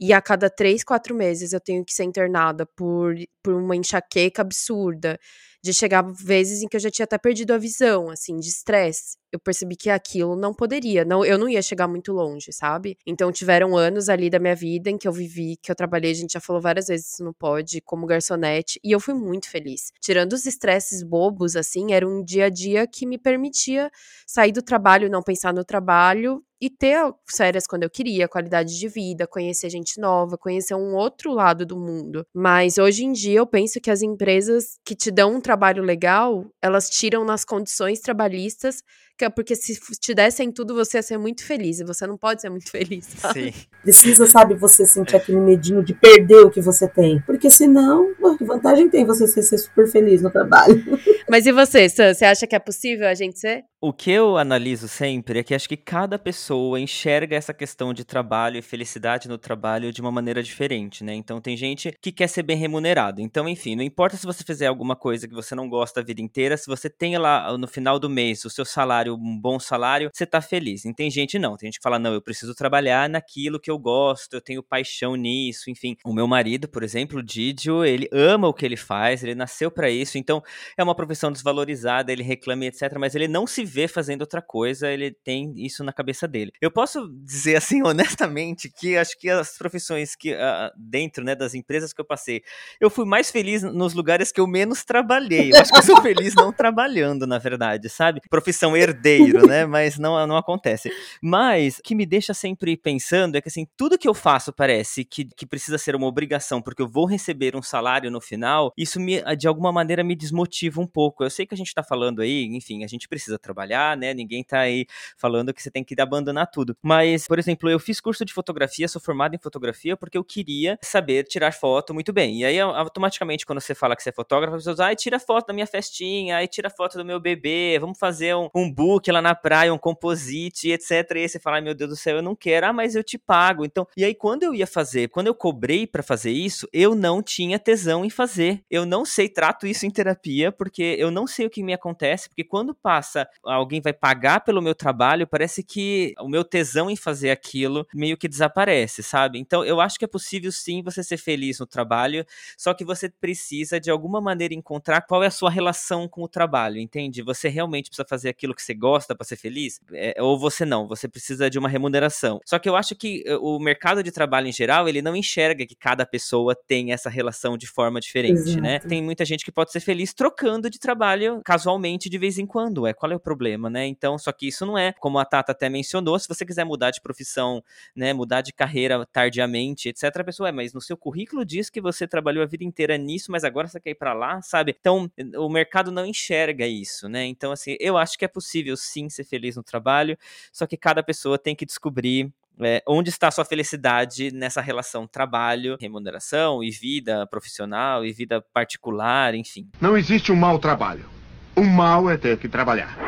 E 0.00 0.12
a 0.12 0.20
cada 0.22 0.48
três, 0.50 0.82
quatro 0.82 1.14
meses 1.14 1.52
eu 1.52 1.60
tenho 1.60 1.84
que 1.84 1.92
ser 1.92 2.04
internada 2.04 2.66
por, 2.66 3.14
por 3.42 3.54
uma 3.54 3.76
enxaqueca 3.76 4.42
absurda 4.42 5.18
de 5.62 5.72
chegar 5.72 6.02
vezes 6.02 6.62
em 6.62 6.68
que 6.68 6.76
eu 6.76 6.80
já 6.80 6.90
tinha 6.90 7.04
até 7.04 7.16
perdido 7.16 7.52
a 7.52 7.58
visão, 7.58 8.10
assim, 8.10 8.36
de 8.36 8.48
estresse. 8.48 9.16
Eu 9.30 9.38
percebi 9.38 9.76
que 9.76 9.88
aquilo 9.88 10.36
não 10.36 10.52
poderia, 10.52 11.04
não, 11.04 11.24
eu 11.24 11.38
não 11.38 11.48
ia 11.48 11.62
chegar 11.62 11.88
muito 11.88 12.12
longe, 12.12 12.52
sabe? 12.52 12.98
Então 13.06 13.32
tiveram 13.32 13.76
anos 13.76 14.08
ali 14.08 14.28
da 14.28 14.38
minha 14.38 14.54
vida 14.54 14.90
em 14.90 14.98
que 14.98 15.08
eu 15.08 15.12
vivi, 15.12 15.56
que 15.62 15.70
eu 15.70 15.74
trabalhei, 15.74 16.10
a 16.10 16.14
gente 16.14 16.32
já 16.34 16.40
falou 16.40 16.60
várias 16.60 16.88
vezes 16.88 17.12
isso 17.12 17.24
no 17.24 17.32
pod, 17.32 17.80
como 17.82 18.06
garçonete, 18.06 18.78
e 18.84 18.92
eu 18.92 19.00
fui 19.00 19.14
muito 19.14 19.48
feliz. 19.48 19.92
Tirando 20.00 20.32
os 20.34 20.44
estresses 20.44 21.02
bobos, 21.02 21.56
assim, 21.56 21.92
era 21.92 22.06
um 22.06 22.22
dia 22.22 22.46
a 22.46 22.50
dia 22.50 22.86
que 22.86 23.06
me 23.06 23.16
permitia 23.16 23.90
sair 24.26 24.52
do 24.52 24.62
trabalho, 24.62 25.08
não 25.08 25.22
pensar 25.22 25.54
no 25.54 25.64
trabalho 25.64 26.44
e 26.62 26.70
ter 26.70 26.96
férias 27.28 27.66
quando 27.66 27.82
eu 27.82 27.90
queria, 27.90 28.28
qualidade 28.28 28.78
de 28.78 28.88
vida, 28.88 29.26
conhecer 29.26 29.68
gente 29.68 30.00
nova, 30.00 30.38
conhecer 30.38 30.76
um 30.76 30.94
outro 30.94 31.32
lado 31.32 31.66
do 31.66 31.76
mundo. 31.76 32.24
Mas 32.32 32.78
hoje 32.78 33.04
em 33.04 33.10
dia 33.10 33.40
eu 33.40 33.46
penso 33.46 33.80
que 33.80 33.90
as 33.90 34.00
empresas 34.00 34.78
que 34.84 34.94
te 34.94 35.10
dão 35.10 35.34
um 35.34 35.40
trabalho 35.40 35.82
legal, 35.82 36.46
elas 36.62 36.88
tiram 36.88 37.24
nas 37.24 37.44
condições 37.44 37.98
trabalhistas 37.98 38.84
é 39.24 39.30
porque 39.30 39.54
se 39.54 39.78
te 40.00 40.14
dessem 40.14 40.50
tudo, 40.50 40.74
você 40.74 40.98
ia 40.98 41.02
ser 41.02 41.18
muito 41.18 41.44
feliz. 41.44 41.80
E 41.80 41.84
você 41.84 42.06
não 42.06 42.16
pode 42.16 42.40
ser 42.40 42.50
muito 42.50 42.68
feliz. 42.70 43.06
Sabe? 43.06 43.52
Sim. 43.52 43.66
Precisa, 43.82 44.26
sabe, 44.26 44.54
você 44.54 44.84
sentir 44.84 45.16
aquele 45.16 45.38
medinho 45.38 45.82
de 45.82 45.94
perder 45.94 46.40
o 46.40 46.50
que 46.50 46.60
você 46.60 46.88
tem. 46.88 47.20
Porque 47.22 47.50
senão, 47.50 48.14
que 48.36 48.44
vantagem 48.44 48.88
tem 48.88 49.04
você 49.04 49.26
ser 49.26 49.58
super 49.58 49.88
feliz 49.88 50.22
no 50.22 50.30
trabalho? 50.30 50.82
Mas 51.28 51.46
e 51.46 51.52
você, 51.52 51.88
Sam? 51.88 52.14
Você 52.14 52.24
acha 52.24 52.46
que 52.46 52.56
é 52.56 52.58
possível 52.58 53.08
a 53.08 53.14
gente 53.14 53.38
ser? 53.38 53.64
O 53.84 53.92
que 53.92 54.12
eu 54.12 54.36
analiso 54.38 54.86
sempre 54.86 55.40
é 55.40 55.42
que 55.42 55.52
acho 55.52 55.68
que 55.68 55.76
cada 55.76 56.16
pessoa 56.16 56.78
enxerga 56.78 57.34
essa 57.34 57.52
questão 57.52 57.92
de 57.92 58.04
trabalho 58.04 58.56
e 58.56 58.62
felicidade 58.62 59.26
no 59.28 59.36
trabalho 59.36 59.92
de 59.92 60.00
uma 60.00 60.12
maneira 60.12 60.40
diferente, 60.40 61.02
né? 61.02 61.12
Então 61.16 61.40
tem 61.40 61.56
gente 61.56 61.92
que 62.00 62.12
quer 62.12 62.28
ser 62.28 62.44
bem 62.44 62.56
remunerado. 62.56 63.20
Então, 63.20 63.48
enfim, 63.48 63.74
não 63.74 63.82
importa 63.82 64.16
se 64.16 64.24
você 64.24 64.44
fizer 64.44 64.68
alguma 64.68 64.94
coisa 64.94 65.26
que 65.26 65.34
você 65.34 65.56
não 65.56 65.68
gosta 65.68 65.98
a 65.98 66.04
vida 66.04 66.20
inteira, 66.20 66.56
se 66.56 66.66
você 66.68 66.88
tem 66.88 67.18
lá 67.18 67.58
no 67.58 67.66
final 67.66 67.98
do 67.98 68.08
mês 68.08 68.44
o 68.44 68.50
seu 68.50 68.64
salário, 68.64 69.16
um 69.16 69.36
bom 69.40 69.58
salário, 69.58 70.10
você 70.14 70.24
tá 70.24 70.40
feliz. 70.40 70.84
E 70.84 70.94
tem 70.94 71.10
gente 71.10 71.36
não, 71.36 71.56
tem 71.56 71.66
gente 71.66 71.78
que 71.80 71.82
fala: 71.82 71.98
"Não, 71.98 72.14
eu 72.14 72.22
preciso 72.22 72.54
trabalhar 72.54 73.08
naquilo 73.08 73.58
que 73.58 73.68
eu 73.70 73.80
gosto, 73.80 74.34
eu 74.34 74.40
tenho 74.40 74.62
paixão 74.62 75.16
nisso", 75.16 75.68
enfim. 75.68 75.96
O 76.04 76.12
meu 76.12 76.28
marido, 76.28 76.68
por 76.68 76.84
exemplo, 76.84 77.18
o 77.18 77.22
Didio, 77.22 77.84
ele 77.84 78.08
ama 78.12 78.46
o 78.46 78.54
que 78.54 78.64
ele 78.64 78.76
faz, 78.76 79.24
ele 79.24 79.34
nasceu 79.34 79.72
para 79.72 79.90
isso. 79.90 80.18
Então, 80.18 80.40
é 80.78 80.84
uma 80.84 80.94
profissão 80.94 81.32
desvalorizada, 81.32 82.12
ele 82.12 82.22
reclama 82.22 82.64
etc, 82.66 82.96
mas 82.96 83.16
ele 83.16 83.26
não 83.26 83.44
se 83.44 83.71
vê 83.72 83.88
fazendo 83.88 84.20
outra 84.20 84.42
coisa, 84.42 84.90
ele 84.90 85.10
tem 85.10 85.54
isso 85.56 85.82
na 85.82 85.92
cabeça 85.92 86.28
dele. 86.28 86.52
Eu 86.60 86.70
posso 86.70 87.08
dizer 87.24 87.56
assim, 87.56 87.82
honestamente, 87.86 88.70
que 88.70 88.96
acho 88.96 89.18
que 89.18 89.30
as 89.30 89.56
profissões 89.56 90.14
que 90.14 90.34
uh, 90.34 90.70
dentro 90.76 91.24
né, 91.24 91.34
das 91.34 91.54
empresas 91.54 91.92
que 91.92 92.00
eu 92.00 92.04
passei, 92.04 92.42
eu 92.80 92.90
fui 92.90 93.04
mais 93.04 93.30
feliz 93.30 93.62
nos 93.62 93.94
lugares 93.94 94.30
que 94.30 94.40
eu 94.40 94.46
menos 94.46 94.84
trabalhei. 94.84 95.52
Eu 95.52 95.60
acho 95.60 95.72
que 95.72 95.78
eu 95.78 95.82
sou 95.82 96.02
feliz 96.02 96.34
não 96.34 96.52
trabalhando, 96.52 97.26
na 97.26 97.38
verdade, 97.38 97.88
sabe? 97.88 98.20
Profissão 98.28 98.76
herdeiro, 98.76 99.46
né? 99.46 99.64
Mas 99.64 99.98
não, 99.98 100.26
não 100.26 100.36
acontece. 100.36 100.90
Mas 101.22 101.78
o 101.78 101.82
que 101.82 101.94
me 101.94 102.04
deixa 102.04 102.34
sempre 102.34 102.76
pensando 102.76 103.36
é 103.36 103.40
que 103.40 103.48
assim, 103.48 103.66
tudo 103.76 103.98
que 103.98 104.08
eu 104.08 104.14
faço 104.14 104.52
parece 104.52 105.04
que, 105.04 105.24
que 105.24 105.46
precisa 105.46 105.78
ser 105.78 105.96
uma 105.96 106.06
obrigação, 106.06 106.60
porque 106.60 106.82
eu 106.82 106.88
vou 106.88 107.06
receber 107.06 107.56
um 107.56 107.62
salário 107.62 108.10
no 108.10 108.20
final, 108.20 108.72
isso 108.76 109.00
me, 109.00 109.22
de 109.36 109.48
alguma 109.48 109.72
maneira 109.72 110.04
me 110.04 110.14
desmotiva 110.14 110.80
um 110.80 110.86
pouco. 110.86 111.24
Eu 111.24 111.30
sei 111.30 111.46
que 111.46 111.54
a 111.54 111.56
gente 111.56 111.74
tá 111.74 111.82
falando 111.82 112.20
aí, 112.20 112.44
enfim, 112.44 112.84
a 112.84 112.86
gente 112.86 113.08
precisa 113.08 113.38
trabalhar, 113.38 113.61
né? 113.96 114.14
Ninguém 114.14 114.42
tá 114.42 114.60
aí 114.60 114.86
falando 115.16 115.52
que 115.52 115.62
você 115.62 115.70
tem 115.70 115.84
que 115.84 116.00
abandonar 116.00 116.48
tudo. 116.50 116.76
Mas, 116.82 117.26
por 117.26 117.38
exemplo, 117.38 117.70
eu 117.70 117.78
fiz 117.78 118.00
curso 118.00 118.24
de 118.24 118.32
fotografia, 118.32 118.88
sou 118.88 119.00
formado 119.00 119.34
em 119.34 119.38
fotografia 119.38 119.96
porque 119.96 120.18
eu 120.18 120.24
queria 120.24 120.78
saber 120.82 121.24
tirar 121.24 121.52
foto 121.52 121.94
muito 121.94 122.12
bem. 122.12 122.40
E 122.40 122.44
aí, 122.44 122.58
automaticamente, 122.60 123.46
quando 123.46 123.60
você 123.60 123.74
fala 123.74 123.96
que 123.96 124.02
você 124.02 124.10
é 124.10 124.12
fotógrafo, 124.12 124.56
as 124.56 124.62
pessoas, 124.62 124.80
ai, 124.80 124.96
tira 124.96 125.18
foto 125.18 125.48
da 125.48 125.52
minha 125.52 125.66
festinha, 125.66 126.36
ai, 126.36 126.48
tira 126.48 126.70
foto 126.70 126.98
do 126.98 127.04
meu 127.04 127.20
bebê, 127.20 127.78
vamos 127.80 127.98
fazer 127.98 128.34
um, 128.34 128.48
um 128.54 128.72
book 128.72 129.10
lá 129.10 129.22
na 129.22 129.34
praia, 129.34 129.72
um 129.72 129.78
composite, 129.78 130.70
etc. 130.70 130.90
E 131.14 131.18
aí 131.18 131.28
você 131.28 131.38
fala, 131.38 131.56
ai, 131.56 131.62
meu 131.62 131.74
Deus 131.74 131.90
do 131.90 131.96
céu, 131.96 132.16
eu 132.16 132.22
não 132.22 132.34
quero, 132.34 132.66
ah, 132.66 132.72
mas 132.72 132.94
eu 132.94 133.02
te 133.02 133.18
pago. 133.18 133.64
Então, 133.64 133.86
e 133.96 134.04
aí, 134.04 134.14
quando 134.14 134.42
eu 134.42 134.54
ia 134.54 134.66
fazer, 134.66 135.08
quando 135.08 135.26
eu 135.26 135.34
cobrei 135.34 135.86
para 135.86 136.02
fazer 136.02 136.30
isso, 136.30 136.68
eu 136.72 136.94
não 136.94 137.22
tinha 137.22 137.58
tesão 137.58 138.04
em 138.04 138.10
fazer. 138.10 138.62
Eu 138.70 138.84
não 138.84 139.04
sei, 139.04 139.28
trato 139.28 139.66
isso 139.66 139.86
em 139.86 139.90
terapia, 139.90 140.50
porque 140.50 140.96
eu 140.98 141.10
não 141.10 141.26
sei 141.26 141.46
o 141.46 141.50
que 141.50 141.62
me 141.62 141.72
acontece, 141.72 142.28
porque 142.28 142.44
quando 142.44 142.74
passa, 142.74 143.28
alguém 143.54 143.80
vai 143.80 143.92
pagar 143.92 144.40
pelo 144.40 144.62
meu 144.62 144.74
trabalho, 144.74 145.26
parece 145.26 145.62
que 145.62 146.14
o 146.20 146.28
meu 146.28 146.44
tesão 146.44 146.90
em 146.90 146.96
fazer 146.96 147.30
aquilo 147.30 147.86
meio 147.94 148.16
que 148.16 148.28
desaparece, 148.28 149.02
sabe? 149.02 149.38
Então, 149.38 149.64
eu 149.64 149.80
acho 149.80 149.98
que 149.98 150.04
é 150.04 150.08
possível 150.08 150.50
sim 150.52 150.82
você 150.82 151.02
ser 151.02 151.16
feliz 151.16 151.58
no 151.58 151.66
trabalho, 151.66 152.24
só 152.56 152.74
que 152.74 152.84
você 152.84 153.08
precisa 153.08 153.80
de 153.80 153.90
alguma 153.90 154.20
maneira 154.20 154.54
encontrar 154.54 155.02
qual 155.02 155.22
é 155.22 155.26
a 155.26 155.30
sua 155.30 155.50
relação 155.50 156.08
com 156.08 156.22
o 156.22 156.28
trabalho, 156.28 156.78
entende? 156.78 157.22
Você 157.22 157.48
realmente 157.48 157.88
precisa 157.88 158.06
fazer 158.08 158.28
aquilo 158.28 158.54
que 158.54 158.62
você 158.62 158.74
gosta 158.74 159.14
para 159.14 159.24
ser 159.24 159.36
feliz? 159.36 159.80
É, 159.92 160.20
ou 160.22 160.38
você 160.38 160.64
não, 160.64 160.86
você 160.86 161.08
precisa 161.08 161.48
de 161.50 161.58
uma 161.58 161.68
remuneração. 161.68 162.40
Só 162.44 162.58
que 162.58 162.68
eu 162.68 162.76
acho 162.76 162.94
que 162.94 163.22
eh, 163.26 163.36
o 163.36 163.58
mercado 163.58 164.02
de 164.02 164.10
trabalho 164.10 164.48
em 164.48 164.52
geral, 164.52 164.88
ele 164.88 165.02
não 165.02 165.14
enxerga 165.14 165.66
que 165.66 165.74
cada 165.74 166.06
pessoa 166.06 166.54
tem 166.54 166.92
essa 166.92 167.10
relação 167.10 167.56
de 167.56 167.66
forma 167.66 168.00
diferente, 168.00 168.32
né? 168.34 168.40
Exato. 168.40 168.60
né? 168.60 168.78
Tem 168.80 169.02
muita 169.02 169.24
gente 169.24 169.44
que 169.44 169.52
pode 169.52 169.72
ser 169.72 169.80
feliz 169.80 170.12
trocando 170.14 170.70
de 170.70 170.78
trabalho 170.78 171.40
casualmente 171.44 172.08
de 172.08 172.18
vez 172.18 172.38
em 172.38 172.46
quando, 172.46 172.86
é 172.86 172.92
qual 172.92 173.10
é 173.12 173.16
o 173.16 173.20
problema, 173.20 173.41
né? 173.68 173.86
Então, 173.86 174.18
só 174.18 174.32
que 174.32 174.48
isso 174.48 174.64
não 174.64 174.78
é, 174.78 174.92
como 174.92 175.18
a 175.18 175.24
Tata 175.24 175.52
até 175.52 175.68
mencionou, 175.68 176.18
se 176.18 176.28
você 176.28 176.44
quiser 176.44 176.64
mudar 176.64 176.90
de 176.90 177.00
profissão, 177.00 177.62
né, 177.94 178.12
mudar 178.12 178.40
de 178.40 178.52
carreira 178.52 179.06
tardiamente, 179.06 179.88
etc, 179.88 180.04
a 180.16 180.24
pessoa 180.24 180.48
é, 180.48 180.52
mas 180.52 180.72
no 180.72 180.80
seu 180.80 180.96
currículo 180.96 181.44
diz 181.44 181.68
que 181.68 181.80
você 181.80 182.06
trabalhou 182.06 182.42
a 182.42 182.46
vida 182.46 182.64
inteira 182.64 182.96
nisso, 182.96 183.30
mas 183.30 183.44
agora 183.44 183.68
você 183.68 183.80
quer 183.80 183.90
ir 183.90 183.94
para 183.94 184.12
lá, 184.12 184.40
sabe? 184.42 184.74
Então, 184.78 185.10
o 185.36 185.48
mercado 185.48 185.90
não 185.90 186.06
enxerga 186.06 186.66
isso, 186.66 187.08
né? 187.08 187.24
Então, 187.26 187.52
assim, 187.52 187.76
eu 187.80 187.96
acho 187.96 188.18
que 188.18 188.24
é 188.24 188.28
possível 188.28 188.76
sim 188.76 189.08
ser 189.08 189.24
feliz 189.24 189.56
no 189.56 189.62
trabalho, 189.62 190.16
só 190.52 190.66
que 190.66 190.76
cada 190.76 191.02
pessoa 191.02 191.38
tem 191.38 191.54
que 191.54 191.66
descobrir 191.66 192.32
é, 192.60 192.82
onde 192.86 193.10
está 193.10 193.28
a 193.28 193.30
sua 193.30 193.44
felicidade 193.44 194.30
nessa 194.32 194.60
relação 194.60 195.06
trabalho, 195.06 195.76
remuneração 195.80 196.62
e 196.62 196.70
vida 196.70 197.26
profissional 197.26 198.04
e 198.04 198.12
vida 198.12 198.40
particular, 198.52 199.34
enfim. 199.34 199.68
Não 199.80 199.96
existe 199.96 200.30
um 200.30 200.36
mau 200.36 200.58
trabalho. 200.58 201.21
O 201.62 201.64
mal 201.64 202.10
é 202.10 202.16
ter 202.16 202.36
que 202.38 202.48
trabalhar. 202.48 202.98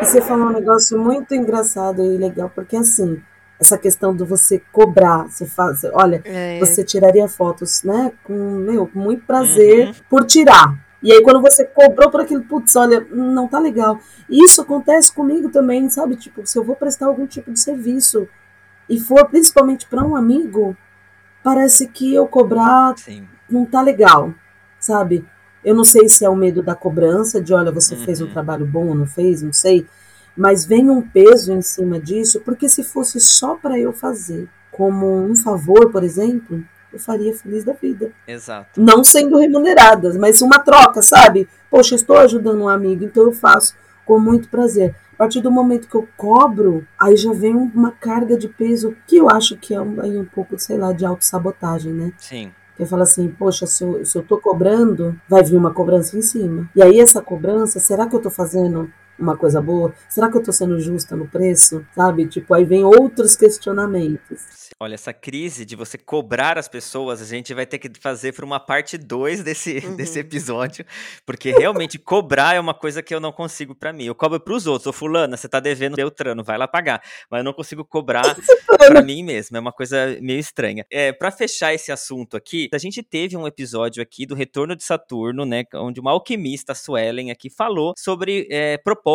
E 0.00 0.04
você 0.06 0.22
falou 0.22 0.46
um 0.46 0.52
negócio 0.52 0.98
muito 0.98 1.34
engraçado 1.34 2.02
e 2.02 2.16
legal, 2.16 2.50
porque 2.54 2.74
assim, 2.74 3.20
essa 3.60 3.76
questão 3.76 4.16
do 4.16 4.24
você 4.24 4.62
cobrar, 4.72 5.24
você 5.24 5.44
faz, 5.44 5.84
olha, 5.92 6.22
é. 6.24 6.58
você 6.58 6.82
tiraria 6.82 7.28
fotos, 7.28 7.82
né, 7.82 8.10
com, 8.24 8.32
meu, 8.32 8.86
com 8.86 8.98
muito 8.98 9.26
prazer 9.26 9.88
uhum. 9.88 9.94
por 10.08 10.24
tirar. 10.24 10.74
E 11.02 11.12
aí 11.12 11.22
quando 11.22 11.42
você 11.42 11.66
cobrou 11.66 12.10
por 12.10 12.22
aquilo, 12.22 12.42
putz, 12.44 12.74
olha, 12.76 13.06
não 13.10 13.46
tá 13.46 13.58
legal. 13.58 13.98
E 14.26 14.42
isso 14.42 14.62
acontece 14.62 15.12
comigo 15.12 15.50
também, 15.50 15.90
sabe? 15.90 16.16
Tipo, 16.16 16.46
se 16.46 16.58
eu 16.58 16.64
vou 16.64 16.76
prestar 16.76 17.08
algum 17.08 17.26
tipo 17.26 17.52
de 17.52 17.60
serviço 17.60 18.26
e 18.88 18.98
for 18.98 19.26
principalmente 19.26 19.86
para 19.86 20.02
um 20.02 20.16
amigo, 20.16 20.74
parece 21.44 21.86
que 21.88 22.14
eu 22.14 22.26
cobrar 22.26 22.96
Sim. 22.96 23.28
não 23.50 23.66
tá 23.66 23.82
legal, 23.82 24.32
sabe? 24.80 25.26
Eu 25.68 25.74
não 25.74 25.84
sei 25.84 26.08
se 26.08 26.24
é 26.24 26.30
o 26.30 26.34
medo 26.34 26.62
da 26.62 26.74
cobrança, 26.74 27.42
de 27.42 27.52
olha, 27.52 27.70
você 27.70 27.94
uhum. 27.94 28.00
fez 28.00 28.22
um 28.22 28.26
trabalho 28.26 28.64
bom 28.64 28.86
ou 28.86 28.94
não 28.94 29.04
fez, 29.04 29.42
não 29.42 29.52
sei. 29.52 29.86
Mas 30.34 30.64
vem 30.64 30.88
um 30.88 31.02
peso 31.02 31.52
em 31.52 31.60
cima 31.60 32.00
disso, 32.00 32.40
porque 32.40 32.70
se 32.70 32.82
fosse 32.82 33.20
só 33.20 33.54
para 33.54 33.78
eu 33.78 33.92
fazer, 33.92 34.48
como 34.72 35.06
um 35.06 35.36
favor, 35.36 35.90
por 35.92 36.02
exemplo, 36.02 36.64
eu 36.90 36.98
faria 36.98 37.36
feliz 37.36 37.64
da 37.64 37.74
vida. 37.74 38.10
Exato. 38.26 38.80
Não 38.80 39.04
sendo 39.04 39.36
remuneradas, 39.36 40.16
mas 40.16 40.40
uma 40.40 40.58
troca, 40.58 41.02
sabe? 41.02 41.46
Poxa, 41.70 41.96
estou 41.96 42.16
ajudando 42.16 42.62
um 42.62 42.68
amigo, 42.68 43.04
então 43.04 43.24
eu 43.24 43.32
faço 43.32 43.74
com 44.06 44.18
muito 44.18 44.48
prazer. 44.48 44.96
A 45.12 45.16
partir 45.18 45.42
do 45.42 45.50
momento 45.50 45.86
que 45.86 45.96
eu 45.96 46.08
cobro, 46.16 46.86
aí 46.98 47.14
já 47.14 47.34
vem 47.34 47.54
uma 47.54 47.90
carga 47.90 48.38
de 48.38 48.48
peso 48.48 48.96
que 49.06 49.18
eu 49.18 49.28
acho 49.28 49.54
que 49.58 49.74
é 49.74 49.80
um, 49.82 50.00
aí 50.00 50.16
um 50.16 50.24
pouco, 50.24 50.58
sei 50.58 50.78
lá, 50.78 50.94
de 50.94 51.04
autossabotagem, 51.04 51.92
né? 51.92 52.10
Sim. 52.16 52.52
Eu 52.78 52.86
falo 52.86 53.02
assim, 53.02 53.28
poxa, 53.28 53.66
se 53.66 53.82
eu, 53.82 54.04
se 54.04 54.16
eu 54.16 54.22
tô 54.22 54.38
cobrando, 54.38 55.18
vai 55.28 55.42
vir 55.42 55.56
uma 55.56 55.72
cobrança 55.72 56.16
em 56.16 56.22
cima. 56.22 56.68
E 56.76 56.82
aí 56.82 57.00
essa 57.00 57.20
cobrança, 57.20 57.80
será 57.80 58.06
que 58.06 58.14
eu 58.14 58.20
tô 58.20 58.30
fazendo 58.30 58.90
uma 59.18 59.36
coisa 59.36 59.60
boa? 59.60 59.92
Será 60.08 60.30
que 60.30 60.36
eu 60.36 60.42
tô 60.42 60.52
sendo 60.52 60.78
justa 60.80 61.16
no 61.16 61.28
preço? 61.28 61.84
Sabe? 61.94 62.26
Tipo, 62.26 62.54
aí 62.54 62.64
vem 62.64 62.84
outros 62.84 63.36
questionamentos. 63.36 64.68
Olha, 64.80 64.94
essa 64.94 65.12
crise 65.12 65.64
de 65.64 65.74
você 65.74 65.98
cobrar 65.98 66.56
as 66.56 66.68
pessoas, 66.68 67.20
a 67.20 67.24
gente 67.24 67.52
vai 67.52 67.66
ter 67.66 67.78
que 67.78 67.90
fazer 68.00 68.32
para 68.32 68.44
uma 68.44 68.60
parte 68.60 68.96
2 68.96 69.42
desse, 69.42 69.78
uhum. 69.78 69.96
desse 69.96 70.20
episódio, 70.20 70.84
porque 71.26 71.50
realmente 71.50 71.98
cobrar 71.98 72.54
é 72.54 72.60
uma 72.60 72.74
coisa 72.74 73.02
que 73.02 73.12
eu 73.12 73.18
não 73.18 73.32
consigo 73.32 73.74
para 73.74 73.92
mim. 73.92 74.04
Eu 74.04 74.14
cobro 74.14 74.38
para 74.38 74.54
os 74.54 74.68
outros, 74.68 74.86
ô 74.86 74.92
fulana, 74.92 75.36
você 75.36 75.48
tá 75.48 75.58
devendo 75.58 75.96
Beltrano, 75.96 76.44
vai 76.44 76.56
lá 76.56 76.68
pagar, 76.68 77.02
mas 77.28 77.38
eu 77.38 77.44
não 77.44 77.52
consigo 77.52 77.84
cobrar 77.84 78.22
para 78.78 79.02
mim 79.02 79.24
mesmo, 79.24 79.56
é 79.56 79.60
uma 79.60 79.72
coisa 79.72 80.16
meio 80.20 80.38
estranha. 80.38 80.86
É, 80.90 81.12
para 81.12 81.32
fechar 81.32 81.74
esse 81.74 81.90
assunto 81.90 82.36
aqui, 82.36 82.68
a 82.72 82.78
gente 82.78 83.02
teve 83.02 83.36
um 83.36 83.48
episódio 83.48 84.00
aqui 84.00 84.26
do 84.26 84.36
Retorno 84.36 84.76
de 84.76 84.84
Saturno, 84.84 85.44
né, 85.44 85.64
onde 85.74 85.98
uma 85.98 86.12
alquimista, 86.12 86.72
Suelen, 86.72 87.32
aqui 87.32 87.50
falou 87.50 87.94
sobre 87.98 88.46
é, 88.48 88.78
propósito, 88.78 89.07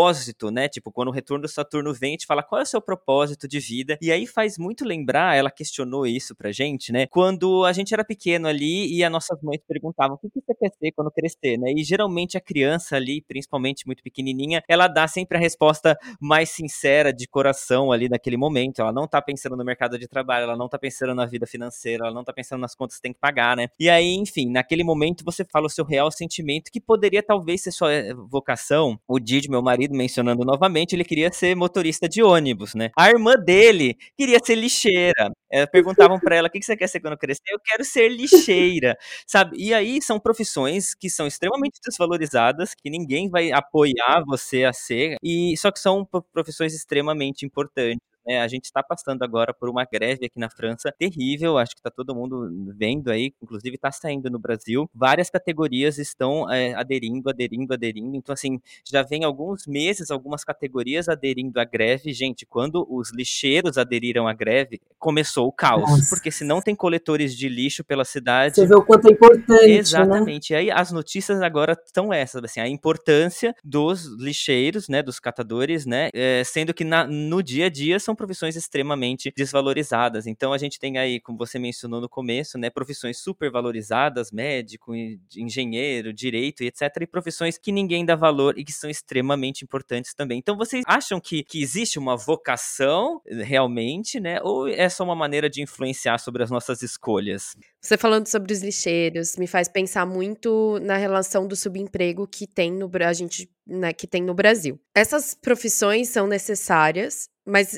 né, 0.51 0.67
tipo, 0.67 0.91
quando 0.91 1.09
o 1.09 1.11
Retorno 1.11 1.43
do 1.43 1.47
Saturno 1.47 1.93
vem, 1.93 2.13
gente 2.13 2.25
fala 2.25 2.41
qual 2.41 2.59
é 2.59 2.63
o 2.63 2.65
seu 2.65 2.81
propósito 2.81 3.47
de 3.47 3.59
vida, 3.59 3.97
e 4.01 4.11
aí 4.11 4.25
faz 4.25 4.57
muito 4.57 4.85
lembrar, 4.85 5.35
ela 5.35 5.51
questionou 5.51 6.07
isso 6.07 6.35
pra 6.35 6.51
gente, 6.51 6.91
né? 6.91 7.05
Quando 7.07 7.65
a 7.65 7.73
gente 7.73 7.93
era 7.93 8.03
pequeno 8.03 8.47
ali 8.47 8.93
e 8.93 9.03
as 9.03 9.11
nossas 9.11 9.41
mães 9.41 9.59
perguntavam 9.67 10.15
o 10.15 10.29
que 10.29 10.29
você 10.33 10.55
quer 10.55 10.71
ser 10.79 10.91
quando 10.91 11.11
crescer, 11.11 11.57
né? 11.57 11.71
E 11.75 11.83
geralmente 11.83 12.37
a 12.37 12.41
criança 12.41 12.95
ali, 12.95 13.21
principalmente 13.21 13.85
muito 13.85 14.01
pequenininha, 14.01 14.63
ela 14.67 14.87
dá 14.87 15.07
sempre 15.07 15.37
a 15.37 15.41
resposta 15.41 15.97
mais 16.19 16.49
sincera, 16.49 17.11
de 17.13 17.27
coração 17.27 17.91
ali 17.91 18.07
naquele 18.07 18.37
momento. 18.37 18.81
Ela 18.81 18.91
não 18.91 19.07
tá 19.07 19.21
pensando 19.21 19.55
no 19.57 19.63
mercado 19.63 19.97
de 19.97 20.07
trabalho, 20.07 20.43
ela 20.43 20.55
não 20.55 20.69
tá 20.69 20.79
pensando 20.79 21.13
na 21.13 21.25
vida 21.25 21.45
financeira, 21.45 22.05
ela 22.05 22.13
não 22.13 22.23
tá 22.23 22.33
pensando 22.33 22.61
nas 22.61 22.75
contas 22.75 22.97
que 22.97 23.01
tem 23.01 23.13
que 23.13 23.19
pagar, 23.19 23.57
né? 23.57 23.67
E 23.79 23.89
aí, 23.89 24.13
enfim, 24.13 24.49
naquele 24.49 24.83
momento 24.83 25.23
você 25.25 25.43
fala 25.43 25.67
o 25.67 25.69
seu 25.69 25.85
real 25.85 26.11
sentimento, 26.11 26.71
que 26.71 26.79
poderia 26.79 27.21
talvez 27.21 27.61
ser 27.63 27.71
sua 27.71 27.91
eh, 27.93 28.13
vocação. 28.13 28.99
O 29.07 29.19
Didi, 29.19 29.49
meu 29.49 29.61
marido, 29.61 29.82
mencionando 29.89 30.43
novamente, 30.45 30.93
ele 30.93 31.03
queria 31.03 31.31
ser 31.31 31.55
motorista 31.55 32.07
de 32.07 32.21
ônibus, 32.23 32.73
né? 32.75 32.89
A 32.97 33.09
irmã 33.09 33.35
dele 33.35 33.97
queria 34.17 34.39
ser 34.43 34.55
lixeira. 34.55 35.31
É, 35.51 35.65
perguntavam 35.65 36.19
para 36.19 36.35
ela 36.35 36.47
o 36.47 36.51
que, 36.51 36.59
que 36.59 36.65
você 36.65 36.75
quer 36.75 36.87
ser 36.87 36.99
quando 36.99 37.17
crescer. 37.17 37.43
Eu 37.47 37.59
quero 37.63 37.83
ser 37.85 38.09
lixeira, 38.09 38.97
sabe? 39.27 39.57
E 39.57 39.73
aí 39.73 40.01
são 40.01 40.19
profissões 40.19 40.95
que 40.95 41.09
são 41.09 41.27
extremamente 41.27 41.79
desvalorizadas, 41.85 42.73
que 42.73 42.89
ninguém 42.89 43.29
vai 43.29 43.51
apoiar 43.51 44.23
você 44.25 44.63
a 44.63 44.73
ser, 44.73 45.17
e 45.23 45.55
só 45.57 45.71
que 45.71 45.79
são 45.79 46.07
profissões 46.33 46.73
extremamente 46.73 47.45
importantes. 47.45 48.12
É, 48.25 48.41
a 48.41 48.47
gente 48.47 48.65
está 48.65 48.81
passando 48.81 49.23
agora 49.23 49.53
por 49.53 49.69
uma 49.69 49.85
greve 49.85 50.25
aqui 50.25 50.39
na 50.39 50.49
França 50.49 50.91
terrível, 50.91 51.57
acho 51.57 51.73
que 51.73 51.79
está 51.79 51.89
todo 51.89 52.15
mundo 52.15 52.49
vendo 52.75 53.09
aí, 53.09 53.33
inclusive 53.41 53.75
está 53.75 53.91
saindo 53.91 54.29
no 54.29 54.39
Brasil. 54.39 54.89
Várias 54.93 55.29
categorias 55.29 55.97
estão 55.97 56.49
é, 56.51 56.73
aderindo, 56.73 57.29
aderindo, 57.29 57.73
aderindo. 57.73 58.15
Então, 58.15 58.33
assim, 58.33 58.59
já 58.85 59.03
vem 59.03 59.23
alguns 59.23 59.67
meses 59.67 60.11
algumas 60.11 60.43
categorias 60.43 61.09
aderindo 61.09 61.59
à 61.59 61.65
greve. 61.65 62.13
Gente, 62.13 62.45
quando 62.45 62.85
os 62.89 63.11
lixeiros 63.11 63.77
aderiram 63.77 64.27
à 64.27 64.33
greve, 64.33 64.79
começou 64.97 65.47
o 65.47 65.51
caos. 65.51 65.89
Nossa. 65.89 66.09
Porque 66.09 66.31
se 66.31 66.43
não 66.43 66.61
tem 66.61 66.75
coletores 66.75 67.35
de 67.35 67.49
lixo 67.49 67.83
pela 67.83 68.05
cidade. 68.05 68.55
Você 68.55 68.65
vê 68.65 68.75
o 68.75 68.83
quanto 68.83 69.07
é 69.07 69.11
importante. 69.11 69.67
Né? 69.67 69.71
Exatamente. 69.71 70.53
Né? 70.53 70.59
E 70.59 70.61
aí 70.61 70.71
as 70.71 70.91
notícias 70.91 71.41
agora 71.41 71.77
são 71.93 72.13
essas, 72.13 72.43
assim, 72.43 72.59
a 72.59 72.67
importância 72.67 73.55
dos 73.63 74.05
lixeiros, 74.19 74.87
né, 74.87 75.01
dos 75.01 75.19
catadores, 75.19 75.85
né, 75.85 76.09
é, 76.13 76.43
sendo 76.43 76.73
que 76.73 76.83
na, 76.83 77.05
no 77.05 77.41
dia 77.41 77.65
a 77.65 77.69
dia 77.69 77.99
são 77.99 78.12
são 78.13 78.15
profissões 78.15 78.55
extremamente 78.55 79.33
desvalorizadas. 79.35 80.27
Então 80.27 80.53
a 80.53 80.57
gente 80.57 80.79
tem 80.79 80.97
aí, 80.97 81.19
como 81.19 81.37
você 81.37 81.57
mencionou 81.57 81.99
no 81.99 82.07
começo, 82.07 82.57
né, 82.57 82.69
profissões 82.69 83.17
super 83.17 83.51
valorizadas, 83.51 84.31
médico, 84.31 84.93
engenheiro, 85.35 86.13
direito 86.13 86.63
e 86.63 86.67
etc, 86.67 87.01
e 87.01 87.07
profissões 87.07 87.57
que 87.57 87.71
ninguém 87.71 88.05
dá 88.05 88.15
valor 88.15 88.57
e 88.57 88.63
que 88.63 88.71
são 88.71 88.89
extremamente 88.89 89.63
importantes 89.63 90.13
também. 90.13 90.37
Então 90.37 90.55
vocês 90.55 90.83
acham 90.87 91.19
que, 91.19 91.43
que 91.43 91.61
existe 91.61 91.97
uma 91.97 92.15
vocação 92.15 93.21
realmente, 93.25 94.19
né, 94.19 94.39
ou 94.41 94.67
é 94.67 94.87
só 94.87 95.03
uma 95.03 95.15
maneira 95.15 95.49
de 95.49 95.61
influenciar 95.61 96.19
sobre 96.19 96.43
as 96.43 96.51
nossas 96.51 96.81
escolhas? 96.83 97.55
Você 97.81 97.97
falando 97.97 98.27
sobre 98.27 98.53
os 98.53 98.61
lixeiros 98.61 99.35
me 99.37 99.47
faz 99.47 99.67
pensar 99.67 100.05
muito 100.05 100.79
na 100.81 100.97
relação 100.97 101.47
do 101.47 101.55
subemprego 101.55 102.27
que 102.27 102.45
tem 102.47 102.71
no 102.71 102.93
a 103.03 103.11
gente, 103.11 103.49
né, 103.65 103.91
que 103.91 104.05
tem 104.05 104.21
no 104.21 104.33
Brasil. 104.33 104.79
Essas 104.95 105.33
profissões 105.33 106.09
são 106.09 106.27
necessárias, 106.27 107.27
mas 107.45 107.77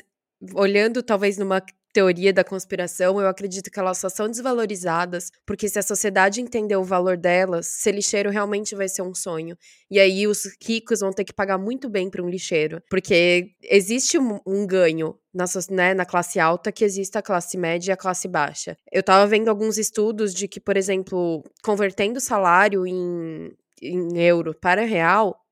olhando 0.54 1.02
talvez 1.02 1.38
numa 1.38 1.60
teoria 1.96 2.30
da 2.30 2.44
conspiração, 2.44 3.18
eu 3.18 3.26
acredito 3.26 3.70
que 3.70 3.80
elas 3.80 3.96
só 3.96 4.10
são 4.10 4.28
desvalorizadas 4.28 5.30
porque 5.46 5.66
se 5.66 5.78
a 5.78 5.82
sociedade 5.82 6.42
entender 6.42 6.76
o 6.76 6.84
valor 6.84 7.16
delas, 7.16 7.68
ser 7.68 7.92
lixeiro 7.92 8.28
realmente 8.28 8.74
vai 8.74 8.86
ser 8.86 9.00
um 9.00 9.14
sonho. 9.14 9.56
E 9.90 9.98
aí 9.98 10.26
os 10.26 10.42
ricos 10.62 11.00
vão 11.00 11.10
ter 11.10 11.24
que 11.24 11.32
pagar 11.32 11.56
muito 11.56 11.88
bem 11.88 12.10
para 12.10 12.22
um 12.22 12.28
lixeiro, 12.28 12.82
porque 12.90 13.52
existe 13.62 14.18
um, 14.18 14.38
um 14.46 14.66
ganho 14.66 15.18
na, 15.32 15.46
né, 15.70 15.94
na 15.94 16.04
classe 16.04 16.38
alta 16.38 16.70
que 16.70 16.84
existe 16.84 17.16
a 17.16 17.22
classe 17.22 17.56
média 17.56 17.90
e 17.90 17.94
a 17.94 17.96
classe 17.96 18.28
baixa. 18.28 18.76
Eu 18.92 19.02
tava 19.02 19.26
vendo 19.26 19.48
alguns 19.48 19.78
estudos 19.78 20.34
de 20.34 20.46
que, 20.46 20.60
por 20.60 20.76
exemplo, 20.76 21.42
convertendo 21.64 22.18
o 22.18 22.20
salário 22.20 22.86
em, 22.86 23.50
em 23.80 24.18
euro 24.18 24.54
para 24.54 24.84
real, 24.84 25.45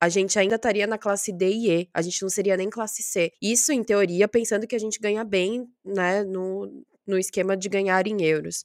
a 0.00 0.08
gente 0.08 0.38
ainda 0.38 0.56
estaria 0.56 0.86
na 0.86 0.96
classe 0.96 1.32
D 1.32 1.50
e 1.50 1.70
E, 1.70 1.88
a 1.92 2.00
gente 2.00 2.22
não 2.22 2.30
seria 2.30 2.56
nem 2.56 2.70
classe 2.70 3.02
C. 3.02 3.30
Isso, 3.40 3.70
em 3.70 3.84
teoria, 3.84 4.26
pensando 4.26 4.66
que 4.66 4.74
a 4.74 4.78
gente 4.78 4.98
ganha 4.98 5.22
bem, 5.22 5.66
né, 5.84 6.24
no, 6.24 6.84
no 7.06 7.18
esquema 7.18 7.56
de 7.56 7.68
ganhar 7.68 8.06
em 8.06 8.22
euros. 8.22 8.64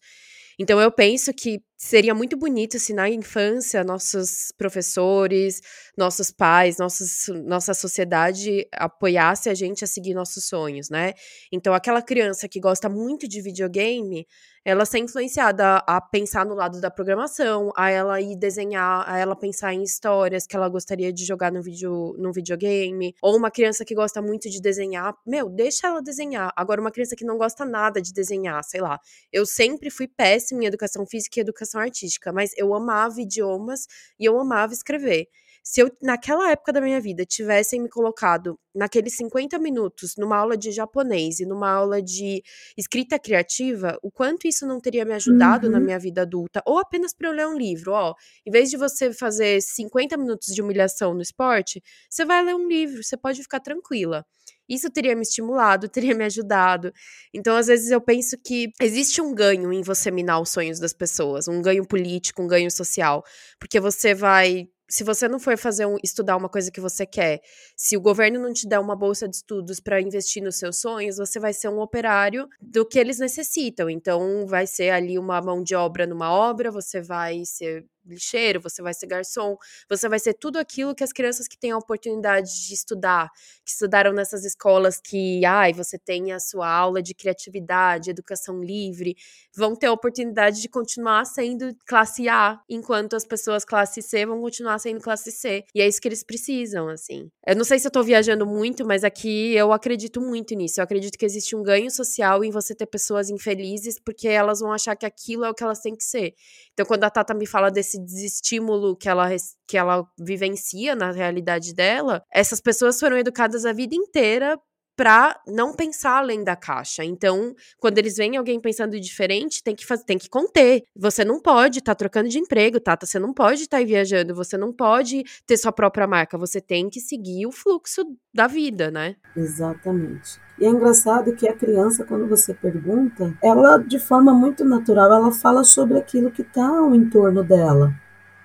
Então 0.58 0.80
eu 0.80 0.92
penso 0.92 1.34
que 1.34 1.62
seria 1.78 2.16
muito 2.16 2.38
bonito 2.38 2.80
se 2.80 2.94
na 2.94 3.10
infância 3.10 3.84
nossos 3.84 4.52
professores, 4.58 5.62
nossos 5.98 6.32
pais, 6.32 6.78
nossos, 6.78 7.28
nossa 7.46 7.74
sociedade 7.74 8.68
apoiasse 8.74 9.50
a 9.50 9.54
gente 9.54 9.84
a 9.84 9.88
seguir 9.88 10.14
nossos 10.14 10.46
sonhos, 10.46 10.90
né? 10.90 11.14
Então 11.52 11.74
aquela 11.74 12.02
criança 12.02 12.48
que 12.48 12.60
gosta 12.60 12.88
muito 12.90 13.28
de 13.28 13.42
videogame, 13.42 14.26
ela 14.66 14.84
ser 14.84 14.98
influenciada 14.98 15.78
a, 15.86 16.02
pensar 16.02 16.44
no 16.44 16.56
lado 16.56 16.82
da 16.82 16.90
programação, 16.90 17.72
a 17.78 17.92
ela 17.92 18.20
ir 18.20 18.36
desenhar, 18.36 19.08
a 19.08 19.20
ela 19.20 19.36
pensar 19.36 19.72
em 19.74 19.84
histórias 19.84 20.48
que 20.48 20.56
ela 20.56 20.68
gostaria 20.68 21.14
de 21.14 21.24
jogar 21.24 21.52
no, 21.52 21.62
vídeo, 21.62 22.16
no 22.18 22.34
videogame, 22.34 23.14
ou 23.22 23.38
uma 23.38 23.52
criança 23.52 23.86
que 23.86 23.94
gosta 23.94 24.24
muito 24.24 24.50
de 24.50 24.60
desenhar, 24.60 25.14
meu, 25.26 25.48
deixa 25.50 25.86
ela 25.86 26.02
desenhar. 26.02 26.52
Agora 26.56 26.82
uma 26.82 26.92
criança 26.92 27.16
que 27.16 27.24
não 27.24 27.38
gosta 27.38 27.64
nada 27.64 28.02
de 28.02 28.12
desenhar, 28.12 28.64
sei 28.64 28.82
lá. 28.82 29.00
Eu 29.32 29.46
sempre 29.46 29.92
fui 29.92 30.08
péssima 30.08 30.64
em 30.64 30.66
educação 30.66 31.06
física 31.06 31.40
e 31.40 31.42
educação 31.42 31.65
artística, 31.82 32.32
mas 32.34 32.52
eu 32.58 32.74
amava 32.74 33.22
idiomas 33.22 33.88
e 34.20 34.26
eu 34.26 34.40
amava 34.40 34.74
escrever. 34.74 35.28
Se 35.68 35.82
eu, 35.82 35.90
naquela 36.00 36.52
época 36.52 36.72
da 36.72 36.80
minha 36.80 37.02
vida, 37.02 37.26
tivessem 37.26 37.82
me 37.82 37.90
colocado 37.90 38.56
naqueles 38.74 39.18
50 39.18 39.58
minutos 39.58 40.16
numa 40.16 40.38
aula 40.38 40.56
de 40.56 40.72
japonês 40.72 41.40
e 41.40 41.46
numa 41.46 41.68
aula 41.68 42.04
de 42.04 42.44
escrita 42.78 43.18
criativa, 43.18 43.98
o 44.04 44.12
quanto 44.12 44.48
isso 44.48 44.68
não 44.68 44.80
teria 44.80 45.04
me 45.04 45.14
ajudado 45.14 45.66
uhum. 45.66 45.74
na 45.74 45.80
minha 45.80 45.98
vida 45.98 46.22
adulta, 46.22 46.62
ou 46.68 46.78
apenas 46.78 47.16
para 47.16 47.30
eu 47.30 47.34
ler 47.34 47.48
um 47.48 47.58
livro, 47.58 47.94
ó, 47.94 48.14
em 48.46 48.52
vez 48.52 48.70
de 48.70 48.78
você 48.78 49.12
fazer 49.12 49.60
50 49.60 50.16
minutos 50.18 50.54
de 50.54 50.62
humilhação 50.62 51.16
no 51.16 51.22
esporte, 51.24 51.82
você 52.08 52.24
vai 52.24 52.46
ler 52.46 52.54
um 52.54 52.68
livro, 52.68 53.04
você 53.04 53.18
pode 53.18 53.42
ficar 53.42 53.60
tranquila. 53.60 54.24
Isso 54.70 54.88
teria 54.92 55.16
me 55.16 55.24
estimulado, 55.24 55.90
teria 55.90 56.14
me 56.14 56.26
ajudado. 56.26 56.94
Então, 57.34 57.58
às 57.58 57.66
vezes, 57.66 57.90
eu 57.90 58.00
penso 58.00 58.38
que 58.38 58.70
existe 58.80 59.20
um 59.20 59.34
ganho 59.34 59.74
em 59.74 59.82
você 59.82 60.12
minar 60.12 60.40
os 60.40 60.50
sonhos 60.50 60.80
das 60.80 60.94
pessoas, 60.94 61.48
um 61.48 61.60
ganho 61.60 61.88
político, 61.88 62.44
um 62.44 62.48
ganho 62.48 62.70
social, 62.70 63.24
porque 63.60 63.80
você 63.80 64.14
vai 64.14 64.68
se 64.90 65.04
você 65.04 65.28
não 65.28 65.40
for 65.40 65.58
fazer 65.58 65.86
um, 65.86 65.98
estudar 66.04 66.38
uma 66.38 66.50
coisa 66.50 66.72
que 66.72 66.80
você 66.80 67.06
quer, 67.06 67.42
se 67.76 67.98
o 67.98 68.02
governo 68.02 68.40
não 68.40 68.54
te 68.54 68.68
der 68.68 68.80
uma 68.80 68.96
bolsa 68.96 69.28
de 69.28 69.38
estudos 69.38 69.80
para 69.80 70.02
investir 70.02 70.44
nos 70.44 70.58
seus 70.58 70.80
sonhos, 70.80 71.18
você 71.18 71.40
vai 71.40 71.54
ser 71.54 71.70
um 71.70 71.80
operário 71.80 72.48
do 72.62 72.86
que 72.86 73.00
eles 73.00 73.20
necessitam. 73.20 73.90
Então, 73.90 74.46
vai 74.48 74.68
ser 74.68 74.90
ali 74.92 75.18
uma 75.18 75.42
mão 75.42 75.64
de 75.64 75.76
obra 75.76 76.06
numa 76.06 76.32
obra, 76.32 76.72
você 76.72 77.02
vai 77.02 77.44
ser 77.46 77.86
lixeiro, 78.06 78.62
você 78.62 78.82
vai 78.82 78.94
ser 78.94 79.08
garçom, 79.08 79.58
você 79.90 80.08
vai 80.08 80.20
ser 80.20 80.34
tudo 80.34 80.58
aquilo 80.58 80.96
que 80.96 81.04
as 81.04 81.12
crianças 81.12 81.48
que 81.48 81.58
têm 81.58 81.72
a 81.72 81.78
oportunidade 81.78 82.50
de 82.68 82.74
estudar, 82.74 83.30
que 83.64 83.72
estudaram 83.72 84.14
nessas 84.14 84.46
escolas 84.46 85.00
que, 85.00 85.44
ai, 85.46 85.74
você 85.74 85.98
tem 85.98 86.32
a 86.32 86.40
sua 86.40 86.70
aula 86.70 87.02
de 87.02 87.14
criatividade, 87.14 88.10
educação 88.10 88.62
livre, 88.62 89.16
vão 89.56 89.76
ter 89.76 89.88
a 89.88 89.92
oportunidade 89.92 90.62
de 90.62 90.70
continuar 90.70 91.26
sendo 91.26 91.76
classe 91.86 92.28
A, 92.30 92.60
enquanto 92.70 93.16
as 93.16 93.26
pessoas 93.26 93.66
classe 93.66 94.02
C 94.02 94.26
vão 94.26 94.42
continuar 94.42 94.80
sendo 94.80 95.02
classe 95.02 95.32
C. 95.32 95.64
E 95.74 95.82
é 95.82 95.88
isso 95.88 96.02
que 96.02 96.08
eles 96.08 96.24
precisam, 96.24 96.88
assim. 96.90 97.30
Eu 97.46 97.56
não 97.56 97.64
sei 97.64 97.80
se 97.80 97.88
eu 97.88 97.92
tô 97.92 98.04
viajando 98.04 98.46
muito, 98.46 98.86
mas 98.86 99.04
aqui 99.04 99.54
eu 99.54 99.72
acredito 99.72 100.22
muito 100.22 100.54
nisso. 100.56 100.80
Eu 100.80 100.84
acredito 100.84 101.18
que 101.18 101.26
existe 101.26 101.56
um 101.56 101.64
ganho 101.64 101.90
social 101.90 102.44
em 102.44 102.52
você 102.52 102.76
ter 102.76 102.86
pessoas 102.86 103.30
infelizes, 103.30 104.00
porque 104.00 104.28
elas 104.28 104.60
vão 104.60 104.72
achar 104.72 104.96
que 104.96 105.06
aquilo 105.06 105.46
é 105.46 105.50
o 105.50 105.54
que 105.54 105.64
elas 105.64 105.80
têm 105.80 105.96
que 105.96 106.04
ser. 106.04 106.34
Então, 106.74 106.86
quando 106.86 107.04
a 107.04 107.10
Tata 107.10 107.34
me 107.34 107.46
fala 107.46 107.70
desse 107.70 107.95
desestímulo 108.04 108.96
que 108.96 109.10
ela, 109.10 109.30
que 109.68 109.78
ela 109.78 110.06
vivencia 110.20 110.96
na 110.96 111.12
realidade 111.12 111.74
dela, 111.74 112.24
essas 112.32 112.62
pessoas 112.62 113.00
foram 113.00 113.18
educadas 113.18 113.66
a 113.66 113.74
vida 113.74 113.96
inteira 113.96 114.60
para 114.96 115.40
não 115.48 115.74
pensar 115.74 116.18
além 116.18 116.44
da 116.44 116.56
caixa. 116.56 117.04
Então, 117.04 117.54
quando 117.80 117.98
eles 117.98 118.18
veem 118.18 118.38
alguém 118.38 118.60
pensando 118.60 119.00
diferente, 119.00 119.64
tem 119.64 119.76
que 119.76 119.86
fazer, 119.86 120.04
tem 120.06 120.18
que 120.18 120.30
conter. 120.30 120.84
Você 120.96 121.26
não 121.26 121.40
pode 121.40 121.80
estar 121.80 121.94
tá 121.94 121.96
trocando 121.96 122.30
de 122.30 122.40
emprego, 122.40 122.80
tá? 122.80 122.98
Você 123.00 123.20
não 123.20 123.34
pode 123.34 123.64
estar 123.64 123.80
tá 123.80 123.84
viajando, 123.84 124.34
você 124.34 124.58
não 124.58 124.72
pode 124.72 125.24
ter 125.46 125.58
sua 125.58 125.72
própria 125.72 126.08
marca, 126.08 126.38
você 126.38 126.62
tem 126.62 126.90
que 126.90 127.00
seguir 127.00 127.46
o 127.46 127.52
fluxo 127.52 128.04
da 128.34 128.48
vida, 128.48 128.90
né? 128.90 129.16
Exatamente. 129.36 130.40
E 130.60 130.66
é 130.66 130.70
engraçado 130.70 131.36
que 131.36 131.48
a 131.48 131.54
criança, 131.54 132.06
quando 132.06 132.28
você 132.28 132.54
pergunta, 132.54 133.34
ela, 133.44 133.78
de 133.78 134.00
forma 134.00 134.34
muito 134.34 134.64
natural, 134.64 135.12
ela 135.12 135.32
fala 135.32 135.64
sobre 135.64 135.98
aquilo 135.98 136.32
que 136.32 136.42
está 136.42 136.66
ao 136.66 136.96
entorno 136.96 137.44
dela. 137.44 137.94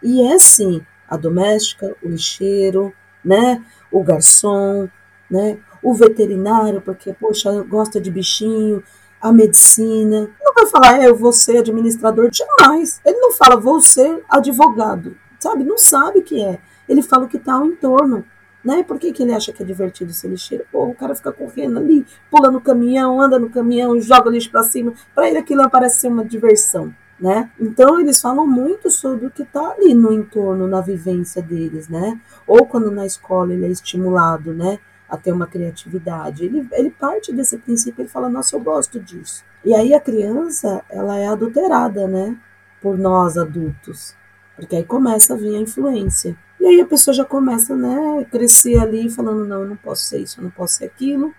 E 0.02 0.22
é 0.22 0.38
sim, 0.38 0.84
a 1.08 1.16
doméstica, 1.16 1.94
o 2.02 2.08
lixeiro, 2.08 2.92
né, 3.24 3.64
o 3.92 4.02
garçom, 4.02 4.88
né, 5.30 5.58
o 5.82 5.94
veterinário, 5.94 6.80
porque, 6.80 7.12
poxa, 7.12 7.62
gosta 7.62 8.00
de 8.00 8.10
bichinho, 8.10 8.82
a 9.20 9.32
medicina. 9.32 10.30
Não 10.42 10.54
vai 10.54 10.66
falar, 10.66 11.02
é, 11.02 11.08
eu 11.08 11.14
vou 11.14 11.32
ser 11.32 11.58
administrador, 11.58 12.30
jamais. 12.32 13.00
Ele 13.04 13.18
não 13.18 13.32
fala, 13.32 13.56
vou 13.56 13.80
ser 13.80 14.24
advogado, 14.28 15.16
sabe? 15.38 15.62
Não 15.62 15.76
sabe 15.76 16.20
o 16.20 16.22
que 16.22 16.42
é. 16.42 16.58
Ele 16.88 17.02
fala 17.02 17.24
o 17.24 17.28
que 17.28 17.36
está 17.36 17.54
ao 17.54 17.66
entorno. 17.66 18.24
Né? 18.62 18.82
Por 18.82 18.98
que, 18.98 19.10
que 19.12 19.22
ele 19.22 19.32
acha 19.32 19.52
que 19.52 19.62
é 19.62 19.66
divertido 19.66 20.12
ser 20.12 20.28
lixeiro? 20.28 20.66
Pô, 20.70 20.84
o 20.84 20.94
cara 20.94 21.14
fica 21.14 21.32
correndo 21.32 21.78
ali, 21.78 22.04
pula 22.30 22.50
no 22.50 22.60
caminhão, 22.60 23.18
anda 23.18 23.38
no 23.38 23.48
caminhão, 23.48 23.98
joga 24.00 24.28
lixo 24.28 24.50
para 24.50 24.62
cima. 24.62 24.92
Para 25.14 25.28
ele 25.28 25.38
aquilo 25.38 25.68
parece 25.70 26.00
ser 26.00 26.08
uma 26.08 26.24
diversão. 26.24 26.94
Né? 27.18 27.50
Então 27.60 28.00
eles 28.00 28.18
falam 28.18 28.46
muito 28.46 28.90
sobre 28.90 29.26
o 29.26 29.30
que 29.30 29.42
está 29.42 29.72
ali 29.72 29.94
no 29.94 30.10
entorno, 30.10 30.66
na 30.66 30.80
vivência 30.80 31.42
deles, 31.42 31.86
né? 31.86 32.18
Ou 32.46 32.64
quando 32.64 32.90
na 32.90 33.04
escola 33.04 33.52
ele 33.52 33.66
é 33.66 33.68
estimulado, 33.68 34.54
né? 34.54 34.78
A 35.10 35.16
ter 35.16 35.32
uma 35.32 35.46
criatividade. 35.46 36.44
Ele, 36.44 36.66
ele 36.72 36.90
parte 36.90 37.32
desse 37.32 37.58
princípio, 37.58 38.02
ele 38.02 38.08
fala, 38.08 38.28
nossa, 38.28 38.54
eu 38.54 38.60
gosto 38.60 39.00
disso. 39.00 39.44
E 39.64 39.74
aí 39.74 39.92
a 39.92 40.00
criança, 40.00 40.84
ela 40.88 41.18
é 41.18 41.26
adulterada, 41.26 42.06
né? 42.06 42.36
Por 42.80 42.96
nós 42.96 43.36
adultos. 43.36 44.14
Porque 44.56 44.76
aí 44.76 44.84
começa 44.84 45.34
a 45.34 45.36
vir 45.36 45.56
a 45.56 45.60
influência. 45.60 46.36
E 46.60 46.66
aí 46.66 46.80
a 46.80 46.86
pessoa 46.86 47.14
já 47.14 47.24
começa, 47.24 47.74
né, 47.74 48.26
crescer 48.30 48.78
ali 48.78 49.08
falando, 49.08 49.46
não, 49.46 49.62
eu 49.62 49.68
não 49.68 49.76
posso 49.76 50.04
ser 50.04 50.18
isso, 50.18 50.38
eu 50.38 50.44
não 50.44 50.50
posso 50.50 50.74
ser 50.74 50.84
aquilo, 50.84 51.32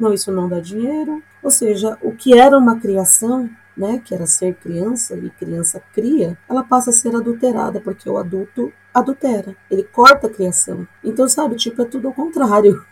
não, 0.00 0.14
isso 0.14 0.32
não 0.32 0.48
dá 0.48 0.60
dinheiro. 0.60 1.22
Ou 1.42 1.50
seja, 1.50 1.98
o 2.00 2.12
que 2.12 2.38
era 2.38 2.56
uma 2.56 2.80
criação, 2.80 3.50
né, 3.76 4.00
que 4.02 4.14
era 4.14 4.26
ser 4.26 4.54
criança 4.54 5.14
e 5.14 5.28
criança 5.28 5.82
cria, 5.92 6.38
ela 6.48 6.64
passa 6.64 6.88
a 6.88 6.92
ser 6.92 7.14
adulterada, 7.14 7.80
porque 7.80 8.08
o 8.08 8.16
adulto 8.16 8.72
adultera, 8.94 9.54
ele 9.70 9.82
corta 9.82 10.26
a 10.26 10.30
criação. 10.30 10.88
Então, 11.04 11.28
sabe, 11.28 11.56
tipo, 11.56 11.82
é 11.82 11.84
tudo 11.84 12.08
ao 12.08 12.14
contrário. 12.14 12.82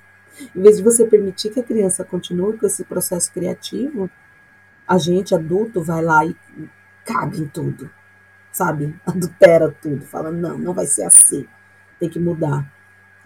Em 0.54 0.62
vez 0.62 0.76
de 0.76 0.82
você 0.82 1.04
permitir 1.04 1.50
que 1.50 1.60
a 1.60 1.64
criança 1.64 2.04
continue 2.04 2.56
com 2.56 2.66
esse 2.66 2.84
processo 2.84 3.32
criativo, 3.32 4.10
a 4.86 4.98
gente, 4.98 5.34
adulto, 5.34 5.82
vai 5.82 6.02
lá 6.02 6.24
e 6.24 6.36
caga 7.04 7.36
em 7.36 7.46
tudo, 7.46 7.90
sabe? 8.52 8.94
Adultera 9.06 9.74
tudo, 9.80 10.04
fala, 10.04 10.30
não, 10.30 10.58
não 10.58 10.72
vai 10.74 10.86
ser 10.86 11.04
assim 11.04 11.46
tem 12.00 12.08
que 12.08 12.18
mudar. 12.18 12.66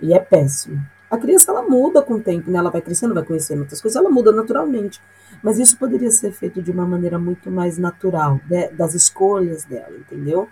E 0.00 0.12
é 0.12 0.18
péssimo. 0.18 0.84
A 1.09 1.16
criança 1.16 1.52
ela 1.52 1.62
muda 1.62 2.02
com 2.02 2.14
o 2.14 2.20
tempo, 2.20 2.50
né? 2.50 2.59
ela 2.59 2.70
vai 2.70 2.82
crescendo, 2.82 3.14
vai 3.14 3.22
conhecendo 3.22 3.61
outras 3.61 3.80
coisas, 3.80 3.96
ela 3.96 4.11
muda 4.11 4.32
naturalmente. 4.32 5.00
Mas 5.40 5.59
isso 5.61 5.78
poderia 5.78 6.11
ser 6.11 6.32
feito 6.32 6.61
de 6.61 6.72
uma 6.72 6.84
maneira 6.84 7.18
muito 7.18 7.50
mais 7.50 7.78
natural, 7.78 8.40
né? 8.50 8.68
das 8.72 8.94
escolhas 8.94 9.64
dela, 9.64 9.96
entendeu? 9.96 10.48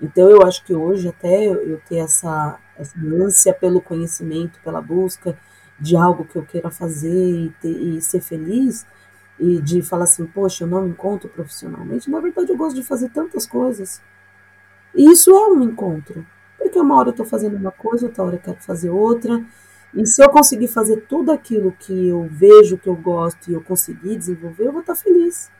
Então 0.00 0.30
eu 0.30 0.42
acho 0.42 0.64
que 0.64 0.74
hoje 0.74 1.08
até 1.08 1.44
eu 1.44 1.80
ter 1.86 1.98
essa, 1.98 2.58
essa 2.76 2.98
ânsia 2.98 3.52
pelo 3.52 3.80
conhecimento, 3.80 4.58
pela 4.64 4.80
busca 4.80 5.36
de 5.82 5.96
algo 5.96 6.24
que 6.24 6.36
eu 6.36 6.44
queira 6.44 6.70
fazer 6.70 7.10
e, 7.10 7.50
ter, 7.60 7.68
e 7.68 8.00
ser 8.00 8.20
feliz, 8.20 8.86
e 9.38 9.60
de 9.60 9.82
falar 9.82 10.04
assim, 10.04 10.24
poxa, 10.24 10.62
eu 10.62 10.68
não 10.68 10.82
me 10.82 10.90
encontro 10.90 11.28
profissionalmente. 11.28 12.08
Na 12.08 12.20
verdade, 12.20 12.52
eu 12.52 12.56
gosto 12.56 12.76
de 12.76 12.84
fazer 12.84 13.08
tantas 13.08 13.46
coisas. 13.46 14.00
E 14.94 15.10
isso 15.10 15.30
é 15.30 15.48
um 15.48 15.62
encontro. 15.62 16.24
Porque 16.56 16.78
uma 16.78 16.96
hora 16.96 17.08
eu 17.08 17.12
estou 17.12 17.26
fazendo 17.26 17.56
uma 17.56 17.72
coisa, 17.72 18.06
outra 18.06 18.22
hora 18.22 18.36
eu 18.36 18.40
quero 18.40 18.62
fazer 18.62 18.90
outra. 18.90 19.44
E 19.92 20.06
se 20.06 20.22
eu 20.22 20.30
conseguir 20.30 20.68
fazer 20.68 21.04
tudo 21.08 21.32
aquilo 21.32 21.72
que 21.72 22.08
eu 22.08 22.28
vejo, 22.30 22.78
que 22.78 22.88
eu 22.88 22.94
gosto 22.94 23.50
e 23.50 23.54
eu 23.54 23.60
conseguir 23.60 24.16
desenvolver, 24.16 24.66
eu 24.68 24.72
vou 24.72 24.82
estar 24.82 24.94
feliz. 24.94 25.50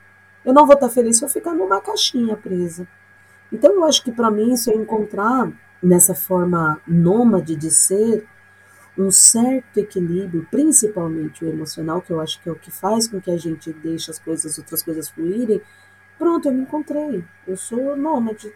Eu 0.44 0.54
não 0.54 0.64
vou 0.64 0.74
estar 0.74 0.88
feliz 0.88 1.18
se 1.18 1.24
eu 1.24 1.28
ficar 1.28 1.52
numa 1.52 1.80
caixinha 1.80 2.36
presa. 2.36 2.86
Então 3.50 3.74
eu 3.74 3.84
acho 3.84 4.04
que 4.04 4.12
para 4.12 4.30
mim 4.30 4.52
isso 4.52 4.70
é 4.70 4.74
encontrar 4.74 5.50
nessa 5.82 6.14
forma 6.14 6.80
nômade 6.86 7.56
de 7.56 7.70
ser 7.70 8.24
um 8.96 9.10
certo 9.10 9.78
equilíbrio, 9.78 10.46
principalmente 10.50 11.44
o 11.44 11.48
emocional, 11.48 12.02
que 12.02 12.10
eu 12.10 12.20
acho 12.20 12.40
que 12.42 12.48
é 12.48 12.52
o 12.52 12.56
que 12.56 12.70
faz 12.70 13.08
com 13.08 13.20
que 13.20 13.30
a 13.30 13.36
gente 13.36 13.72
deixe 13.72 14.10
as 14.10 14.18
coisas, 14.18 14.58
outras 14.58 14.82
coisas 14.82 15.08
fluírem. 15.08 15.60
Pronto, 16.18 16.48
eu 16.48 16.52
me 16.52 16.62
encontrei. 16.62 17.24
Eu 17.46 17.56
sou 17.56 17.96
nômade. 17.96 18.52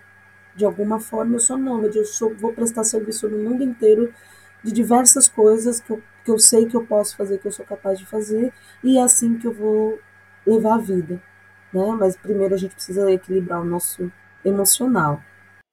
De 0.55 0.65
alguma 0.65 1.01
forma 1.01 1.37
eu 1.37 1.41
sou 1.41 1.57
nômade. 1.57 1.99
Eu 1.99 2.05
sou, 2.05 2.35
vou 2.35 2.53
prestar 2.53 2.85
serviço 2.85 3.29
no 3.29 3.39
mundo 3.39 3.63
inteiro 3.63 4.13
de 4.63 4.73
diversas 4.73 5.29
coisas 5.29 5.81
que 5.81 5.91
eu, 5.91 6.03
que 6.25 6.31
eu 6.31 6.39
sei 6.39 6.67
que 6.67 6.77
eu 6.77 6.85
posso 6.85 7.17
fazer, 7.17 7.39
que 7.39 7.47
eu 7.47 7.53
sou 7.53 7.65
capaz 7.65 7.99
de 7.99 8.07
fazer, 8.07 8.53
e 8.83 8.99
é 8.99 9.03
assim 9.03 9.39
que 9.39 9.47
eu 9.47 9.53
vou 9.53 9.99
levar 10.47 10.75
a 10.75 10.79
vida. 10.79 11.23
Né? 11.73 11.97
Mas 11.99 12.17
primeiro 12.17 12.55
a 12.55 12.59
gente 12.59 12.75
precisa 12.75 13.11
equilibrar 13.11 13.61
o 13.61 13.65
nosso 13.65 14.11
emocional. 14.45 15.23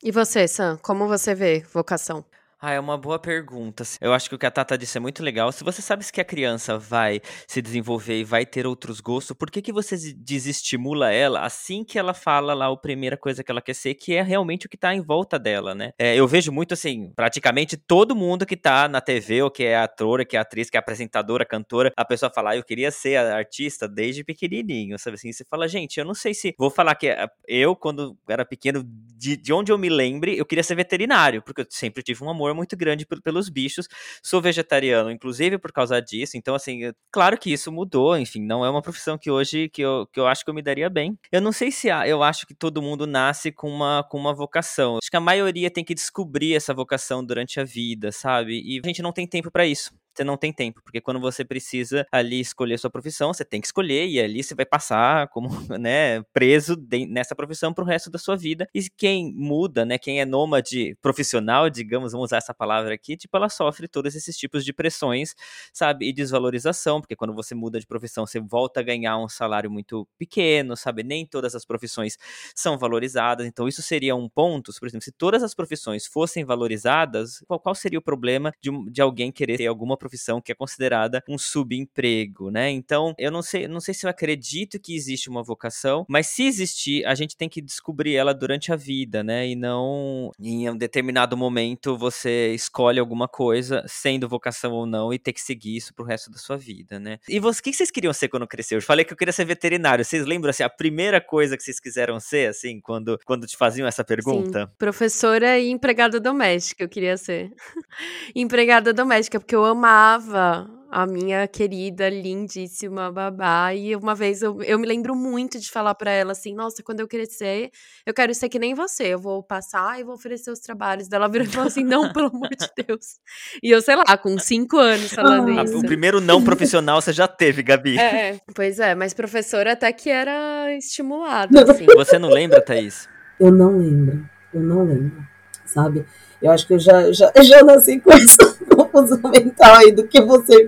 E 0.01 0.11
você, 0.11 0.47
Sam, 0.47 0.77
como 0.81 1.07
você 1.07 1.33
vê 1.33 1.63
vocação? 1.73 2.25
Ah, 2.65 2.71
é 2.71 2.79
uma 2.79 2.97
boa 2.97 3.19
pergunta. 3.19 3.83
Eu 3.99 4.13
acho 4.13 4.29
que 4.29 4.35
o 4.35 4.39
que 4.39 4.45
a 4.45 4.51
Tata 4.51 4.77
disse 4.77 4.97
é 4.97 5.01
muito 5.01 5.21
legal. 5.21 5.51
Se 5.51 5.65
você 5.65 5.81
sabe 5.81 6.09
que 6.09 6.21
a 6.21 6.23
criança 6.23 6.77
vai 6.77 7.19
se 7.45 7.61
desenvolver 7.61 8.21
e 8.21 8.23
vai 8.23 8.45
ter 8.45 8.65
outros 8.65 9.01
gostos, 9.01 9.35
por 9.35 9.51
que, 9.51 9.61
que 9.61 9.73
você 9.73 9.97
desestimula 10.15 11.11
ela 11.11 11.41
assim 11.41 11.83
que 11.83 11.99
ela 11.99 12.13
fala 12.13 12.53
lá 12.53 12.67
a 12.67 12.77
primeira 12.77 13.17
coisa 13.17 13.43
que 13.43 13.51
ela 13.51 13.61
quer 13.61 13.73
ser, 13.73 13.95
que 13.95 14.15
é 14.15 14.21
realmente 14.21 14.65
o 14.65 14.69
que 14.69 14.77
tá 14.77 14.95
em 14.95 15.01
volta 15.01 15.37
dela, 15.37 15.75
né? 15.75 15.91
É, 15.99 16.15
eu 16.15 16.25
vejo 16.25 16.53
muito 16.53 16.73
assim, 16.73 17.11
praticamente 17.13 17.75
todo 17.75 18.15
mundo 18.15 18.45
que 18.45 18.55
tá 18.55 18.87
na 18.87 19.01
TV, 19.01 19.41
ou 19.41 19.51
que 19.51 19.65
é 19.65 19.75
ator, 19.75 20.25
que 20.25 20.37
é 20.37 20.39
atriz, 20.39 20.69
que 20.69 20.77
é 20.77 20.79
apresentadora, 20.79 21.43
cantora, 21.43 21.91
a 21.97 22.05
pessoa 22.05 22.31
fala, 22.33 22.51
ah, 22.51 22.55
eu 22.55 22.63
queria 22.63 22.91
ser 22.91 23.17
artista 23.17 23.89
desde 23.89 24.23
pequenininho, 24.23 24.97
sabe 24.97 25.15
assim? 25.15 25.33
Você 25.33 25.43
fala, 25.43 25.67
gente, 25.67 25.99
eu 25.99 26.05
não 26.05 26.13
sei 26.13 26.33
se. 26.33 26.55
Vou 26.57 26.69
falar 26.69 26.95
que 26.95 27.09
eh, 27.09 27.27
eu, 27.45 27.75
quando 27.75 28.17
era 28.25 28.45
pequeno, 28.45 28.85
de, 29.17 29.35
de 29.35 29.51
onde 29.51 29.69
eu 29.69 29.77
me 29.77 29.89
lembre, 29.89 30.37
eu 30.37 30.45
queria 30.45 30.63
ser 30.63 30.75
veterinário, 30.75 31.41
porque 31.41 31.59
eu 31.59 31.67
sempre 31.69 32.01
tive 32.01 32.23
um 32.23 32.29
amor 32.29 32.52
muito 32.53 32.75
grande 32.77 33.05
pelos 33.23 33.49
bichos. 33.49 33.87
Sou 34.21 34.41
vegetariano, 34.41 35.11
inclusive 35.11 35.57
por 35.57 35.71
causa 35.71 36.01
disso. 36.01 36.37
Então, 36.37 36.55
assim, 36.55 36.91
claro 37.11 37.37
que 37.37 37.51
isso 37.51 37.71
mudou. 37.71 38.17
Enfim, 38.17 38.41
não 38.41 38.65
é 38.65 38.69
uma 38.69 38.81
profissão 38.81 39.17
que 39.17 39.31
hoje 39.31 39.69
que 39.69 39.81
eu, 39.81 40.07
que 40.11 40.19
eu 40.19 40.27
acho 40.27 40.43
que 40.43 40.49
eu 40.49 40.53
me 40.53 40.61
daria 40.61 40.89
bem. 40.89 41.17
Eu 41.31 41.41
não 41.41 41.51
sei 41.51 41.71
se 41.71 41.89
há, 41.89 42.07
eu 42.07 42.23
acho 42.23 42.45
que 42.45 42.53
todo 42.53 42.81
mundo 42.81 43.07
nasce 43.07 43.51
com 43.51 43.69
uma, 43.69 44.03
com 44.09 44.17
uma 44.17 44.33
vocação. 44.33 44.97
Acho 44.97 45.09
que 45.09 45.17
a 45.17 45.21
maioria 45.21 45.69
tem 45.71 45.83
que 45.83 45.93
descobrir 45.93 46.55
essa 46.55 46.73
vocação 46.73 47.23
durante 47.25 47.59
a 47.59 47.63
vida, 47.63 48.11
sabe? 48.11 48.61
E 48.63 48.79
a 48.83 48.87
gente 48.87 49.01
não 49.01 49.11
tem 49.11 49.27
tempo 49.27 49.51
para 49.51 49.65
isso 49.65 49.91
você 50.15 50.23
não 50.23 50.37
tem 50.37 50.53
tempo, 50.53 50.81
porque 50.83 51.01
quando 51.01 51.19
você 51.19 51.43
precisa 51.43 52.05
ali 52.11 52.39
escolher 52.39 52.77
sua 52.77 52.89
profissão, 52.89 53.33
você 53.33 53.43
tem 53.43 53.59
que 53.59 53.67
escolher 53.67 54.07
e 54.07 54.19
ali 54.19 54.43
você 54.43 54.53
vai 54.55 54.65
passar 54.65 55.27
como, 55.29 55.49
né, 55.79 56.21
preso 56.33 56.75
de, 56.75 57.05
nessa 57.05 57.35
profissão 57.35 57.73
pro 57.73 57.85
resto 57.85 58.09
da 58.09 58.19
sua 58.19 58.35
vida. 58.35 58.67
E 58.73 58.89
quem 58.95 59.33
muda, 59.33 59.85
né, 59.85 59.97
quem 59.97 60.21
é 60.21 60.25
nômade 60.25 60.95
profissional, 61.01 61.69
digamos, 61.69 62.11
vamos 62.11 62.29
usar 62.29 62.37
essa 62.37 62.53
palavra 62.53 62.93
aqui, 62.93 63.17
tipo, 63.17 63.35
ela 63.35 63.49
sofre 63.49 63.87
todos 63.87 64.15
esses 64.15 64.37
tipos 64.37 64.63
de 64.63 64.71
pressões, 64.71 65.33
sabe, 65.73 66.07
e 66.07 66.13
desvalorização, 66.13 67.01
porque 67.01 67.15
quando 67.15 67.33
você 67.33 67.55
muda 67.55 67.79
de 67.79 67.87
profissão, 67.87 68.25
você 68.25 68.39
volta 68.39 68.79
a 68.79 68.83
ganhar 68.83 69.17
um 69.17 69.27
salário 69.27 69.71
muito 69.71 70.07
pequeno, 70.17 70.77
sabe, 70.77 71.03
nem 71.03 71.25
todas 71.25 71.55
as 71.55 71.65
profissões 71.65 72.17
são 72.55 72.77
valorizadas, 72.77 73.47
então 73.47 73.67
isso 73.67 73.81
seria 73.81 74.15
um 74.15 74.29
ponto, 74.29 74.71
por 74.79 74.87
exemplo, 74.87 75.03
se 75.03 75.11
todas 75.11 75.43
as 75.43 75.53
profissões 75.53 76.05
fossem 76.05 76.45
valorizadas, 76.45 77.43
qual, 77.47 77.59
qual 77.59 77.75
seria 77.75 77.99
o 77.99 78.01
problema 78.01 78.51
de, 78.61 78.69
de 78.91 79.01
alguém 79.01 79.31
querer 79.31 79.57
ter 79.57 79.67
alguma 79.67 79.97
profissão 80.03 80.41
que 80.41 80.51
é 80.51 80.55
considerada 80.55 81.23
um 81.29 81.37
subemprego, 81.37 82.51
né? 82.51 82.69
Então, 82.69 83.15
eu 83.17 83.31
não 83.31 83.41
sei, 83.41 83.69
não 83.69 83.79
sei 83.79 83.93
se 83.93 84.05
eu 84.05 84.09
acredito 84.09 84.77
que 84.77 84.93
existe 84.93 85.29
uma 85.29 85.41
vocação, 85.41 86.05
mas 86.09 86.27
se 86.27 86.43
existir, 86.43 87.05
a 87.05 87.15
gente 87.15 87.37
tem 87.37 87.47
que 87.47 87.61
descobrir 87.61 88.15
ela 88.15 88.33
durante 88.33 88.73
a 88.73 88.75
vida, 88.75 89.23
né? 89.23 89.47
E 89.47 89.55
não 89.55 90.31
em 90.37 90.69
um 90.69 90.75
determinado 90.75 91.37
momento 91.37 91.97
você 91.97 92.53
escolhe 92.53 92.99
alguma 92.99 93.29
coisa, 93.29 93.81
sendo 93.87 94.27
vocação 94.27 94.73
ou 94.73 94.85
não, 94.85 95.13
e 95.13 95.17
ter 95.17 95.31
que 95.31 95.41
seguir 95.41 95.77
isso 95.77 95.93
pro 95.93 96.03
resto 96.03 96.29
da 96.29 96.37
sua 96.37 96.57
vida, 96.57 96.99
né? 96.99 97.17
E 97.29 97.39
você, 97.39 97.61
o 97.61 97.63
que 97.63 97.73
vocês 97.73 97.89
queriam 97.89 98.11
ser 98.11 98.27
quando 98.27 98.45
cresceu? 98.45 98.79
Eu 98.79 98.81
falei 98.81 99.05
que 99.05 99.13
eu 99.13 99.17
queria 99.17 99.31
ser 99.31 99.45
veterinário. 99.45 100.03
Vocês 100.03 100.25
lembram 100.25 100.49
assim 100.49 100.63
a 100.63 100.69
primeira 100.69 101.21
coisa 101.21 101.55
que 101.55 101.63
vocês 101.63 101.79
quiseram 101.79 102.19
ser 102.19 102.49
assim 102.49 102.81
quando 102.81 103.17
quando 103.23 103.47
te 103.47 103.55
faziam 103.55 103.87
essa 103.87 104.03
pergunta? 104.03 104.65
Sim, 104.65 104.71
professora 104.77 105.57
e 105.57 105.69
empregada 105.69 106.19
doméstica 106.19 106.83
eu 106.83 106.89
queria 106.89 107.15
ser. 107.15 107.53
empregada 108.35 108.93
doméstica 108.93 109.39
porque 109.39 109.55
eu 109.55 109.63
amava 109.63 109.92
amava 109.93 110.67
a 110.89 111.05
minha 111.05 111.47
querida, 111.47 112.09
lindíssima 112.09 113.11
babá. 113.11 113.73
E 113.73 113.95
uma 113.95 114.15
vez 114.15 114.41
eu, 114.41 114.61
eu 114.63 114.79
me 114.79 114.87
lembro 114.87 115.15
muito 115.15 115.59
de 115.59 115.69
falar 115.69 115.93
para 115.93 116.11
ela 116.11 116.31
assim: 116.31 116.55
Nossa, 116.55 116.81
quando 116.83 116.99
eu 116.99 117.07
crescer, 117.07 117.69
eu 118.05 118.13
quero 118.13 118.33
ser 118.33 118.49
que 118.49 118.57
nem 118.57 118.73
você. 118.73 119.05
Eu 119.05 119.19
vou 119.19 119.43
passar 119.43 119.99
e 119.99 120.03
vou 120.03 120.15
oferecer 120.15 120.51
os 120.51 120.59
trabalhos. 120.59 121.07
Dela 121.07 121.27
virou 121.27 121.47
e 121.47 121.49
falou 121.49 121.67
assim: 121.67 121.83
Não, 121.83 122.11
pelo 122.11 122.27
amor 122.27 122.49
de 122.49 122.85
Deus. 122.85 123.17
E 123.61 123.69
eu, 123.69 123.81
sei 123.81 123.95
lá, 123.95 124.17
com 124.17 124.37
cinco 124.39 124.77
anos 124.77 125.13
falando 125.13 125.59
ah, 125.59 125.63
isso. 125.63 125.77
O 125.77 125.85
primeiro 125.85 126.19
não 126.19 126.43
profissional 126.43 126.99
você 127.01 127.13
já 127.13 127.27
teve, 127.27 127.61
Gabi. 127.61 127.97
É, 127.99 128.39
pois 128.55 128.79
é, 128.79 128.95
mas 128.95 129.13
professora 129.13 129.73
até 129.73 129.91
que 129.93 130.09
era 130.09 130.75
estimulada. 130.75 131.71
Assim. 131.71 131.85
Você 131.85 132.17
não 132.17 132.29
lembra, 132.29 132.61
Thaís? 132.61 133.07
Eu 133.39 133.51
não 133.51 133.77
lembro. 133.77 134.27
Eu 134.53 134.61
não 134.61 134.83
lembro. 134.85 135.23
Sabe? 135.65 136.05
Eu 136.43 136.51
acho 136.51 136.67
que 136.67 136.73
eu 136.73 136.79
já, 136.79 137.11
já, 137.11 137.31
já 137.41 137.63
nasci 137.63 137.99
com 137.99 138.11
essa 138.11 138.52
confusão 138.93 139.19
mental 139.31 139.75
aí 139.75 139.91
do 139.91 140.07
que 140.07 140.21
você, 140.21 140.67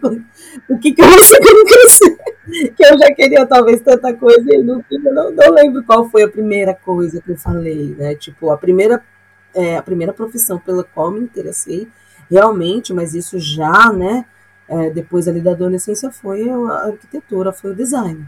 o 0.68 0.78
que, 0.80 0.92
que 0.92 1.02
eu 1.02 1.20
ser 1.20 1.40
quando 1.40 1.66
crescer. 1.66 2.18
Que 2.76 2.86
eu 2.86 2.98
já 2.98 3.14
queria 3.14 3.46
talvez 3.46 3.82
tanta 3.82 4.14
coisa 4.14 4.54
e 4.54 4.62
no 4.62 4.82
fim 4.84 5.00
eu 5.04 5.14
não, 5.14 5.32
não 5.32 5.54
lembro 5.54 5.84
qual 5.84 6.10
foi 6.10 6.24
a 6.24 6.30
primeira 6.30 6.74
coisa 6.74 7.22
que 7.22 7.32
eu 7.32 7.38
falei, 7.38 7.96
né? 7.98 8.16
Tipo, 8.16 8.52
a 8.52 8.58
primeira, 8.58 9.04
é, 9.54 9.78
a 9.78 9.82
primeira 9.82 10.14
profissão 10.14 10.60
pela 10.60 10.84
qual 10.84 11.12
me 11.12 11.20
interessei 11.20 11.88
realmente, 12.30 12.94
mas 12.94 13.14
isso 13.14 13.40
já, 13.40 13.92
né? 13.94 14.26
É, 14.68 14.90
depois 14.90 15.28
ali 15.28 15.42
da 15.42 15.52
adolescência 15.52 16.12
foi 16.12 16.50
a 16.50 16.88
arquitetura, 16.88 17.54
foi 17.54 17.72
o 17.72 17.76
design. 17.76 18.28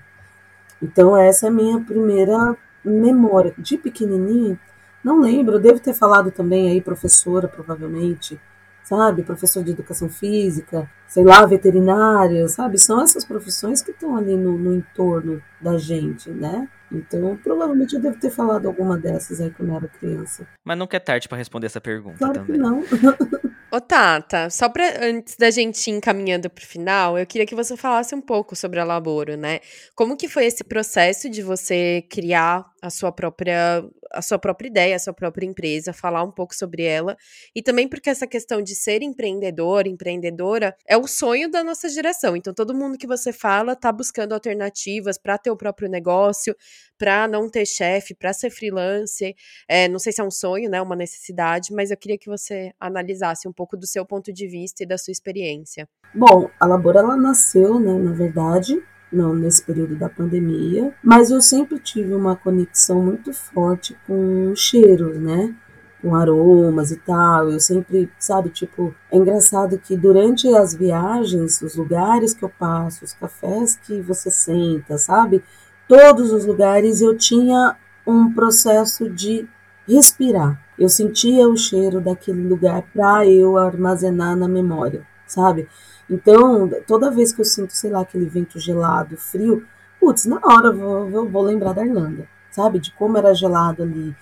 Então 0.81 1.17
essa 1.17 1.47
é 1.47 1.49
a 1.49 1.51
minha 1.51 1.79
primeira 1.79 2.55
memória. 2.83 3.53
De 3.57 3.77
pequenininho, 3.77 4.59
não 5.03 5.21
lembro, 5.21 5.59
devo 5.59 5.79
ter 5.79 5.93
falado 5.93 6.31
também 6.31 6.69
aí 6.69 6.81
professora, 6.81 7.47
provavelmente, 7.47 8.39
sabe? 8.87 9.23
Professor 9.23 9.63
de 9.63 9.71
educação 9.71 10.07
física, 10.07 10.89
sei 11.07 11.23
lá, 11.23 11.45
veterinária, 11.45 12.47
sabe? 12.47 12.77
São 12.77 13.01
essas 13.01 13.25
profissões 13.25 13.81
que 13.81 13.91
estão 13.91 14.15
ali 14.15 14.35
no, 14.35 14.57
no 14.57 14.73
entorno 14.73 15.41
da 15.59 15.77
gente, 15.77 16.29
né? 16.29 16.69
Então, 16.89 17.37
provavelmente 17.43 17.95
eu 17.95 18.01
devo 18.01 18.17
ter 18.17 18.29
falado 18.29 18.65
alguma 18.65 18.97
dessas 18.97 19.41
aí 19.41 19.51
quando 19.51 19.69
eu 19.69 19.75
era 19.75 19.87
criança. 19.89 20.47
Mas 20.63 20.77
nunca 20.77 20.95
é 20.95 20.99
tarde 21.01 21.27
para 21.27 21.37
responder 21.37 21.67
essa 21.67 21.81
pergunta 21.81 22.17
claro 22.17 22.33
também. 22.33 22.53
Que 22.53 22.57
não. 22.57 22.81
Ô, 23.69 23.81
Tata, 23.81 24.49
só 24.49 24.69
pra, 24.69 24.85
antes 25.05 25.35
da 25.35 25.51
gente 25.51 25.85
ir 25.89 25.93
encaminhando 25.93 26.49
pro 26.49 26.65
final, 26.65 27.17
eu 27.17 27.25
queria 27.25 27.45
que 27.45 27.53
você 27.53 27.75
falasse 27.75 28.15
um 28.15 28.21
pouco 28.21 28.55
sobre 28.55 28.79
a 28.79 28.85
Laboro, 28.85 29.35
né? 29.35 29.59
Como 29.93 30.15
que 30.15 30.29
foi 30.29 30.45
esse 30.45 30.63
processo 30.63 31.29
de 31.29 31.41
você 31.41 32.01
criar 32.09 32.65
a 32.81 32.89
sua 32.89 33.11
própria 33.11 33.83
a 34.11 34.21
sua 34.21 34.39
própria 34.39 34.67
ideia, 34.67 34.95
a 34.95 34.99
sua 34.99 35.13
própria 35.13 35.45
empresa, 35.45 35.91
falar 35.91 36.23
um 36.23 36.31
pouco 36.31 36.55
sobre 36.55 36.83
ela. 36.83 37.17
E 37.55 37.61
também 37.61 37.87
porque 37.87 38.09
essa 38.09 38.25
questão 38.25 38.61
de 38.61 38.75
ser 38.75 39.01
empreendedor, 39.01 39.85
empreendedora, 39.85 40.75
é 40.87 40.97
o 40.97 41.07
sonho 41.07 41.49
da 41.49 41.63
nossa 41.63 41.89
geração. 41.89 42.35
Então, 42.35 42.53
todo 42.53 42.73
mundo 42.73 42.97
que 42.97 43.07
você 43.07 43.33
fala 43.33 43.75
tá 43.75 43.91
buscando 43.91 44.33
alternativas 44.33 45.17
para 45.17 45.37
ter 45.37 45.51
o 45.51 45.57
próprio 45.57 45.89
negócio, 45.89 46.55
para 46.97 47.27
não 47.27 47.49
ter 47.49 47.65
chefe, 47.65 48.15
para 48.15 48.33
ser 48.33 48.49
freelancer. 48.49 49.35
É, 49.67 49.87
não 49.87 49.99
sei 49.99 50.11
se 50.13 50.21
é 50.21 50.23
um 50.23 50.31
sonho, 50.31 50.69
né, 50.69 50.81
uma 50.81 50.95
necessidade, 50.95 51.73
mas 51.73 51.91
eu 51.91 51.97
queria 51.97 52.17
que 52.17 52.29
você 52.29 52.71
analisasse 52.79 53.47
um 53.47 53.53
pouco 53.53 53.77
do 53.77 53.85
seu 53.85 54.05
ponto 54.05 54.31
de 54.33 54.47
vista 54.47 54.83
e 54.83 54.87
da 54.87 54.97
sua 54.97 55.11
experiência. 55.11 55.87
Bom, 56.15 56.49
a 56.59 56.65
Labora 56.65 56.99
ela 56.99 57.17
nasceu, 57.17 57.79
né, 57.79 57.93
na 57.93 58.13
verdade, 58.13 58.81
não 59.11 59.33
nesse 59.33 59.63
período 59.63 59.95
da 59.95 60.09
pandemia, 60.09 60.93
mas 61.03 61.31
eu 61.31 61.41
sempre 61.41 61.79
tive 61.79 62.13
uma 62.13 62.35
conexão 62.35 63.01
muito 63.01 63.33
forte 63.33 63.97
com 64.05 64.53
cheiros, 64.55 65.17
né? 65.17 65.53
Com 66.01 66.15
aromas 66.15 66.91
e 66.91 66.97
tal. 66.97 67.49
Eu 67.49 67.59
sempre, 67.59 68.09
sabe, 68.19 68.49
tipo, 68.49 68.93
é 69.11 69.17
engraçado 69.17 69.77
que 69.77 69.95
durante 69.95 70.47
as 70.55 70.73
viagens, 70.73 71.61
os 71.61 71.75
lugares 71.75 72.33
que 72.33 72.43
eu 72.43 72.49
passo, 72.49 73.05
os 73.05 73.13
cafés 73.13 73.75
que 73.75 74.01
você 74.01 74.29
senta, 74.29 74.97
sabe? 74.97 75.43
Todos 75.87 76.31
os 76.31 76.45
lugares 76.45 77.01
eu 77.01 77.17
tinha 77.17 77.75
um 78.05 78.31
processo 78.33 79.09
de 79.09 79.47
respirar. 79.87 80.61
Eu 80.77 80.89
sentia 80.89 81.47
o 81.47 81.57
cheiro 81.57 81.99
daquele 82.01 82.47
lugar 82.47 82.83
para 82.93 83.25
eu 83.25 83.57
armazenar 83.57 84.35
na 84.35 84.47
memória 84.47 85.05
sabe? 85.27 85.67
Então, 86.09 86.69
toda 86.85 87.11
vez 87.11 87.33
que 87.33 87.41
eu 87.41 87.45
sinto, 87.45 87.73
sei 87.73 87.91
lá, 87.91 88.01
aquele 88.01 88.25
vento 88.25 88.59
gelado, 88.59 89.17
frio, 89.17 89.65
putz, 89.99 90.25
na 90.25 90.39
hora 90.41 90.67
eu 90.67 90.77
vou, 90.77 91.09
eu 91.09 91.29
vou 91.29 91.41
lembrar 91.41 91.73
da 91.73 91.85
Irlanda, 91.85 92.27
sabe? 92.49 92.79
De 92.79 92.91
como 92.93 93.17
era 93.17 93.33
gelado 93.33 93.83
ali. 93.83 94.15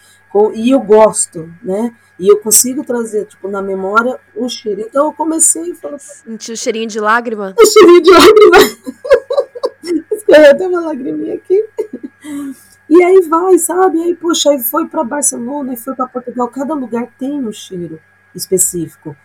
E 0.54 0.72
eu 0.72 0.82
gosto, 0.82 1.50
né? 1.64 1.96
E 2.20 2.28
eu 2.28 2.40
consigo 2.40 2.84
trazer, 2.84 3.26
tipo, 3.26 3.48
na 3.48 3.62
memória 3.62 4.20
o 4.36 4.50
cheiro. 4.50 4.82
Então 4.82 5.06
eu 5.06 5.14
comecei 5.14 5.72
e 5.72 5.76
falei. 5.76 5.98
Sentiu 6.00 6.54
o 6.54 6.58
cheirinho 6.58 6.88
de 6.88 7.00
lágrima? 7.00 7.56
O 7.58 7.66
cheirinho 7.66 8.02
de 8.02 8.12
lágrima. 8.12 8.58
Escorreu 10.12 10.52
até 10.52 10.68
uma 10.68 10.82
lagriminha 10.82 11.36
aqui. 11.36 11.64
E 12.90 13.04
aí 13.04 13.22
vai, 13.22 13.58
sabe? 13.58 13.98
E 14.00 14.04
aí, 14.04 14.16
poxa, 14.16 14.52
aí 14.52 14.60
foi 14.62 14.88
para 14.88 15.04
Barcelona, 15.04 15.74
e 15.74 15.78
foi 15.78 15.96
para 15.96 16.08
Portugal. 16.08 16.48
Cada 16.50 16.74
lugar 16.74 17.08
tem 17.18 17.40
um 17.40 17.52
cheiro 17.52 18.00
específico. 18.34 19.16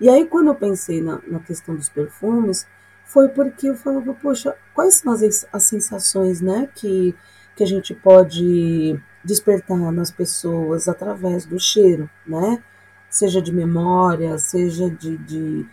E 0.00 0.08
aí, 0.08 0.26
quando 0.26 0.48
eu 0.48 0.54
pensei 0.54 1.00
na, 1.00 1.20
na 1.26 1.40
questão 1.40 1.74
dos 1.74 1.88
perfumes, 1.88 2.66
foi 3.04 3.28
porque 3.28 3.68
eu 3.68 3.76
falava, 3.76 4.12
poxa, 4.14 4.54
quais 4.74 4.96
são 4.96 5.12
as, 5.12 5.46
as 5.52 5.62
sensações, 5.62 6.40
né, 6.40 6.68
que, 6.74 7.14
que 7.54 7.62
a 7.62 7.66
gente 7.66 7.94
pode 7.94 9.00
despertar 9.24 9.76
nas 9.92 10.10
pessoas 10.10 10.88
através 10.88 11.44
do 11.44 11.58
cheiro, 11.58 12.08
né? 12.26 12.62
Seja 13.10 13.40
de 13.40 13.52
memória, 13.52 14.38
seja 14.38 14.88
de, 14.90 15.16
de 15.18 15.66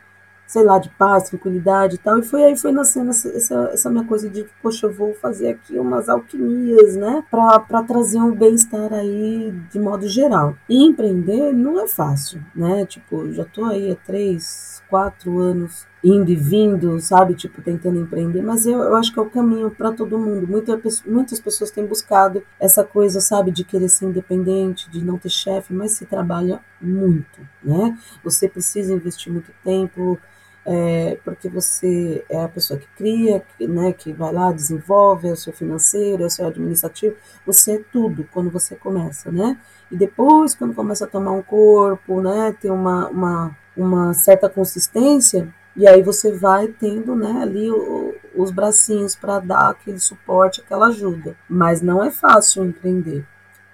sei 0.54 0.64
lá, 0.64 0.78
de 0.78 0.88
paz, 0.89 1.30
tranquilidade 1.30 1.95
e 1.95 1.97
tal. 1.97 2.20
E 2.20 2.24
foi 2.24 2.43
aí 2.43 2.56
foi 2.56 2.72
nascendo 2.72 3.10
essa, 3.10 3.28
essa, 3.30 3.70
essa, 3.74 3.89
minha 3.89 4.04
coisa 4.04 4.30
de, 4.30 4.45
poxa, 4.62 4.86
eu 4.86 4.93
vou 4.93 5.16
fazer 5.16 5.49
aqui 5.49 5.80
umas 5.80 6.08
alquimias, 6.08 6.95
né? 6.95 7.24
Para 7.32 7.82
trazer 7.82 8.20
um 8.20 8.36
bem-estar 8.36 8.93
aí 8.93 9.51
de 9.72 9.80
modo 9.80 10.08
geral. 10.08 10.56
E 10.70 10.86
empreender 10.86 11.51
não 11.54 11.84
é 11.84 11.88
fácil, 11.88 12.39
né? 12.56 12.86
Tipo, 12.86 13.32
já 13.32 13.43
tô 13.43 13.66
aí 13.66 13.91
há 13.91 13.95
três, 13.95 14.84
quatro 14.91 15.39
anos 15.39 15.88
indo 16.04 16.30
e 16.30 16.36
vindo, 16.36 16.99
sabe? 16.99 17.34
Tipo, 17.34 17.60
tentando 17.62 17.99
empreender, 17.99 18.43
mas 18.43 18.68
eu, 18.68 18.78
eu 18.78 18.95
acho 18.95 19.12
que 19.12 19.18
é 19.18 19.22
o 19.24 19.30
caminho 19.30 19.72
para 19.72 19.91
todo 19.91 20.20
mundo. 20.20 20.45
Muita, 20.47 20.80
muitas 21.08 21.39
pessoas 21.39 21.72
têm 21.72 21.86
buscado 21.86 22.43
essa 22.60 22.84
coisa, 22.84 23.20
sabe, 23.20 23.49
de 23.49 23.64
querer 23.64 23.89
ser 23.89 24.06
independente, 24.06 24.88
de 24.91 25.04
não 25.04 25.18
ter 25.18 25.30
chefe, 25.30 25.74
mas 25.74 25.93
se 25.93 26.06
trabalha 26.06 26.60
muito, 26.80 27.41
né? 27.64 27.97
Você 28.24 28.47
precisa 28.47 28.93
investir 28.93 29.32
muito 29.32 29.51
tempo, 29.64 30.20
é, 30.66 31.18
porque 31.24 31.49
você 31.49 32.24
é 32.30 32.41
a 32.41 32.47
pessoa 32.47 32.80
que 32.80 32.88
cria, 32.95 33.43
que, 33.57 33.68
né, 33.68 33.91
que 33.91 34.14
vai 34.14 34.32
lá, 34.32 34.51
desenvolve, 34.51 35.28
é 35.28 35.32
o 35.32 35.36
seu 35.36 35.51
financeiro, 35.51 36.24
é 36.24 36.26
o 36.26 36.30
seu 36.30 36.47
administrativo, 36.47 37.16
você 37.45 37.74
é 37.74 37.84
tudo 37.91 38.28
quando 38.32 38.49
você 38.49 38.76
começa, 38.76 39.32
né? 39.32 39.57
E 39.91 39.97
depois, 39.97 40.55
quando 40.55 40.74
começa 40.74 41.05
a 41.05 41.07
tomar 41.07 41.32
um 41.32 41.41
corpo, 41.41 42.22
né, 42.22 42.55
ter 42.59 42.72
uma, 42.72 43.09
uma, 43.09 43.57
uma 43.76 44.14
certa 44.14 44.49
consistência, 44.49 45.53
e 45.76 45.88
aí 45.88 46.01
você 46.01 46.32
vai 46.32 46.68
tendo, 46.68 47.16
né, 47.16 47.41
ali 47.41 47.70
o, 47.70 48.16
os 48.36 48.51
bracinhos 48.51 49.16
para 49.16 49.39
dar 49.39 49.70
aquele 49.70 49.99
suporte, 49.99 50.61
aquela 50.61 50.88
ajuda. 50.88 51.36
Mas 51.49 51.82
não 51.82 52.03
é 52.03 52.09
fácil 52.09 52.64
empreender, 52.64 53.26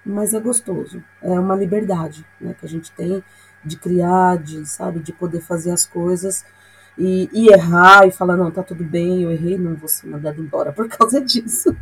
mas 0.04 0.34
é 0.34 0.40
gostoso, 0.40 1.02
é 1.22 1.38
uma 1.38 1.54
liberdade, 1.54 2.26
né, 2.40 2.54
que 2.58 2.66
a 2.66 2.68
gente 2.68 2.90
tem 2.92 3.22
de 3.64 3.76
criar, 3.76 4.38
de, 4.38 4.66
sabe, 4.66 5.00
de 5.00 5.12
poder 5.12 5.40
fazer 5.40 5.70
as 5.70 5.86
coisas 5.86 6.44
e, 6.98 7.28
e, 7.32 7.48
errar 7.48 8.06
e 8.06 8.10
falar, 8.10 8.36
não, 8.36 8.50
tá 8.50 8.62
tudo 8.62 8.84
bem, 8.84 9.22
eu 9.22 9.30
errei, 9.30 9.56
não 9.56 9.74
vou 9.74 9.88
ser 9.88 10.06
mandado 10.06 10.40
embora 10.40 10.72
por 10.72 10.88
causa 10.90 11.20
disso. 11.20 11.74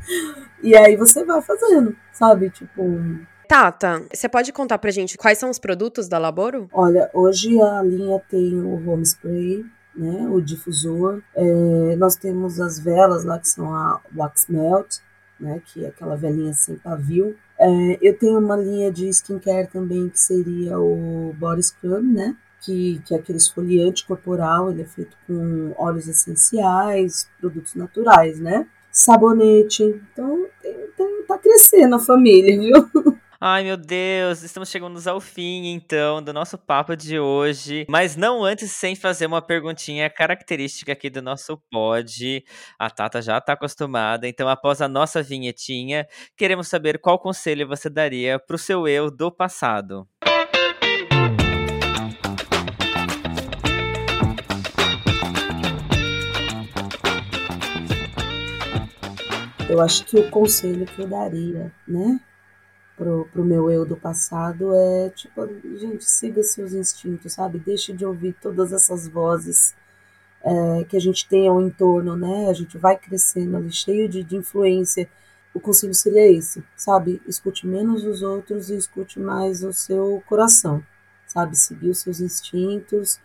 E 0.62 0.76
aí 0.76 0.96
você 0.96 1.24
vai 1.24 1.42
fazendo, 1.42 1.96
sabe? 2.12 2.50
Tipo. 2.50 2.82
Tata, 3.48 4.02
você 4.12 4.28
pode 4.28 4.52
contar 4.52 4.78
pra 4.78 4.90
gente 4.90 5.16
quais 5.16 5.38
são 5.38 5.50
os 5.50 5.58
produtos 5.58 6.08
da 6.08 6.18
Laboro? 6.18 6.68
Olha, 6.72 7.10
hoje 7.14 7.60
a 7.60 7.82
linha 7.82 8.20
tem 8.28 8.60
o 8.60 8.88
home 8.88 9.02
spray, 9.02 9.64
né, 9.96 10.28
o 10.30 10.40
difusor. 10.40 11.22
É, 11.34 11.96
nós 11.96 12.14
temos 12.14 12.60
as 12.60 12.78
velas 12.78 13.24
lá 13.24 13.38
que 13.38 13.48
são 13.48 13.74
a 13.74 14.00
wax 14.14 14.46
melt, 14.48 14.98
né, 15.40 15.60
que 15.66 15.84
é 15.84 15.88
aquela 15.88 16.16
velinha 16.16 16.52
sem 16.52 16.76
pavio. 16.76 17.36
É, 17.58 17.98
eu 18.00 18.16
tenho 18.16 18.38
uma 18.38 18.56
linha 18.56 18.92
de 18.92 19.08
skincare 19.08 19.66
também 19.68 20.08
que 20.08 20.20
seria 20.20 20.78
o 20.78 21.34
body 21.38 21.62
scrub, 21.62 22.02
né, 22.06 22.36
que, 22.62 23.00
que 23.06 23.14
é 23.14 23.18
aquele 23.18 23.38
esfoliante 23.38 24.06
corporal, 24.06 24.70
ele 24.70 24.82
é 24.82 24.86
feito 24.86 25.16
com 25.26 25.74
óleos 25.76 26.08
essenciais, 26.08 27.28
produtos 27.40 27.74
naturais, 27.74 28.38
né? 28.40 28.66
Sabonete. 28.90 29.82
Então, 30.12 30.46
tem, 30.96 31.22
tá 31.26 31.38
crescendo 31.38 31.96
a 31.96 31.98
família, 31.98 32.58
viu? 32.58 33.18
Ai, 33.40 33.62
meu 33.62 33.76
Deus, 33.76 34.42
estamos 34.42 34.68
chegando 34.68 35.00
ao 35.08 35.20
fim, 35.20 35.68
então, 35.68 36.20
do 36.20 36.32
nosso 36.32 36.58
papo 36.58 36.96
de 36.96 37.20
hoje. 37.20 37.86
Mas 37.88 38.16
não 38.16 38.42
antes 38.42 38.72
sem 38.72 38.96
fazer 38.96 39.26
uma 39.26 39.40
perguntinha 39.40 40.10
característica 40.10 40.90
aqui 40.90 41.08
do 41.08 41.22
nosso 41.22 41.56
pod. 41.70 42.44
A 42.76 42.90
Tata 42.90 43.22
já 43.22 43.38
está 43.38 43.52
acostumada, 43.52 44.26
então, 44.26 44.48
após 44.48 44.80
a 44.80 44.88
nossa 44.88 45.22
vinhetinha, 45.22 46.04
queremos 46.36 46.66
saber 46.66 46.98
qual 46.98 47.16
conselho 47.16 47.68
você 47.68 47.88
daria 47.88 48.40
para 48.40 48.56
o 48.56 48.58
seu 48.58 48.88
eu 48.88 49.08
do 49.08 49.30
passado. 49.30 50.08
Eu 59.78 59.82
acho 59.82 60.04
que 60.06 60.18
o 60.18 60.28
conselho 60.28 60.84
que 60.86 61.00
eu 61.00 61.06
daria, 61.06 61.72
né, 61.86 62.18
pro, 62.96 63.28
pro 63.32 63.44
meu 63.44 63.70
eu 63.70 63.86
do 63.86 63.96
passado 63.96 64.74
é, 64.74 65.08
tipo, 65.10 65.46
gente, 65.78 66.04
siga 66.04 66.42
seus 66.42 66.72
instintos, 66.72 67.34
sabe? 67.34 67.60
Deixe 67.60 67.92
de 67.92 68.04
ouvir 68.04 68.34
todas 68.42 68.72
essas 68.72 69.06
vozes 69.06 69.76
é, 70.42 70.82
que 70.82 70.96
a 70.96 71.00
gente 71.00 71.28
tem 71.28 71.46
ao 71.46 71.62
entorno, 71.62 72.16
né? 72.16 72.48
A 72.50 72.52
gente 72.54 72.76
vai 72.76 72.96
crescendo 72.96 73.56
ali, 73.56 73.70
cheio 73.70 74.08
de, 74.08 74.24
de 74.24 74.34
influência. 74.34 75.08
O 75.54 75.60
conselho 75.60 75.94
seria 75.94 76.28
esse, 76.28 76.60
sabe? 76.76 77.22
Escute 77.24 77.64
menos 77.64 78.04
os 78.04 78.20
outros 78.20 78.70
e 78.70 78.76
escute 78.76 79.20
mais 79.20 79.62
o 79.62 79.72
seu 79.72 80.20
coração, 80.26 80.82
sabe? 81.24 81.56
Seguir 81.56 81.90
os 81.90 82.00
seus 82.00 82.20
instintos, 82.20 83.20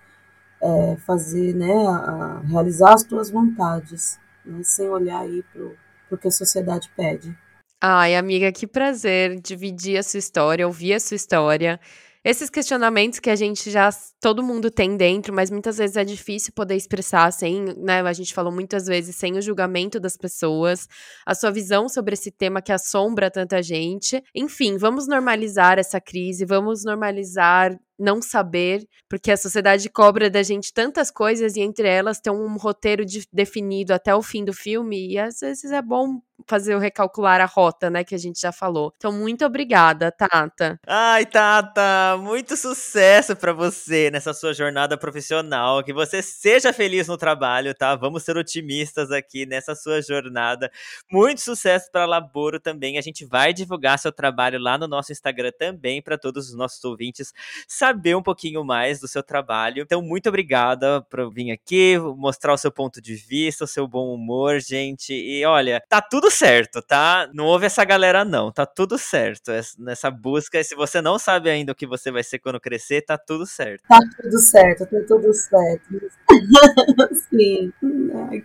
é, 0.62 0.97
fazer, 0.97 1.56
né, 1.56 1.88
a, 1.88 1.95
a 1.95 2.39
realizar 2.41 2.93
as 2.93 3.01
tuas 3.01 3.32
vontades, 3.32 4.20
né? 4.45 4.62
sem 4.64 4.88
olhar 4.88 5.22
aí 5.22 5.43
pro 5.51 5.76
porque 6.14 6.28
a 6.28 6.32
sociedade 6.32 6.91
pede. 6.95 7.36
Ai, 7.82 8.16
amiga, 8.16 8.51
que 8.51 8.68
prazer 8.68 9.41
dividir 9.41 9.97
a 9.97 10.03
sua 10.03 10.20
história, 10.20 10.68
ouvir 10.68 10.93
a 10.93 10.99
sua 10.99 11.16
história. 11.16 11.80
Esses 12.26 12.50
questionamentos 12.50 13.20
que 13.20 13.30
a 13.30 13.36
gente 13.36 13.70
já 13.70 13.90
todo 14.22 14.42
mundo 14.42 14.72
tem 14.72 14.96
dentro, 14.96 15.34
mas 15.34 15.52
muitas 15.52 15.78
vezes 15.78 15.98
é 15.98 16.06
difícil 16.06 16.54
poder 16.54 16.76
expressar 16.78 17.30
sem, 17.34 17.66
né? 17.78 18.00
A 18.00 18.14
gente 18.14 18.34
falou 18.34 18.50
muitas 18.50 18.86
vezes 18.86 19.18
sem 19.18 19.38
o 19.38 19.42
julgamento 19.42 20.00
das 20.00 20.16
pessoas, 20.16 20.88
a 21.26 21.36
sua 21.36 21.52
visão 21.52 21.90
sobre 21.90 22.14
esse 22.14 22.32
tema 22.32 22.62
que 22.62 22.72
assombra 22.72 23.30
tanta 23.30 23.62
gente. 23.62 24.24
Enfim, 24.34 24.78
vamos 24.78 25.06
normalizar 25.06 25.78
essa 25.78 26.00
crise, 26.00 26.46
vamos 26.46 26.86
normalizar 26.86 27.78
não 28.00 28.22
saber, 28.22 28.88
porque 29.10 29.30
a 29.30 29.38
sociedade 29.38 29.90
cobra 29.90 30.30
da 30.30 30.42
gente 30.44 30.74
tantas 30.74 31.12
coisas 31.12 31.58
e 31.58 31.62
entre 31.62 31.88
elas 31.88 32.20
tem 32.20 32.32
um 32.32 32.56
roteiro 32.56 33.06
de, 33.06 33.28
definido 33.32 33.94
até 33.94 34.16
o 34.16 34.22
fim 34.22 34.44
do 34.46 34.54
filme 34.54 35.12
e 35.12 35.20
às 35.20 35.40
vezes 35.42 35.72
é 35.72 35.82
bom 35.82 36.22
fazer 36.48 36.76
o 36.76 36.80
recalcular 36.80 37.41
a 37.41 37.46
rota, 37.46 37.89
né, 37.89 38.04
que 38.04 38.16
a 38.16 38.18
gente 38.18 38.39
já 38.39 38.52
falou. 38.52 38.94
Então, 38.98 39.12
muito 39.12 39.46
obrigada, 39.46 40.12
Tata. 40.12 40.80
Ai, 40.88 41.26
Tata, 41.26 42.18
muito 42.20 42.56
sucesso 42.58 43.36
para 43.36 43.54
você 43.54 44.10
nessa 44.12 44.34
sua 44.34 44.54
jornada 44.54 44.98
profissional, 44.98 45.84
que 45.84 45.94
você 45.94 46.22
seja 46.22 46.74
feliz 46.74 47.08
no 47.08 47.18
trabalho, 47.18 47.74
tá? 47.74 47.96
Vamos 47.96 48.24
ser 48.24 48.38
otimistas 48.38 49.12
aqui 49.12 49.46
nessa 49.46 49.76
sua 49.76 50.02
jornada. 50.02 50.72
Muito 51.12 51.41
sucesso 51.41 51.91
para 51.91 52.06
Laboro 52.06 52.60
também. 52.60 52.98
A 52.98 53.02
gente 53.02 53.26
vai 53.26 53.54
divulgar 53.54 54.00
seu 54.00 54.12
trabalho 54.12 54.60
lá 54.60 54.78
no 54.78 54.88
nosso 54.88 55.12
Instagram 55.12 55.52
também 55.58 56.02
para 56.02 56.18
todos 56.18 56.50
os 56.50 56.56
nossos 56.56 56.84
ouvintes 56.84 57.34
saber 57.68 58.16
um 58.16 58.24
pouquinho 58.24 58.64
mais 58.64 59.00
do 59.00 59.08
seu 59.08 59.24
trabalho. 59.24 59.84
Então, 59.84 60.02
muito 60.02 60.30
obrigada 60.30 61.02
por 61.04 61.32
vir 61.32 61.52
aqui, 61.52 61.98
mostrar 62.18 62.54
o 62.54 62.58
seu 62.58 62.72
ponto 62.72 63.02
de 63.02 63.16
vista, 63.16 63.64
o 63.64 63.68
seu 63.68 63.88
bom 63.88 64.14
humor, 64.14 64.60
gente. 64.60 65.14
E 65.14 65.46
olha, 65.46 65.82
tá 65.89 66.02
tudo 66.02 66.30
certo, 66.34 66.82
tá? 66.82 67.30
Não 67.34 67.46
houve 67.46 67.66
essa 67.66 67.86
galera, 67.86 68.26
não. 68.26 68.52
Tá 68.52 68.66
tudo 68.66 68.98
certo 68.98 69.52
nessa 69.78 70.10
busca. 70.10 70.60
E 70.60 70.64
se 70.64 70.76
você 70.76 71.02
não 71.02 71.18
sabe 71.20 71.50
ainda 71.50 71.72
o 71.72 71.76
que 71.76 71.88
você 71.88 72.12
vai 72.12 72.24
ser 72.24 72.40
quando 72.40 72.60
crescer, 72.60 73.02
tá 73.02 73.18
tudo 73.18 73.46
certo. 73.46 73.84
Tá 73.88 74.00
tudo 74.22 74.40
certo, 74.40 74.86
tá 74.86 75.00
tudo 75.08 75.34
certo. 75.34 76.12
Sim. 77.30 77.72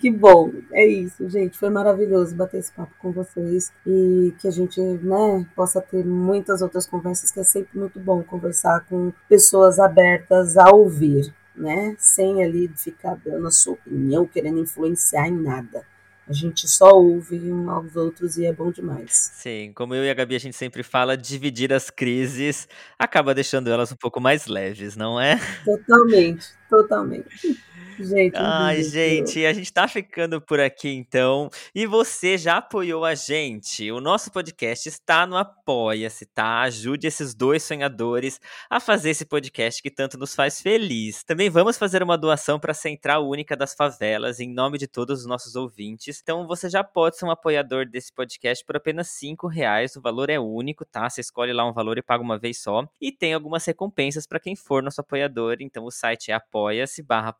Que 0.00 0.10
bom. 0.10 0.52
É 0.72 0.86
isso, 0.86 1.28
gente. 1.28 1.58
Foi 1.58 1.70
maravilhoso 1.70 2.36
bater 2.36 2.58
esse 2.58 2.72
papo 2.72 2.92
com 2.98 3.10
vocês 3.10 3.72
e 3.86 4.34
que 4.38 4.46
a 4.46 4.50
gente, 4.50 4.80
né, 4.80 5.46
possa 5.56 5.80
ter 5.80 6.04
muitas 6.04 6.62
outras 6.62 6.86
conversas, 6.86 7.30
que 7.30 7.40
é 7.40 7.44
sempre 7.44 7.78
muito 7.78 7.98
bom 7.98 8.22
conversar 8.22 8.84
com 8.88 9.12
pessoas 9.28 9.78
abertas 9.78 10.56
a 10.56 10.70
ouvir, 10.70 11.34
né? 11.56 11.96
Sem 11.98 12.42
ali 12.44 12.68
ficar 12.76 13.16
dando 13.24 13.46
a 13.46 13.50
sua 13.50 13.74
opinião, 13.74 14.26
querendo 14.26 14.58
influenciar 14.58 15.28
em 15.28 15.36
nada. 15.36 15.84
A 16.28 16.32
gente 16.32 16.68
só 16.68 16.90
ouve 16.90 17.38
um 17.50 17.70
aos 17.70 17.96
outros 17.96 18.36
e 18.36 18.44
é 18.44 18.52
bom 18.52 18.70
demais. 18.70 19.30
Sim, 19.34 19.72
como 19.74 19.94
eu 19.94 20.04
e 20.04 20.10
a 20.10 20.14
Gabi 20.14 20.36
a 20.36 20.38
gente 20.38 20.56
sempre 20.56 20.82
fala, 20.82 21.16
dividir 21.16 21.72
as 21.72 21.88
crises 21.88 22.68
acaba 22.98 23.34
deixando 23.34 23.70
elas 23.70 23.90
um 23.90 23.96
pouco 23.96 24.20
mais 24.20 24.46
leves, 24.46 24.94
não 24.94 25.18
é? 25.18 25.40
Totalmente, 25.64 26.48
totalmente. 26.68 27.58
Gente, 28.00 28.36
Ai, 28.36 28.84
gente, 28.84 29.44
a 29.44 29.52
gente 29.52 29.72
tá 29.72 29.88
ficando 29.88 30.40
por 30.40 30.60
aqui 30.60 30.88
então. 30.88 31.50
E 31.74 31.84
você 31.84 32.38
já 32.38 32.58
apoiou 32.58 33.04
a 33.04 33.16
gente? 33.16 33.90
O 33.90 34.00
nosso 34.00 34.30
podcast 34.30 34.88
está 34.88 35.26
no 35.26 35.36
Apoia-se, 35.36 36.24
tá? 36.26 36.60
Ajude 36.60 37.08
esses 37.08 37.34
dois 37.34 37.64
sonhadores 37.64 38.40
a 38.70 38.78
fazer 38.78 39.10
esse 39.10 39.24
podcast 39.24 39.82
que 39.82 39.90
tanto 39.90 40.16
nos 40.16 40.32
faz 40.32 40.62
feliz. 40.62 41.24
Também 41.24 41.50
vamos 41.50 41.76
fazer 41.76 42.00
uma 42.00 42.16
doação 42.16 42.60
para 42.60 42.70
a 42.70 42.74
Central 42.74 43.28
Única 43.28 43.56
das 43.56 43.74
Favelas, 43.74 44.38
em 44.38 44.54
nome 44.54 44.78
de 44.78 44.86
todos 44.86 45.20
os 45.20 45.26
nossos 45.26 45.56
ouvintes. 45.56 46.20
Então 46.22 46.46
você 46.46 46.70
já 46.70 46.84
pode 46.84 47.16
ser 47.18 47.24
um 47.24 47.32
apoiador 47.32 47.84
desse 47.84 48.12
podcast 48.12 48.64
por 48.64 48.76
apenas 48.76 49.08
cinco 49.08 49.48
reais. 49.48 49.96
O 49.96 50.00
valor 50.00 50.30
é 50.30 50.38
único, 50.38 50.84
tá? 50.84 51.10
Você 51.10 51.20
escolhe 51.20 51.52
lá 51.52 51.68
um 51.68 51.72
valor 51.72 51.98
e 51.98 52.02
paga 52.02 52.22
uma 52.22 52.38
vez 52.38 52.62
só. 52.62 52.86
E 53.00 53.10
tem 53.10 53.34
algumas 53.34 53.64
recompensas 53.64 54.24
para 54.24 54.38
quem 54.38 54.54
for 54.54 54.84
nosso 54.84 55.00
apoiador. 55.00 55.56
Então 55.58 55.84
o 55.84 55.90
site 55.90 56.30
é 56.30 56.34
apoia-se 56.34 57.02
barra 57.02 57.30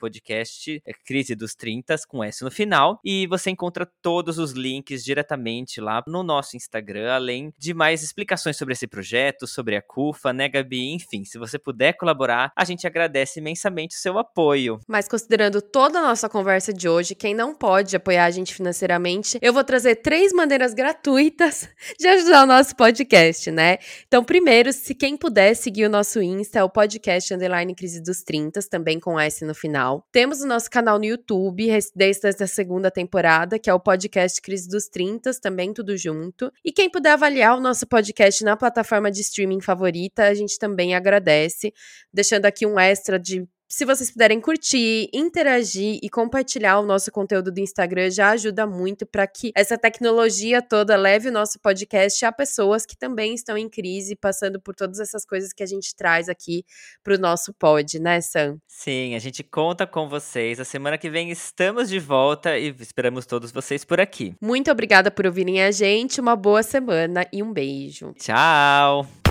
podcast 0.49 0.83
é 0.87 0.93
Crise 0.93 1.35
dos 1.35 1.55
30 1.55 1.97
com 2.09 2.25
S 2.25 2.43
no 2.43 2.51
final. 2.51 2.99
E 3.05 3.27
você 3.27 3.51
encontra 3.51 3.89
todos 4.03 4.39
os 4.39 4.53
links 4.53 5.05
diretamente 5.05 5.81
lá 5.81 6.03
no 6.07 6.23
nosso 6.23 6.57
Instagram, 6.57 7.13
além 7.13 7.53
de 7.59 7.75
mais 7.75 8.03
explicações 8.03 8.57
sobre 8.57 8.73
esse 8.73 8.87
projeto, 8.87 9.47
sobre 9.47 9.77
a 9.77 9.83
CUFA, 9.83 10.33
né, 10.33 10.49
Gabi? 10.49 10.95
Enfim, 10.95 11.25
se 11.25 11.39
você 11.39 11.59
puder 11.59 11.95
colaborar, 11.95 12.53
a 12.57 12.65
gente 12.65 12.87
agradece 12.87 13.41
imensamente 13.41 13.97
o 13.97 14.01
seu 14.01 14.19
apoio. 14.19 14.81
Mas 14.89 15.09
considerando 15.09 15.61
toda 15.61 15.99
a 15.99 16.03
nossa 16.03 16.29
conversa 16.29 16.73
de 16.73 16.89
hoje, 16.89 17.15
quem 17.15 17.35
não 17.35 17.55
pode 17.55 17.95
apoiar 17.97 18.25
a 18.25 18.31
gente 18.31 18.55
financeiramente, 18.55 19.39
eu 19.43 19.53
vou 19.53 19.65
trazer 19.65 19.97
três 19.97 20.33
maneiras 20.33 20.75
gratuitas 20.75 21.69
de 21.99 22.07
ajudar 22.09 22.45
o 22.45 22.47
nosso 22.47 22.75
podcast, 22.75 23.51
né? 23.51 23.79
Então, 24.07 24.25
primeiro, 24.25 24.73
se 24.73 24.95
quem 24.95 25.17
puder 25.17 25.55
seguir 25.55 25.87
o 25.87 25.91
nosso 25.91 26.23
Insta, 26.23 26.61
é 26.61 26.65
o 26.65 26.71
podcast 26.71 27.33
Underline 27.35 27.75
Crise 27.75 28.03
dos 28.03 28.23
30, 28.23 28.61
também 28.71 28.99
com 28.99 29.19
S 29.19 29.45
no 29.45 29.55
final. 29.55 30.07
Temos 30.13 30.38
o 30.43 30.47
nosso 30.47 30.71
canal 30.71 30.99
no 30.99 31.05
YouTube, 31.05 31.69
desde 31.95 32.29
esta 32.29 32.47
segunda 32.47 32.91
temporada, 32.91 33.59
que 33.59 33.69
é 33.69 33.75
o 33.75 33.81
podcast 33.81 34.41
Crise 34.41 34.69
dos 34.69 34.89
30, 34.89 35.33
também 35.41 35.73
tudo 35.73 35.97
junto. 35.97 36.53
E 36.65 36.73
quem 36.73 36.91
puder 36.91 37.13
avaliar 37.13 37.57
o 37.57 37.61
nosso 37.61 37.87
podcast 37.87 38.43
na 38.45 38.57
plataforma 38.57 39.11
de 39.11 39.21
streaming 39.21 39.61
favorita, 39.61 40.25
a 40.25 40.35
gente 40.35 40.59
também 40.59 40.95
agradece, 40.95 41.73
deixando 42.13 42.47
aqui 42.47 42.67
um 42.67 42.79
extra 42.79 43.19
de 43.19 43.47
se 43.69 43.85
vocês 43.85 44.11
puderem 44.11 44.41
curtir, 44.41 45.11
interagir 45.13 45.99
e 46.03 46.09
compartilhar 46.09 46.79
o 46.79 46.87
nosso 46.87 47.13
conteúdo 47.13 47.53
do 47.53 47.61
Instagram, 47.61 48.11
já 48.11 48.31
ajuda 48.31 48.67
muito 48.67 49.05
para 49.05 49.27
que 49.27 49.53
essa 49.55 49.77
tecnologia 49.77 50.63
toda 50.63 50.97
leve 50.97 51.29
o 51.29 51.33
nosso 51.33 51.61
podcast 51.61 52.25
a 52.25 52.33
pessoas 52.33 52.87
que 52.87 52.97
também 52.97 53.35
estão 53.35 53.59
em 53.59 53.69
crise, 53.69 54.17
passando 54.17 54.59
por 54.59 54.75
todas 54.75 54.99
essas 54.99 55.27
coisas 55.27 55.53
que 55.53 55.63
a 55.63 55.67
gente 55.67 55.95
traz 55.95 56.31
aqui 56.31 56.65
para 57.05 57.15
o 57.15 57.19
nosso 57.19 57.53
pod, 57.53 57.99
né, 57.99 58.23
Sam? 58.23 58.57
Sim, 58.67 59.15
a 59.15 59.19
gente 59.19 59.43
conta 59.43 59.87
com 59.87 60.09
vocês. 60.09 60.59
A 60.59 60.65
semana 60.65 60.97
que 60.97 61.11
vem 61.11 61.31
estamos 61.31 61.91
de 61.91 61.99
volta 61.99 62.59
e 62.59 62.75
esperamos 62.81 63.27
todos 63.27 63.53
vocês 63.53 63.85
por 63.85 64.01
aqui. 64.01 64.35
Muito 64.41 64.71
obrigada 64.71 65.11
por 65.11 65.27
ouvirem 65.27 65.63
a 65.63 65.71
gente, 65.71 66.21
uma 66.21 66.35
boa 66.35 66.63
semana 66.63 67.27
e 67.31 67.43
um 67.43 67.53
beijo. 67.53 68.15
Tchau! 68.19 69.28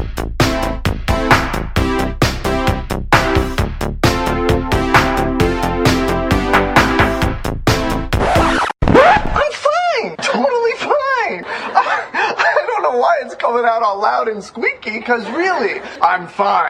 It's 13.22 13.36
coming 13.36 13.66
out 13.66 13.84
all 13.84 14.02
loud 14.02 14.28
and 14.28 14.44
squeaky, 14.44 15.00
because 15.00 15.26
really, 15.30 15.82
I'm 16.02 16.28
fine. 16.28 16.66